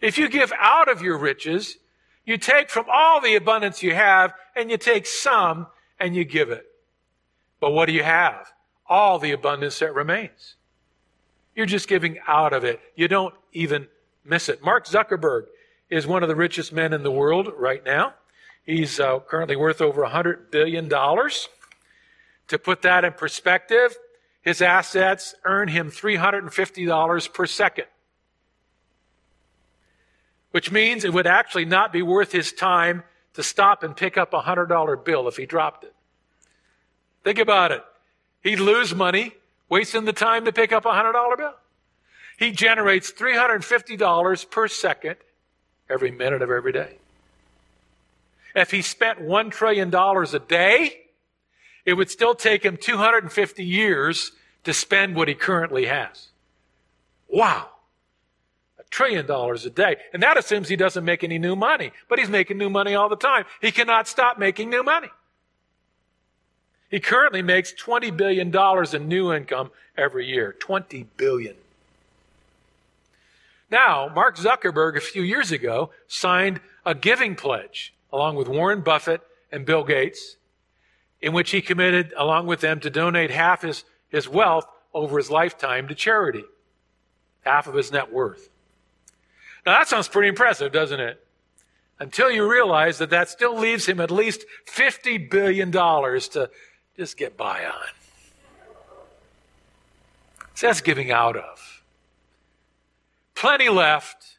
If 0.00 0.18
you 0.18 0.28
give 0.28 0.52
out 0.60 0.90
of 0.90 1.00
your 1.00 1.16
riches, 1.16 1.78
you 2.24 2.36
take 2.36 2.70
from 2.70 2.86
all 2.92 3.20
the 3.20 3.36
abundance 3.36 3.82
you 3.82 3.94
have 3.94 4.34
and 4.54 4.70
you 4.70 4.76
take 4.76 5.06
some 5.06 5.66
and 5.98 6.14
you 6.14 6.24
give 6.24 6.50
it. 6.50 6.66
But 7.60 7.72
what 7.72 7.86
do 7.86 7.92
you 7.92 8.02
have? 8.02 8.52
All 8.86 9.18
the 9.18 9.32
abundance 9.32 9.78
that 9.78 9.94
remains. 9.94 10.56
You're 11.54 11.66
just 11.66 11.88
giving 11.88 12.18
out 12.26 12.52
of 12.52 12.64
it. 12.64 12.80
You 12.96 13.08
don't 13.08 13.34
even 13.52 13.86
miss 14.24 14.48
it. 14.48 14.64
Mark 14.64 14.86
Zuckerberg 14.86 15.46
is 15.90 16.06
one 16.06 16.22
of 16.22 16.28
the 16.28 16.36
richest 16.36 16.72
men 16.72 16.92
in 16.92 17.02
the 17.02 17.10
world 17.10 17.52
right 17.56 17.84
now. 17.84 18.14
He's 18.64 18.98
uh, 18.98 19.20
currently 19.20 19.56
worth 19.56 19.80
over 19.80 20.02
$100 20.02 20.50
billion. 20.50 20.90
To 22.48 22.58
put 22.58 22.82
that 22.82 23.04
in 23.04 23.12
perspective, 23.12 23.96
his 24.42 24.60
assets 24.60 25.34
earn 25.44 25.68
him 25.68 25.90
$350 25.90 27.32
per 27.32 27.46
second. 27.46 27.86
Which 30.50 30.70
means 30.70 31.04
it 31.04 31.14
would 31.14 31.26
actually 31.26 31.64
not 31.64 31.92
be 31.92 32.02
worth 32.02 32.32
his 32.32 32.52
time 32.52 33.04
to 33.34 33.42
stop 33.42 33.82
and 33.82 33.96
pick 33.96 34.18
up 34.18 34.34
a 34.34 34.40
$100 34.40 35.04
bill 35.04 35.28
if 35.28 35.36
he 35.36 35.46
dropped 35.46 35.84
it. 35.84 35.94
Think 37.24 37.38
about 37.38 37.72
it. 37.72 37.82
He'd 38.42 38.60
lose 38.60 38.94
money 38.94 39.32
wasting 39.68 40.04
the 40.04 40.12
time 40.12 40.44
to 40.44 40.52
pick 40.52 40.72
up 40.72 40.84
a 40.84 40.90
$100 40.90 41.38
bill. 41.38 41.54
He 42.38 42.50
generates 42.50 43.12
$350 43.12 44.50
per 44.50 44.68
second 44.68 45.16
every 45.88 46.10
minute 46.10 46.42
of 46.42 46.50
every 46.50 46.72
day. 46.72 46.96
If 48.54 48.70
he 48.70 48.82
spent 48.82 49.20
$1 49.20 49.50
trillion 49.50 49.94
a 49.94 50.38
day, 50.40 51.01
it 51.84 51.94
would 51.94 52.10
still 52.10 52.34
take 52.34 52.64
him 52.64 52.76
250 52.76 53.64
years 53.64 54.32
to 54.64 54.72
spend 54.72 55.16
what 55.16 55.28
he 55.28 55.34
currently 55.34 55.86
has. 55.86 56.28
Wow. 57.28 57.70
A 58.78 58.84
trillion 58.90 59.26
dollars 59.26 59.66
a 59.66 59.70
day. 59.70 59.96
And 60.12 60.22
that 60.22 60.36
assumes 60.38 60.68
he 60.68 60.76
doesn't 60.76 61.04
make 61.04 61.24
any 61.24 61.38
new 61.38 61.56
money. 61.56 61.92
But 62.08 62.18
he's 62.18 62.28
making 62.28 62.58
new 62.58 62.70
money 62.70 62.94
all 62.94 63.08
the 63.08 63.16
time. 63.16 63.44
He 63.60 63.72
cannot 63.72 64.06
stop 64.06 64.38
making 64.38 64.70
new 64.70 64.82
money. 64.82 65.08
He 66.90 67.00
currently 67.00 67.42
makes 67.42 67.72
$20 67.72 68.14
billion 68.16 68.54
in 68.94 69.08
new 69.08 69.32
income 69.32 69.70
every 69.96 70.26
year. 70.26 70.52
20 70.52 71.06
billion. 71.16 71.56
Now, 73.70 74.12
Mark 74.14 74.36
Zuckerberg, 74.36 74.98
a 74.98 75.00
few 75.00 75.22
years 75.22 75.50
ago, 75.50 75.90
signed 76.06 76.60
a 76.84 76.94
giving 76.94 77.34
pledge 77.34 77.94
along 78.12 78.36
with 78.36 78.46
Warren 78.46 78.82
Buffett 78.82 79.22
and 79.50 79.64
Bill 79.64 79.84
Gates, 79.84 80.36
in 81.22 81.32
which 81.32 81.52
he 81.52 81.62
committed, 81.62 82.12
along 82.16 82.46
with 82.46 82.60
them, 82.60 82.80
to 82.80 82.90
donate 82.90 83.30
half 83.30 83.62
his, 83.62 83.84
his 84.08 84.28
wealth 84.28 84.66
over 84.92 85.16
his 85.16 85.30
lifetime 85.30 85.88
to 85.88 85.94
charity, 85.94 86.44
half 87.42 87.68
of 87.68 87.74
his 87.74 87.92
net 87.92 88.12
worth. 88.12 88.50
Now, 89.64 89.78
that 89.78 89.88
sounds 89.88 90.08
pretty 90.08 90.28
impressive, 90.28 90.72
doesn't 90.72 90.98
it? 90.98 91.24
Until 92.00 92.30
you 92.30 92.50
realize 92.50 92.98
that 92.98 93.10
that 93.10 93.28
still 93.28 93.56
leaves 93.56 93.86
him 93.86 94.00
at 94.00 94.10
least 94.10 94.44
$50 94.66 95.30
billion 95.30 95.70
to 95.70 96.50
just 96.96 97.16
get 97.16 97.36
by 97.36 97.64
on. 97.64 97.88
So 100.54 100.66
that's 100.66 100.80
giving 100.80 101.12
out 101.12 101.36
of. 101.36 101.82
Plenty 103.36 103.68
left, 103.68 104.38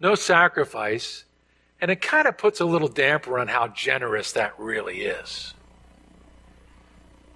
no 0.00 0.14
sacrifice, 0.14 1.24
and 1.80 1.90
it 1.90 2.00
kind 2.00 2.28
of 2.28 2.36
puts 2.36 2.60
a 2.60 2.64
little 2.64 2.88
damper 2.88 3.38
on 3.38 3.48
how 3.48 3.68
generous 3.68 4.32
that 4.32 4.54
really 4.58 5.02
is. 5.02 5.54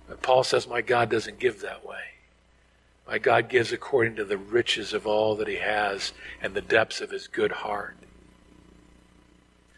But 0.09 0.23
Paul 0.23 0.45
says, 0.45 0.69
My 0.69 0.83
God 0.83 1.11
doesn't 1.11 1.39
give 1.39 1.61
that 1.63 1.87
way. 1.87 2.01
My 3.07 3.19
God 3.19 3.49
gives 3.49 3.73
according 3.73 4.17
to 4.17 4.25
the 4.25 4.39
riches 4.39 4.93
of 4.93 5.07
all 5.07 5.37
that 5.37 5.49
he 5.49 5.57
has 5.57 6.13
and 6.41 6.55
the 6.55 6.61
depths 6.61 7.01
of 7.01 7.11
his 7.11 7.29
good 7.29 7.53
heart. 7.53 7.97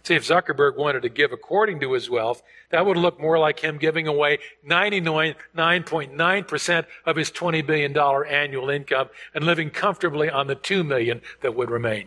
See, 0.04 0.14
if 0.14 0.24
Zuckerberg 0.24 0.76
wanted 0.76 1.02
to 1.02 1.08
give 1.08 1.32
according 1.32 1.80
to 1.80 1.92
his 1.92 2.08
wealth, 2.08 2.40
that 2.70 2.86
would 2.86 2.96
look 2.96 3.18
more 3.18 3.40
like 3.40 3.58
him 3.58 3.76
giving 3.76 4.06
away 4.06 4.38
99.9% 4.64 6.86
of 7.04 7.16
his 7.16 7.32
$20 7.32 7.66
billion 7.66 7.98
annual 7.98 8.70
income 8.70 9.08
and 9.34 9.44
living 9.44 9.70
comfortably 9.70 10.30
on 10.30 10.46
the 10.46 10.54
2 10.54 10.84
million 10.84 11.22
that 11.40 11.56
would 11.56 11.72
remain. 11.72 12.06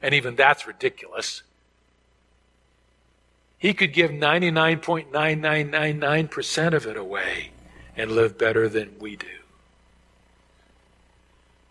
And 0.00 0.14
even 0.14 0.36
that's 0.36 0.66
ridiculous. 0.66 1.42
He 3.62 3.72
could 3.74 3.92
give 3.92 4.10
99.9999% 4.10 6.74
of 6.74 6.84
it 6.84 6.96
away 6.96 7.50
and 7.96 8.10
live 8.10 8.36
better 8.36 8.68
than 8.68 8.98
we 8.98 9.14
do. 9.14 9.28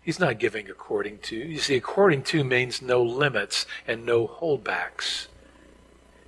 He's 0.02 0.18
not 0.18 0.40
giving 0.40 0.70
according 0.70 1.18
to. 1.18 1.36
You 1.36 1.58
see, 1.58 1.76
according 1.76 2.24
to 2.24 2.46
means 2.46 2.82
no 2.82 3.04
limits 3.04 3.66
and 3.86 4.06
no 4.06 4.26
holdbacks. 4.26 5.28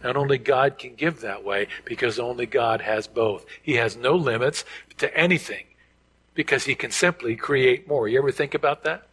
And 0.04 0.17
only 0.17 0.38
God 0.38 0.78
can 0.78 0.95
give 0.95 1.21
that 1.21 1.45
way 1.45 1.69
because 1.86 2.19
only 2.19 2.45
God 2.45 2.82
has 2.82 3.08
both. 3.08 3.45
He 3.62 3.76
has 3.76 3.95
no 3.95 4.17
limits 4.17 4.65
to 4.97 5.17
anything 5.17 5.63
because 6.34 6.65
he 6.65 6.76
can 6.76 6.91
simply 6.91 7.38
create 7.38 7.88
more. 7.88 8.10
You 8.10 8.19
ever 8.19 8.34
think 8.34 8.54
about 8.54 8.84
that? 8.84 9.08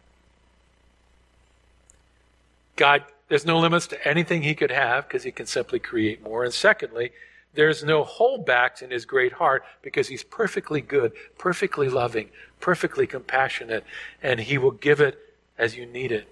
God, 2.75 3.05
there's 3.31 3.45
no 3.45 3.59
limits 3.59 3.87
to 3.87 4.05
anything 4.05 4.41
he 4.41 4.53
could 4.53 4.71
have 4.71 5.07
because 5.07 5.23
he 5.23 5.31
can 5.31 5.45
simply 5.45 5.79
create 5.79 6.21
more. 6.21 6.43
And 6.43 6.53
secondly, 6.53 7.13
there's 7.53 7.81
no 7.81 8.03
holdbacks 8.03 8.81
in 8.81 8.91
his 8.91 9.05
great 9.05 9.31
heart 9.31 9.63
because 9.81 10.09
he's 10.09 10.21
perfectly 10.21 10.81
good, 10.81 11.13
perfectly 11.37 11.87
loving, 11.87 12.27
perfectly 12.59 13.07
compassionate, 13.07 13.85
and 14.21 14.41
he 14.41 14.57
will 14.57 14.71
give 14.71 14.99
it 14.99 15.17
as 15.57 15.77
you 15.77 15.85
need 15.85 16.11
it. 16.11 16.27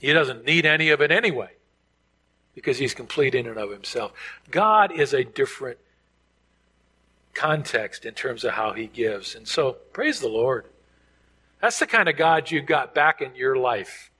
He 0.00 0.12
doesn't 0.12 0.44
need 0.44 0.66
any 0.66 0.90
of 0.90 1.00
it 1.00 1.10
anyway 1.10 1.50
because 2.54 2.78
he's 2.78 2.94
complete 2.94 3.34
in 3.34 3.48
and 3.48 3.58
of 3.58 3.72
himself. 3.72 4.12
God 4.48 4.92
is 4.92 5.12
a 5.12 5.24
different 5.24 5.78
context 7.34 8.04
in 8.04 8.14
terms 8.14 8.44
of 8.44 8.52
how 8.52 8.72
he 8.72 8.86
gives. 8.86 9.34
And 9.34 9.48
so, 9.48 9.78
praise 9.92 10.20
the 10.20 10.28
Lord. 10.28 10.66
That's 11.60 11.80
the 11.80 11.88
kind 11.88 12.08
of 12.08 12.16
God 12.16 12.52
you've 12.52 12.66
got 12.66 12.94
back 12.94 13.20
in 13.20 13.34
your 13.34 13.56
life. 13.56 14.12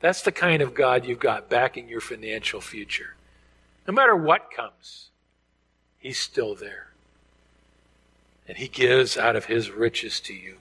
That's 0.00 0.22
the 0.22 0.32
kind 0.32 0.62
of 0.62 0.74
God 0.74 1.04
you've 1.04 1.18
got 1.18 1.48
backing 1.48 1.88
your 1.88 2.00
financial 2.00 2.60
future. 2.60 3.14
No 3.86 3.94
matter 3.94 4.16
what 4.16 4.50
comes, 4.50 5.10
he's 5.98 6.18
still 6.18 6.54
there. 6.54 6.88
And 8.48 8.58
he 8.58 8.68
gives 8.68 9.16
out 9.16 9.36
of 9.36 9.46
his 9.46 9.70
riches 9.70 10.20
to 10.20 10.34
you. 10.34 10.56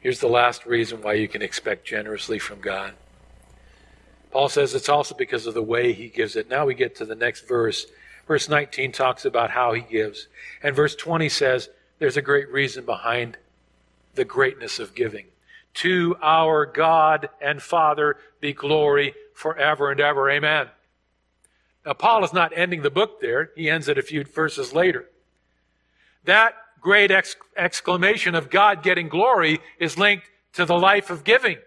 Here's 0.00 0.20
the 0.20 0.28
last 0.28 0.66
reason 0.66 1.02
why 1.02 1.14
you 1.14 1.28
can 1.28 1.42
expect 1.42 1.86
generously 1.86 2.38
from 2.38 2.60
God. 2.60 2.94
Paul 4.30 4.48
says 4.48 4.74
it's 4.74 4.88
also 4.88 5.14
because 5.14 5.46
of 5.46 5.54
the 5.54 5.62
way 5.62 5.92
he 5.92 6.08
gives 6.08 6.36
it. 6.36 6.48
Now 6.48 6.66
we 6.66 6.74
get 6.74 6.96
to 6.96 7.04
the 7.04 7.14
next 7.14 7.48
verse. 7.48 7.86
Verse 8.26 8.48
19 8.48 8.92
talks 8.92 9.24
about 9.24 9.50
how 9.50 9.72
he 9.72 9.80
gives. 9.80 10.28
And 10.62 10.76
verse 10.76 10.94
20 10.94 11.28
says 11.28 11.70
there's 11.98 12.16
a 12.16 12.22
great 12.22 12.50
reason 12.50 12.84
behind 12.84 13.38
the 14.14 14.24
greatness 14.24 14.78
of 14.78 14.94
giving. 14.94 15.26
To 15.76 16.16
our 16.22 16.66
God 16.66 17.28
and 17.40 17.62
Father 17.62 18.16
be 18.40 18.52
glory 18.52 19.14
forever 19.34 19.90
and 19.90 20.00
ever. 20.00 20.30
Amen. 20.30 20.68
Now, 21.84 21.92
Paul 21.92 22.24
is 22.24 22.32
not 22.32 22.52
ending 22.56 22.82
the 22.82 22.90
book 22.90 23.20
there. 23.20 23.50
He 23.54 23.70
ends 23.70 23.88
it 23.88 23.98
a 23.98 24.02
few 24.02 24.24
verses 24.24 24.72
later. 24.72 25.06
That 26.24 26.54
great 26.80 27.10
exclamation 27.56 28.34
of 28.34 28.50
God 28.50 28.82
getting 28.82 29.08
glory 29.08 29.60
is 29.78 29.98
linked 29.98 30.26
to 30.54 30.64
the 30.64 30.78
life 30.78 31.10
of 31.10 31.24
giving. 31.24 31.58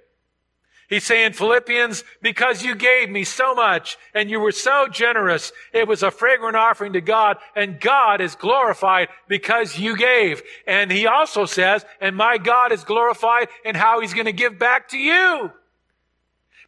He's 0.90 1.06
saying, 1.06 1.34
Philippians, 1.34 2.04
because 2.20 2.64
you 2.64 2.74
gave 2.74 3.12
me 3.12 3.24
so 3.24 3.54
much 3.54 3.96
and 4.16 4.28
you 4.28 4.40
were 4.40 4.52
so 4.52 4.88
generous, 4.88 5.52
it 5.72 5.88
was 5.88 6.02
a 6.02 6.10
fragrant 6.10 6.56
offering 6.56 6.94
to 6.94 7.02
God 7.02 7.38
and 7.56 7.80
God 7.80 8.22
is 8.22 8.34
glorified 8.34 9.10
because 9.28 9.78
you 9.78 9.96
gave. 9.96 10.42
And 10.66 10.92
he 10.92 11.06
also 11.06 11.46
says, 11.46 11.86
and 12.02 12.16
my 12.16 12.40
God 12.40 12.72
is 12.72 12.84
glorified 12.84 13.50
in 13.64 13.76
how 13.76 14.02
he's 14.02 14.16
going 14.16 14.26
to 14.26 14.32
give 14.32 14.58
back 14.58 14.90
to 14.90 14.98
you. 14.98 15.52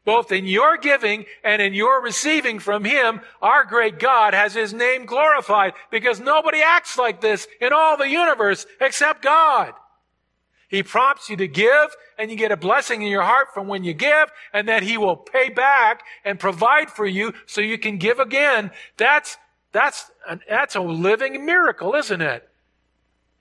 Both 0.06 0.32
in 0.32 0.46
your 0.46 0.78
giving 0.78 1.26
and 1.44 1.60
in 1.60 1.74
your 1.74 2.04
receiving 2.04 2.60
from 2.60 2.84
him, 2.84 3.22
our 3.42 3.66
great 3.66 3.98
God 3.98 4.36
has 4.36 4.54
his 4.54 4.72
name 4.72 5.08
glorified 5.08 5.74
because 5.90 6.20
nobody 6.20 6.62
acts 6.62 6.96
like 6.96 7.22
this 7.22 7.48
in 7.60 7.74
all 7.74 7.98
the 7.98 8.10
universe 8.10 8.68
except 8.80 9.24
God. 9.24 9.74
He 10.72 10.84
prompts 10.84 11.30
you 11.30 11.36
to 11.36 11.50
give 11.50 11.98
and 12.18 12.32
you 12.32 12.38
get 12.38 12.54
a 12.54 12.56
blessing 12.56 13.02
in 13.02 13.10
your 13.10 13.24
heart 13.24 13.54
from 13.54 13.68
when 13.68 13.84
you 13.84 13.94
give 13.94 14.32
and 14.54 14.70
that 14.70 14.84
he 14.84 14.98
will 14.98 15.18
pay 15.18 15.50
back 15.50 16.04
and 16.24 16.40
provide 16.40 16.90
for 16.90 17.06
you 17.06 17.34
so 17.46 17.60
you 17.60 17.78
can 17.78 17.98
give 17.98 18.20
again. 18.20 18.72
That's, 18.96 19.36
that's, 19.74 20.10
that's 20.48 20.76
a 20.76 20.80
living 20.80 21.46
miracle, 21.46 21.94
isn't 21.94 22.22
it? 22.22 22.48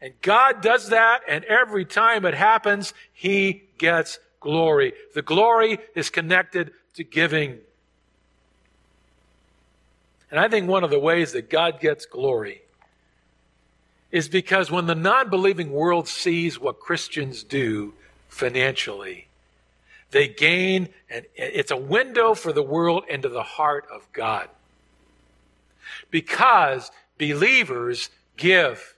And 0.00 0.12
God 0.22 0.60
does 0.60 0.88
that 0.88 1.20
and 1.28 1.44
every 1.44 1.84
time 1.84 2.24
it 2.24 2.34
happens, 2.34 2.94
he 3.12 3.62
gets 3.78 4.18
glory. 4.40 4.92
The 5.14 5.22
glory 5.22 5.78
is 5.94 6.10
connected 6.10 6.72
to 6.94 7.04
giving. 7.04 7.58
And 10.32 10.40
I 10.40 10.48
think 10.48 10.68
one 10.68 10.82
of 10.82 10.90
the 10.90 10.98
ways 10.98 11.30
that 11.34 11.48
God 11.48 11.78
gets 11.78 12.06
glory 12.06 12.62
is 14.10 14.28
because 14.28 14.70
when 14.70 14.86
the 14.86 14.94
non 14.94 15.30
believing 15.30 15.70
world 15.70 16.08
sees 16.08 16.58
what 16.58 16.80
Christians 16.80 17.42
do 17.42 17.94
financially, 18.28 19.28
they 20.10 20.28
gain, 20.28 20.88
and 21.08 21.24
it's 21.34 21.70
a 21.70 21.76
window 21.76 22.34
for 22.34 22.52
the 22.52 22.62
world 22.62 23.04
into 23.08 23.28
the 23.28 23.42
heart 23.42 23.86
of 23.92 24.06
God. 24.12 24.48
Because 26.10 26.90
believers 27.18 28.10
give. 28.36 28.96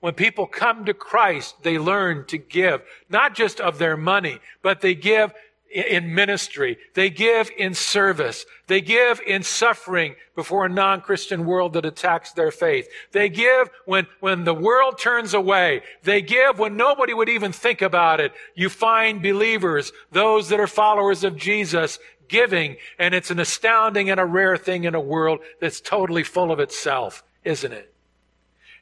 When 0.00 0.14
people 0.14 0.46
come 0.46 0.84
to 0.84 0.94
Christ, 0.94 1.62
they 1.62 1.78
learn 1.78 2.26
to 2.26 2.38
give, 2.38 2.82
not 3.08 3.34
just 3.34 3.60
of 3.60 3.78
their 3.78 3.96
money, 3.96 4.38
but 4.62 4.80
they 4.80 4.94
give 4.94 5.32
in 5.76 6.14
ministry. 6.14 6.78
They 6.94 7.10
give 7.10 7.50
in 7.56 7.74
service. 7.74 8.46
They 8.66 8.80
give 8.80 9.20
in 9.26 9.42
suffering 9.42 10.16
before 10.34 10.64
a 10.64 10.70
non-Christian 10.70 11.44
world 11.44 11.74
that 11.74 11.84
attacks 11.84 12.32
their 12.32 12.50
faith. 12.50 12.88
They 13.12 13.28
give 13.28 13.68
when, 13.84 14.06
when 14.20 14.44
the 14.44 14.54
world 14.54 14.98
turns 14.98 15.34
away. 15.34 15.82
They 16.02 16.22
give 16.22 16.58
when 16.58 16.76
nobody 16.76 17.12
would 17.12 17.28
even 17.28 17.52
think 17.52 17.82
about 17.82 18.20
it. 18.20 18.32
You 18.54 18.70
find 18.70 19.22
believers, 19.22 19.92
those 20.10 20.48
that 20.48 20.60
are 20.60 20.66
followers 20.66 21.24
of 21.24 21.36
Jesus, 21.36 21.98
giving, 22.28 22.76
and 22.98 23.14
it's 23.14 23.30
an 23.30 23.38
astounding 23.38 24.10
and 24.10 24.18
a 24.18 24.24
rare 24.24 24.56
thing 24.56 24.84
in 24.84 24.94
a 24.94 25.00
world 25.00 25.40
that's 25.60 25.80
totally 25.80 26.24
full 26.24 26.50
of 26.50 26.58
itself, 26.58 27.22
isn't 27.44 27.72
it? 27.72 27.92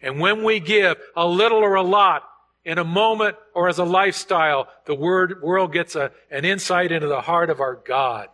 And 0.01 0.21
when 0.21 0.45
we 0.45 0.61
give 0.61 0.97
a 1.17 1.27
little 1.27 1.59
or 1.59 1.75
a 1.75 1.83
lot, 1.83 2.23
in 2.65 2.79
a 2.79 2.85
moment 2.85 3.37
or 3.55 3.69
as 3.69 3.79
a 3.79 3.85
lifestyle, 3.85 4.69
the 4.87 4.95
word, 4.95 5.43
world 5.43 5.73
gets 5.73 5.95
a, 5.97 6.11
an 6.31 6.45
insight 6.45 6.93
into 6.93 7.07
the 7.07 7.21
heart 7.21 7.51
of 7.51 7.61
our 7.61 7.75
God. 7.75 8.29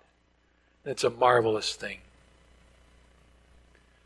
It's 0.85 1.05
a 1.05 1.11
marvelous 1.11 1.74
thing. 1.74 1.99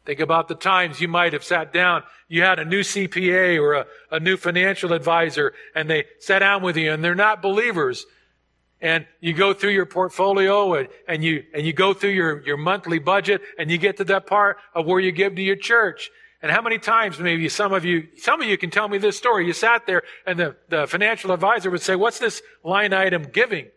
Think 0.04 0.20
about 0.20 0.48
the 0.48 0.54
times 0.54 1.00
you 1.00 1.08
might 1.08 1.32
have 1.32 1.44
sat 1.44 1.72
down. 1.72 2.02
You 2.28 2.42
had 2.42 2.58
a 2.58 2.64
new 2.64 2.80
CPA 2.80 3.60
or 3.60 3.74
a, 3.74 3.86
a 4.10 4.20
new 4.20 4.36
financial 4.36 4.92
advisor, 4.92 5.54
and 5.74 5.88
they 5.88 6.04
sat 6.18 6.40
down 6.40 6.62
with 6.62 6.76
you, 6.76 6.92
and 6.92 7.02
they're 7.02 7.14
not 7.14 7.40
believers. 7.40 8.04
And 8.82 9.06
you 9.20 9.32
go 9.32 9.54
through 9.54 9.70
your 9.70 9.86
portfolio 9.86 10.74
and, 10.74 10.88
and 11.08 11.24
you 11.24 11.44
and 11.54 11.64
you 11.64 11.72
go 11.72 11.94
through 11.94 12.10
your, 12.10 12.42
your 12.42 12.58
monthly 12.58 12.98
budget, 12.98 13.40
and 13.58 13.70
you 13.70 13.78
get 13.78 13.96
to 13.96 14.04
that 14.04 14.26
part 14.26 14.58
of 14.74 14.84
where 14.84 15.00
you 15.00 15.10
give 15.10 15.36
to 15.36 15.42
your 15.42 15.56
church. 15.56 16.10
And 16.44 16.52
how 16.52 16.60
many 16.60 16.78
times 16.78 17.18
maybe 17.18 17.48
some 17.48 17.72
of 17.72 17.86
you, 17.86 18.06
some 18.18 18.42
of 18.42 18.46
you 18.46 18.58
can 18.58 18.68
tell 18.68 18.86
me 18.86 18.98
this 18.98 19.16
story. 19.16 19.46
You 19.46 19.54
sat 19.54 19.86
there 19.86 20.02
and 20.26 20.38
the, 20.38 20.54
the 20.68 20.86
financial 20.86 21.32
advisor 21.32 21.70
would 21.70 21.80
say, 21.80 21.96
what's 21.96 22.18
this 22.18 22.42
line 22.62 22.92
item 22.92 23.22
giving? 23.22 23.68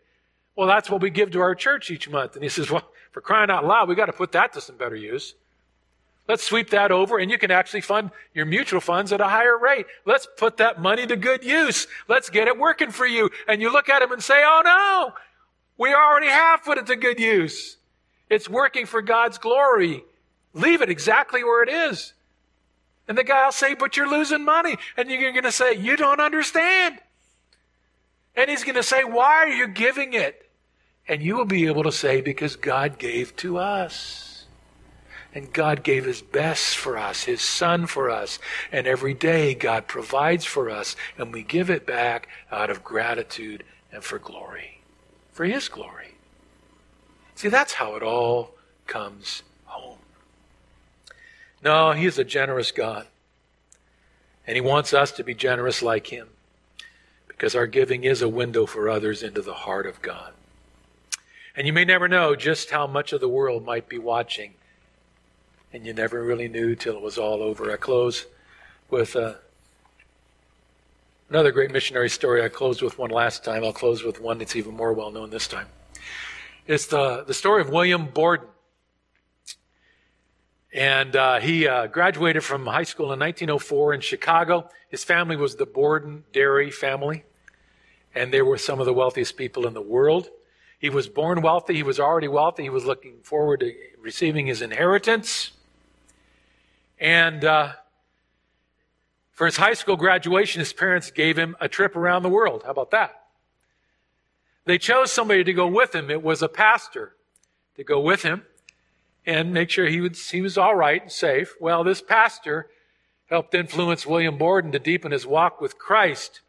Well, 0.54 0.68
that's 0.68 0.90
what 0.90 1.00
we 1.00 1.08
give 1.08 1.30
to 1.30 1.40
our 1.40 1.54
church 1.54 1.90
each 1.90 2.10
month. 2.10 2.34
And 2.34 2.42
he 2.42 2.50
says, 2.50 2.70
well, 2.70 2.86
for 3.10 3.22
crying 3.22 3.48
out 3.48 3.64
loud, 3.64 3.88
we 3.88 3.94
got 3.94 4.04
to 4.04 4.12
put 4.12 4.32
that 4.32 4.52
to 4.52 4.60
some 4.60 4.76
better 4.76 4.96
use. 4.96 5.32
Let's 6.28 6.42
sweep 6.42 6.68
that 6.68 6.92
over 6.92 7.18
and 7.18 7.30
you 7.30 7.38
can 7.38 7.50
actually 7.50 7.80
fund 7.80 8.10
your 8.34 8.44
mutual 8.44 8.82
funds 8.82 9.14
at 9.14 9.22
a 9.22 9.28
higher 9.28 9.56
rate. 9.56 9.86
Let's 10.04 10.28
put 10.36 10.58
that 10.58 10.78
money 10.78 11.06
to 11.06 11.16
good 11.16 11.44
use. 11.44 11.86
Let's 12.06 12.28
get 12.28 12.48
it 12.48 12.58
working 12.58 12.90
for 12.90 13.06
you. 13.06 13.30
And 13.48 13.62
you 13.62 13.72
look 13.72 13.88
at 13.88 14.02
him 14.02 14.12
and 14.12 14.22
say, 14.22 14.42
oh 14.44 14.60
no, 14.62 15.14
we 15.78 15.94
already 15.94 16.28
have 16.28 16.64
put 16.64 16.76
it 16.76 16.84
to 16.88 16.96
good 16.96 17.18
use. 17.18 17.78
It's 18.28 18.46
working 18.46 18.84
for 18.84 19.00
God's 19.00 19.38
glory. 19.38 20.04
Leave 20.52 20.82
it 20.82 20.90
exactly 20.90 21.42
where 21.42 21.62
it 21.62 21.70
is. 21.70 22.12
And 23.08 23.16
the 23.16 23.24
guy 23.24 23.46
will 23.46 23.52
say, 23.52 23.74
But 23.74 23.96
you're 23.96 24.08
losing 24.08 24.44
money. 24.44 24.76
And 24.96 25.10
you're 25.10 25.32
going 25.32 25.44
to 25.44 25.52
say, 25.52 25.74
You 25.74 25.96
don't 25.96 26.20
understand. 26.20 26.98
And 28.36 28.48
he's 28.48 28.64
going 28.64 28.76
to 28.76 28.82
say, 28.82 29.02
Why 29.02 29.44
are 29.44 29.48
you 29.48 29.66
giving 29.66 30.12
it? 30.12 30.48
And 31.08 31.22
you 31.22 31.36
will 31.36 31.46
be 31.46 31.66
able 31.66 31.84
to 31.84 31.92
say, 31.92 32.20
Because 32.20 32.54
God 32.56 32.98
gave 32.98 33.34
to 33.36 33.56
us. 33.58 34.28
And 35.34 35.52
God 35.52 35.82
gave 35.82 36.04
His 36.04 36.22
best 36.22 36.76
for 36.76 36.96
us, 36.96 37.24
His 37.24 37.42
Son 37.42 37.86
for 37.86 38.10
us. 38.10 38.38
And 38.72 38.86
every 38.86 39.14
day 39.14 39.54
God 39.54 39.86
provides 39.86 40.44
for 40.44 40.70
us. 40.70 40.96
And 41.16 41.32
we 41.32 41.42
give 41.42 41.70
it 41.70 41.86
back 41.86 42.28
out 42.50 42.70
of 42.70 42.82
gratitude 42.82 43.64
and 43.92 44.02
for 44.02 44.18
glory, 44.18 44.82
for 45.32 45.44
His 45.44 45.68
glory. 45.68 46.14
See, 47.34 47.48
that's 47.48 47.74
how 47.74 47.94
it 47.94 48.02
all 48.02 48.54
comes 48.86 49.42
no, 51.62 51.92
He 51.92 52.06
is 52.06 52.18
a 52.18 52.24
generous 52.24 52.72
God. 52.72 53.06
And 54.46 54.56
He 54.56 54.60
wants 54.60 54.94
us 54.94 55.12
to 55.12 55.24
be 55.24 55.34
generous 55.34 55.82
like 55.82 56.06
Him 56.08 56.28
because 57.26 57.54
our 57.54 57.66
giving 57.68 58.02
is 58.02 58.20
a 58.20 58.28
window 58.28 58.66
for 58.66 58.88
others 58.88 59.22
into 59.22 59.40
the 59.40 59.54
heart 59.54 59.86
of 59.86 60.02
God. 60.02 60.32
And 61.54 61.66
you 61.66 61.72
may 61.72 61.84
never 61.84 62.08
know 62.08 62.34
just 62.34 62.70
how 62.70 62.86
much 62.86 63.12
of 63.12 63.20
the 63.20 63.28
world 63.28 63.64
might 63.64 63.88
be 63.88 63.98
watching. 63.98 64.54
And 65.72 65.86
you 65.86 65.92
never 65.92 66.22
really 66.22 66.48
knew 66.48 66.74
till 66.74 66.96
it 66.96 67.02
was 67.02 67.18
all 67.18 67.42
over. 67.42 67.70
I 67.70 67.76
close 67.76 68.26
with 68.90 69.14
uh, 69.14 69.34
another 71.28 71.52
great 71.52 71.70
missionary 71.70 72.08
story. 72.08 72.42
I 72.42 72.48
closed 72.48 72.82
with 72.82 72.98
one 72.98 73.10
last 73.10 73.44
time. 73.44 73.62
I'll 73.62 73.72
close 73.72 74.02
with 74.02 74.20
one 74.20 74.38
that's 74.38 74.56
even 74.56 74.74
more 74.74 74.92
well 74.92 75.10
known 75.10 75.30
this 75.30 75.46
time. 75.46 75.66
It's 76.66 76.86
the, 76.86 77.24
the 77.24 77.34
story 77.34 77.62
of 77.62 77.70
William 77.70 78.06
Borden. 78.06 78.48
And 80.72 81.16
uh, 81.16 81.40
he 81.40 81.66
uh, 81.66 81.86
graduated 81.86 82.44
from 82.44 82.66
high 82.66 82.82
school 82.82 83.12
in 83.12 83.20
1904 83.20 83.94
in 83.94 84.00
Chicago. 84.00 84.68
His 84.90 85.02
family 85.02 85.36
was 85.36 85.56
the 85.56 85.64
Borden 85.64 86.24
Dairy 86.32 86.70
family, 86.70 87.24
and 88.14 88.32
they 88.32 88.42
were 88.42 88.58
some 88.58 88.78
of 88.78 88.86
the 88.86 88.92
wealthiest 88.92 89.36
people 89.36 89.66
in 89.66 89.72
the 89.72 89.80
world. 89.80 90.28
He 90.78 90.90
was 90.90 91.08
born 91.08 91.40
wealthy. 91.40 91.74
He 91.74 91.82
was 91.82 91.98
already 91.98 92.28
wealthy. 92.28 92.64
He 92.64 92.70
was 92.70 92.84
looking 92.84 93.20
forward 93.22 93.60
to 93.60 93.72
receiving 94.00 94.46
his 94.46 94.62
inheritance. 94.62 95.52
And 97.00 97.44
uh, 97.44 97.72
for 99.32 99.46
his 99.46 99.56
high 99.56 99.74
school 99.74 99.96
graduation, 99.96 100.60
his 100.60 100.72
parents 100.72 101.10
gave 101.10 101.38
him 101.38 101.56
a 101.60 101.68
trip 101.68 101.96
around 101.96 102.22
the 102.22 102.28
world. 102.28 102.62
How 102.64 102.70
about 102.70 102.90
that? 102.90 103.22
They 104.66 104.78
chose 104.78 105.10
somebody 105.10 105.44
to 105.44 105.52
go 105.54 105.66
with 105.66 105.94
him. 105.94 106.10
It 106.10 106.22
was 106.22 106.42
a 106.42 106.48
pastor 106.48 107.14
to 107.76 107.84
go 107.84 108.00
with 108.00 108.22
him 108.22 108.42
and 109.28 109.52
make 109.52 109.68
sure 109.68 109.86
he 109.86 110.00
was, 110.00 110.30
he 110.30 110.40
was 110.40 110.56
all 110.56 110.74
right 110.74 111.02
and 111.02 111.12
safe. 111.12 111.54
Well, 111.60 111.84
this 111.84 112.00
pastor 112.00 112.70
helped 113.28 113.54
influence 113.54 114.06
William 114.06 114.38
Borden 114.38 114.72
to 114.72 114.78
deepen 114.78 115.12
his 115.12 115.26
walk 115.26 115.60
with 115.60 115.78
Christ. 115.78 116.40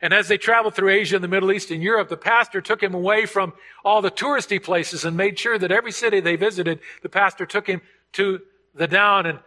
And 0.00 0.14
as 0.14 0.28
they 0.28 0.38
traveled 0.38 0.76
through 0.76 0.90
Asia 0.90 1.16
and 1.16 1.24
the 1.24 1.28
Middle 1.28 1.50
East 1.50 1.72
and 1.72 1.82
Europe, 1.82 2.08
the 2.08 2.16
pastor 2.16 2.60
took 2.60 2.80
him 2.80 2.94
away 2.94 3.26
from 3.26 3.54
all 3.84 4.00
the 4.00 4.10
touristy 4.10 4.62
places 4.62 5.04
and 5.04 5.16
made 5.16 5.36
sure 5.36 5.58
that 5.58 5.72
every 5.72 5.90
city 5.90 6.20
they 6.20 6.36
visited, 6.36 6.78
the 7.02 7.08
pastor 7.08 7.44
took 7.44 7.66
him 7.66 7.80
to 8.12 8.40
the 8.72 8.86
down 8.86 9.26
and 9.26 9.40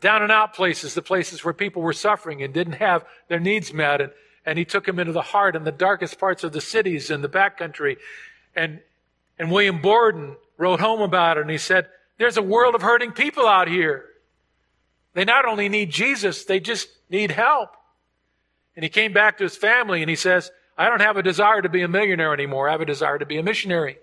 down 0.00 0.24
and 0.24 0.32
out 0.32 0.52
places, 0.52 0.94
the 0.94 1.02
places 1.02 1.44
where 1.44 1.54
people 1.54 1.80
were 1.80 1.92
suffering 1.92 2.42
and 2.42 2.52
didn't 2.52 2.74
have 2.74 3.04
their 3.28 3.40
needs 3.40 3.72
met. 3.72 4.00
And, 4.00 4.10
and 4.44 4.58
he 4.58 4.64
took 4.64 4.88
him 4.88 4.98
into 4.98 5.12
the 5.12 5.22
heart 5.22 5.54
and 5.54 5.64
the 5.64 5.70
darkest 5.70 6.18
parts 6.18 6.42
of 6.42 6.52
the 6.52 6.60
cities 6.60 7.08
and 7.08 7.22
the 7.22 7.28
backcountry. 7.28 7.98
And, 8.56 8.80
and 9.38 9.52
William 9.52 9.80
Borden 9.80 10.34
wrote 10.58 10.80
home 10.80 11.02
about 11.02 11.36
it 11.36 11.42
and 11.42 11.50
he 11.50 11.58
said, 11.58 11.86
there's 12.18 12.36
a 12.36 12.42
world 12.42 12.74
of 12.74 12.82
hurting 12.82 13.12
people 13.12 13.46
out 13.46 13.68
here. 13.68 14.06
They 15.14 15.24
not 15.24 15.46
only 15.46 15.68
need 15.68 15.90
Jesus, 15.90 16.44
they 16.44 16.60
just 16.60 16.88
need 17.10 17.30
help. 17.30 17.70
And 18.74 18.82
he 18.82 18.88
came 18.88 19.12
back 19.12 19.38
to 19.38 19.44
his 19.44 19.56
family 19.56 20.02
and 20.02 20.10
he 20.10 20.16
says, 20.16 20.50
I 20.76 20.88
don't 20.88 21.00
have 21.00 21.16
a 21.16 21.22
desire 21.22 21.62
to 21.62 21.68
be 21.68 21.82
a 21.82 21.88
millionaire 21.88 22.34
anymore. 22.34 22.68
I 22.68 22.72
have 22.72 22.82
a 22.82 22.86
desire 22.86 23.18
to 23.18 23.26
be 23.26 23.38
a 23.38 23.42
missionary. 23.42 23.98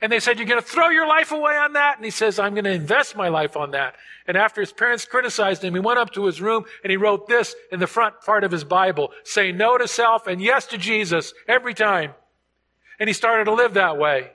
And 0.00 0.12
they 0.12 0.20
said, 0.20 0.38
You're 0.38 0.46
going 0.46 0.60
to 0.60 0.66
throw 0.66 0.90
your 0.90 1.08
life 1.08 1.32
away 1.32 1.56
on 1.56 1.72
that? 1.72 1.96
And 1.96 2.04
he 2.04 2.10
says, 2.10 2.38
I'm 2.38 2.54
going 2.54 2.64
to 2.64 2.72
invest 2.72 3.16
my 3.16 3.28
life 3.28 3.56
on 3.56 3.72
that. 3.72 3.96
And 4.28 4.36
after 4.36 4.60
his 4.60 4.72
parents 4.72 5.04
criticized 5.04 5.64
him, 5.64 5.74
he 5.74 5.80
went 5.80 5.98
up 5.98 6.12
to 6.12 6.26
his 6.26 6.40
room 6.40 6.64
and 6.84 6.90
he 6.90 6.96
wrote 6.96 7.26
this 7.26 7.54
in 7.72 7.80
the 7.80 7.86
front 7.86 8.20
part 8.20 8.44
of 8.44 8.52
his 8.52 8.64
Bible 8.64 9.10
say 9.24 9.52
no 9.52 9.78
to 9.78 9.88
self 9.88 10.26
and 10.26 10.40
yes 10.40 10.66
to 10.66 10.78
Jesus 10.78 11.32
every 11.48 11.74
time. 11.74 12.12
And 13.00 13.08
he 13.08 13.12
started 13.12 13.44
to 13.44 13.54
live 13.54 13.74
that 13.74 13.98
way 13.98 14.30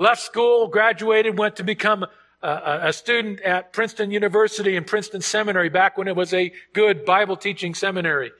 left 0.00 0.22
school, 0.22 0.66
graduated, 0.66 1.38
went 1.38 1.56
to 1.56 1.62
become 1.62 2.04
a, 2.42 2.80
a, 2.84 2.92
student 2.92 3.40
at 3.42 3.72
Princeton 3.72 4.10
University 4.10 4.76
and 4.76 4.86
Princeton 4.86 5.20
Seminary 5.20 5.68
back 5.68 5.98
when 5.98 6.08
it 6.08 6.16
was 6.16 6.32
a 6.32 6.52
good 6.72 7.04
Bible 7.04 7.36
teaching 7.36 7.74
seminary, 7.74 8.32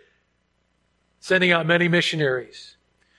sending 1.20 1.52
out 1.52 1.66
many 1.66 1.86
missionaries. 1.86 2.76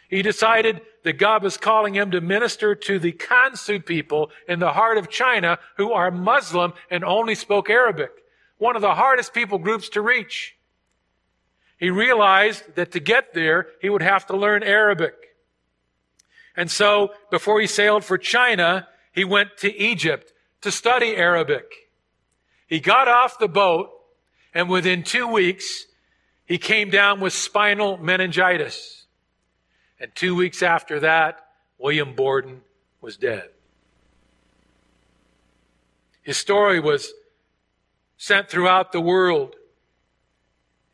He 0.09 0.23
decided 0.23 0.81
that 1.03 1.13
God 1.13 1.43
was 1.43 1.55
calling 1.55 1.93
him 1.93 2.11
to 2.11 2.19
minister 2.19 2.73
to 2.75 2.99
the 2.99 3.13
Kansu 3.13 3.85
people 3.85 4.31
in 4.47 4.59
the 4.59 4.73
heart 4.73 4.97
of 4.97 5.07
China 5.07 5.59
who 5.77 5.93
are 5.93 6.09
Muslim 6.11 6.73
and 6.89 7.05
only 7.05 7.35
spoke 7.35 7.69
Arabic, 7.69 8.11
one 8.57 8.75
of 8.75 8.81
the 8.81 8.95
hardest 8.95 9.33
people 9.33 9.59
groups 9.59 9.87
to 9.89 10.01
reach. 10.01 10.57
He 11.77 11.91
realized 11.91 12.75
that 12.75 12.91
to 12.91 12.99
get 12.99 13.33
there, 13.33 13.67
he 13.81 13.89
would 13.89 14.01
have 14.01 14.25
to 14.27 14.37
learn 14.37 14.63
Arabic. 14.63 15.30
And 16.55 16.69
so, 16.69 17.13
before 17.29 17.61
he 17.61 17.67
sailed 17.67 18.03
for 18.03 18.17
China, 18.17 18.87
he 19.11 19.23
went 19.23 19.57
to 19.57 19.75
Egypt 19.75 20.33
to 20.61 20.71
study 20.71 21.15
Arabic. 21.15 21.65
He 22.67 22.79
got 22.79 23.07
off 23.07 23.39
the 23.39 23.47
boat, 23.47 23.89
and 24.53 24.69
within 24.69 25.03
two 25.03 25.27
weeks, 25.27 25.85
he 26.45 26.57
came 26.57 26.89
down 26.89 27.19
with 27.19 27.33
spinal 27.33 27.97
meningitis. 27.97 29.05
And 29.99 30.13
two 30.15 30.35
weeks 30.35 30.63
after 30.63 30.99
that, 31.01 31.39
William 31.77 32.15
Borden 32.15 32.61
was 33.01 33.17
dead. 33.17 33.49
His 36.23 36.37
story 36.37 36.79
was 36.79 37.13
sent 38.17 38.49
throughout 38.49 38.91
the 38.91 39.01
world. 39.01 39.55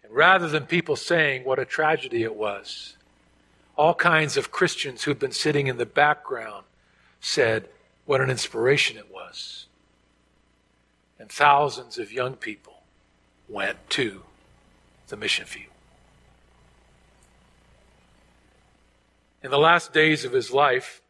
And 0.03 0.13
rather 0.13 0.47
than 0.47 0.65
people 0.65 0.95
saying 0.95 1.43
what 1.43 1.59
a 1.59 1.65
tragedy 1.65 2.23
it 2.23 2.35
was, 2.35 2.96
all 3.77 3.93
kinds 3.93 4.35
of 4.37 4.51
Christians 4.51 5.03
who'd 5.03 5.19
been 5.19 5.31
sitting 5.31 5.67
in 5.67 5.77
the 5.77 5.85
background 5.85 6.65
said 7.21 7.69
what 8.05 8.21
an 8.21 8.29
inspiration 8.29 8.97
it 8.97 9.13
was. 9.13 9.67
And 11.19 11.29
thousands 11.29 11.97
of 11.97 12.11
young 12.11 12.33
people 12.33 12.81
went 13.47 13.77
to 13.91 14.23
the 15.07 15.15
mission 15.15 15.45
field. 15.45 15.71
In 19.43 19.51
the 19.51 19.57
last 19.57 19.93
days 19.93 20.25
of 20.25 20.33
his 20.33 20.51
life, 20.51 21.01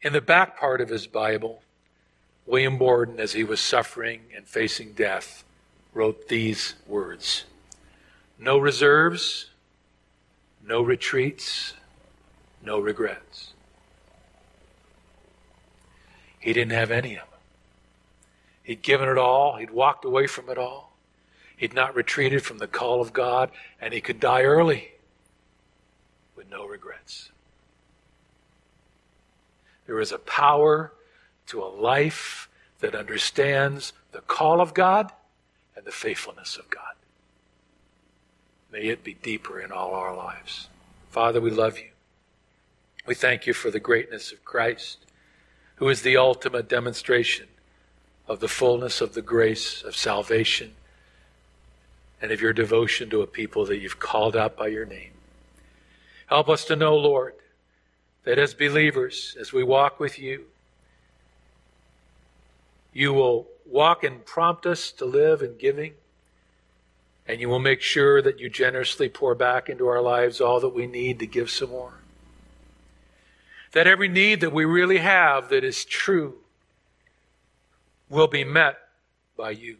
in 0.00 0.12
the 0.12 0.20
back 0.20 0.58
part 0.58 0.80
of 0.80 0.88
his 0.88 1.06
Bible, 1.06 1.62
William 2.46 2.78
Borden, 2.78 3.18
as 3.18 3.32
he 3.32 3.44
was 3.44 3.60
suffering 3.60 4.22
and 4.34 4.46
facing 4.46 4.92
death, 4.92 5.44
wrote 5.92 6.28
these 6.28 6.74
words 6.86 7.44
No 8.38 8.58
reserves, 8.58 9.47
no 10.68 10.82
retreats, 10.82 11.72
no 12.62 12.78
regrets. 12.78 13.54
He 16.38 16.52
didn't 16.52 16.72
have 16.72 16.90
any 16.90 17.14
of 17.14 17.30
them. 17.30 17.40
He'd 18.62 18.82
given 18.82 19.08
it 19.08 19.16
all, 19.16 19.56
he'd 19.56 19.70
walked 19.70 20.04
away 20.04 20.26
from 20.26 20.50
it 20.50 20.58
all. 20.58 20.92
He'd 21.56 21.72
not 21.72 21.96
retreated 21.96 22.42
from 22.44 22.58
the 22.58 22.68
call 22.68 23.00
of 23.00 23.14
God, 23.14 23.50
and 23.80 23.94
he 23.94 24.02
could 24.02 24.20
die 24.20 24.42
early 24.42 24.90
with 26.36 26.50
no 26.50 26.66
regrets. 26.66 27.30
There 29.86 30.00
is 30.00 30.12
a 30.12 30.18
power 30.18 30.92
to 31.46 31.62
a 31.62 31.64
life 31.64 32.50
that 32.80 32.94
understands 32.94 33.94
the 34.12 34.20
call 34.20 34.60
of 34.60 34.74
God 34.74 35.10
and 35.74 35.86
the 35.86 35.90
faithfulness 35.90 36.58
of 36.58 36.68
God. 36.68 36.97
May 38.70 38.88
it 38.88 39.02
be 39.02 39.14
deeper 39.14 39.60
in 39.60 39.72
all 39.72 39.94
our 39.94 40.14
lives. 40.14 40.68
Father, 41.10 41.40
we 41.40 41.50
love 41.50 41.78
you. 41.78 41.88
We 43.06 43.14
thank 43.14 43.46
you 43.46 43.54
for 43.54 43.70
the 43.70 43.80
greatness 43.80 44.32
of 44.32 44.44
Christ, 44.44 44.98
who 45.76 45.88
is 45.88 46.02
the 46.02 46.18
ultimate 46.18 46.68
demonstration 46.68 47.46
of 48.26 48.40
the 48.40 48.48
fullness 48.48 49.00
of 49.00 49.14
the 49.14 49.22
grace 49.22 49.82
of 49.82 49.96
salvation 49.96 50.74
and 52.20 52.30
of 52.30 52.42
your 52.42 52.52
devotion 52.52 53.08
to 53.10 53.22
a 53.22 53.26
people 53.26 53.64
that 53.64 53.78
you've 53.78 53.98
called 53.98 54.36
out 54.36 54.56
by 54.56 54.66
your 54.66 54.84
name. 54.84 55.12
Help 56.26 56.50
us 56.50 56.64
to 56.66 56.76
know, 56.76 56.94
Lord, 56.96 57.34
that 58.24 58.38
as 58.38 58.52
believers, 58.52 59.36
as 59.40 59.52
we 59.52 59.64
walk 59.64 59.98
with 59.98 60.18
you, 60.18 60.44
you 62.92 63.14
will 63.14 63.46
walk 63.64 64.04
and 64.04 64.26
prompt 64.26 64.66
us 64.66 64.90
to 64.92 65.06
live 65.06 65.40
in 65.40 65.56
giving, 65.56 65.94
and 67.28 67.42
you 67.42 67.48
will 67.48 67.58
make 67.58 67.82
sure 67.82 68.22
that 68.22 68.40
you 68.40 68.48
generously 68.48 69.10
pour 69.10 69.34
back 69.34 69.68
into 69.68 69.86
our 69.86 70.00
lives 70.00 70.40
all 70.40 70.58
that 70.60 70.70
we 70.70 70.86
need 70.86 71.18
to 71.18 71.26
give 71.26 71.50
some 71.50 71.68
more. 71.68 71.92
That 73.72 73.86
every 73.86 74.08
need 74.08 74.40
that 74.40 74.52
we 74.52 74.64
really 74.64 74.98
have 74.98 75.50
that 75.50 75.62
is 75.62 75.84
true 75.84 76.38
will 78.08 78.26
be 78.26 78.44
met 78.44 78.78
by 79.36 79.50
you. 79.50 79.76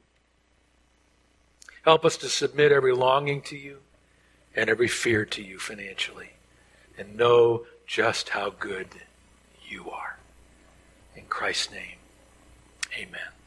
Help 1.85 2.05
us 2.05 2.19
to 2.19 2.29
submit 2.29 2.71
every 2.71 2.93
longing 2.93 3.41
to 3.41 3.57
you 3.57 3.79
and 4.55 4.69
every 4.69 4.89
fear 4.89 5.25
to 5.25 5.43
you 5.43 5.59
financially 5.59 6.33
and 6.99 7.17
know 7.17 7.65
just 7.87 8.29
how 8.31 8.51
good 8.51 8.89
you 9.67 9.89
are. 9.89 10.19
In 11.17 11.25
Christ's 11.25 11.73
name, 11.73 11.97
amen. 12.95 13.38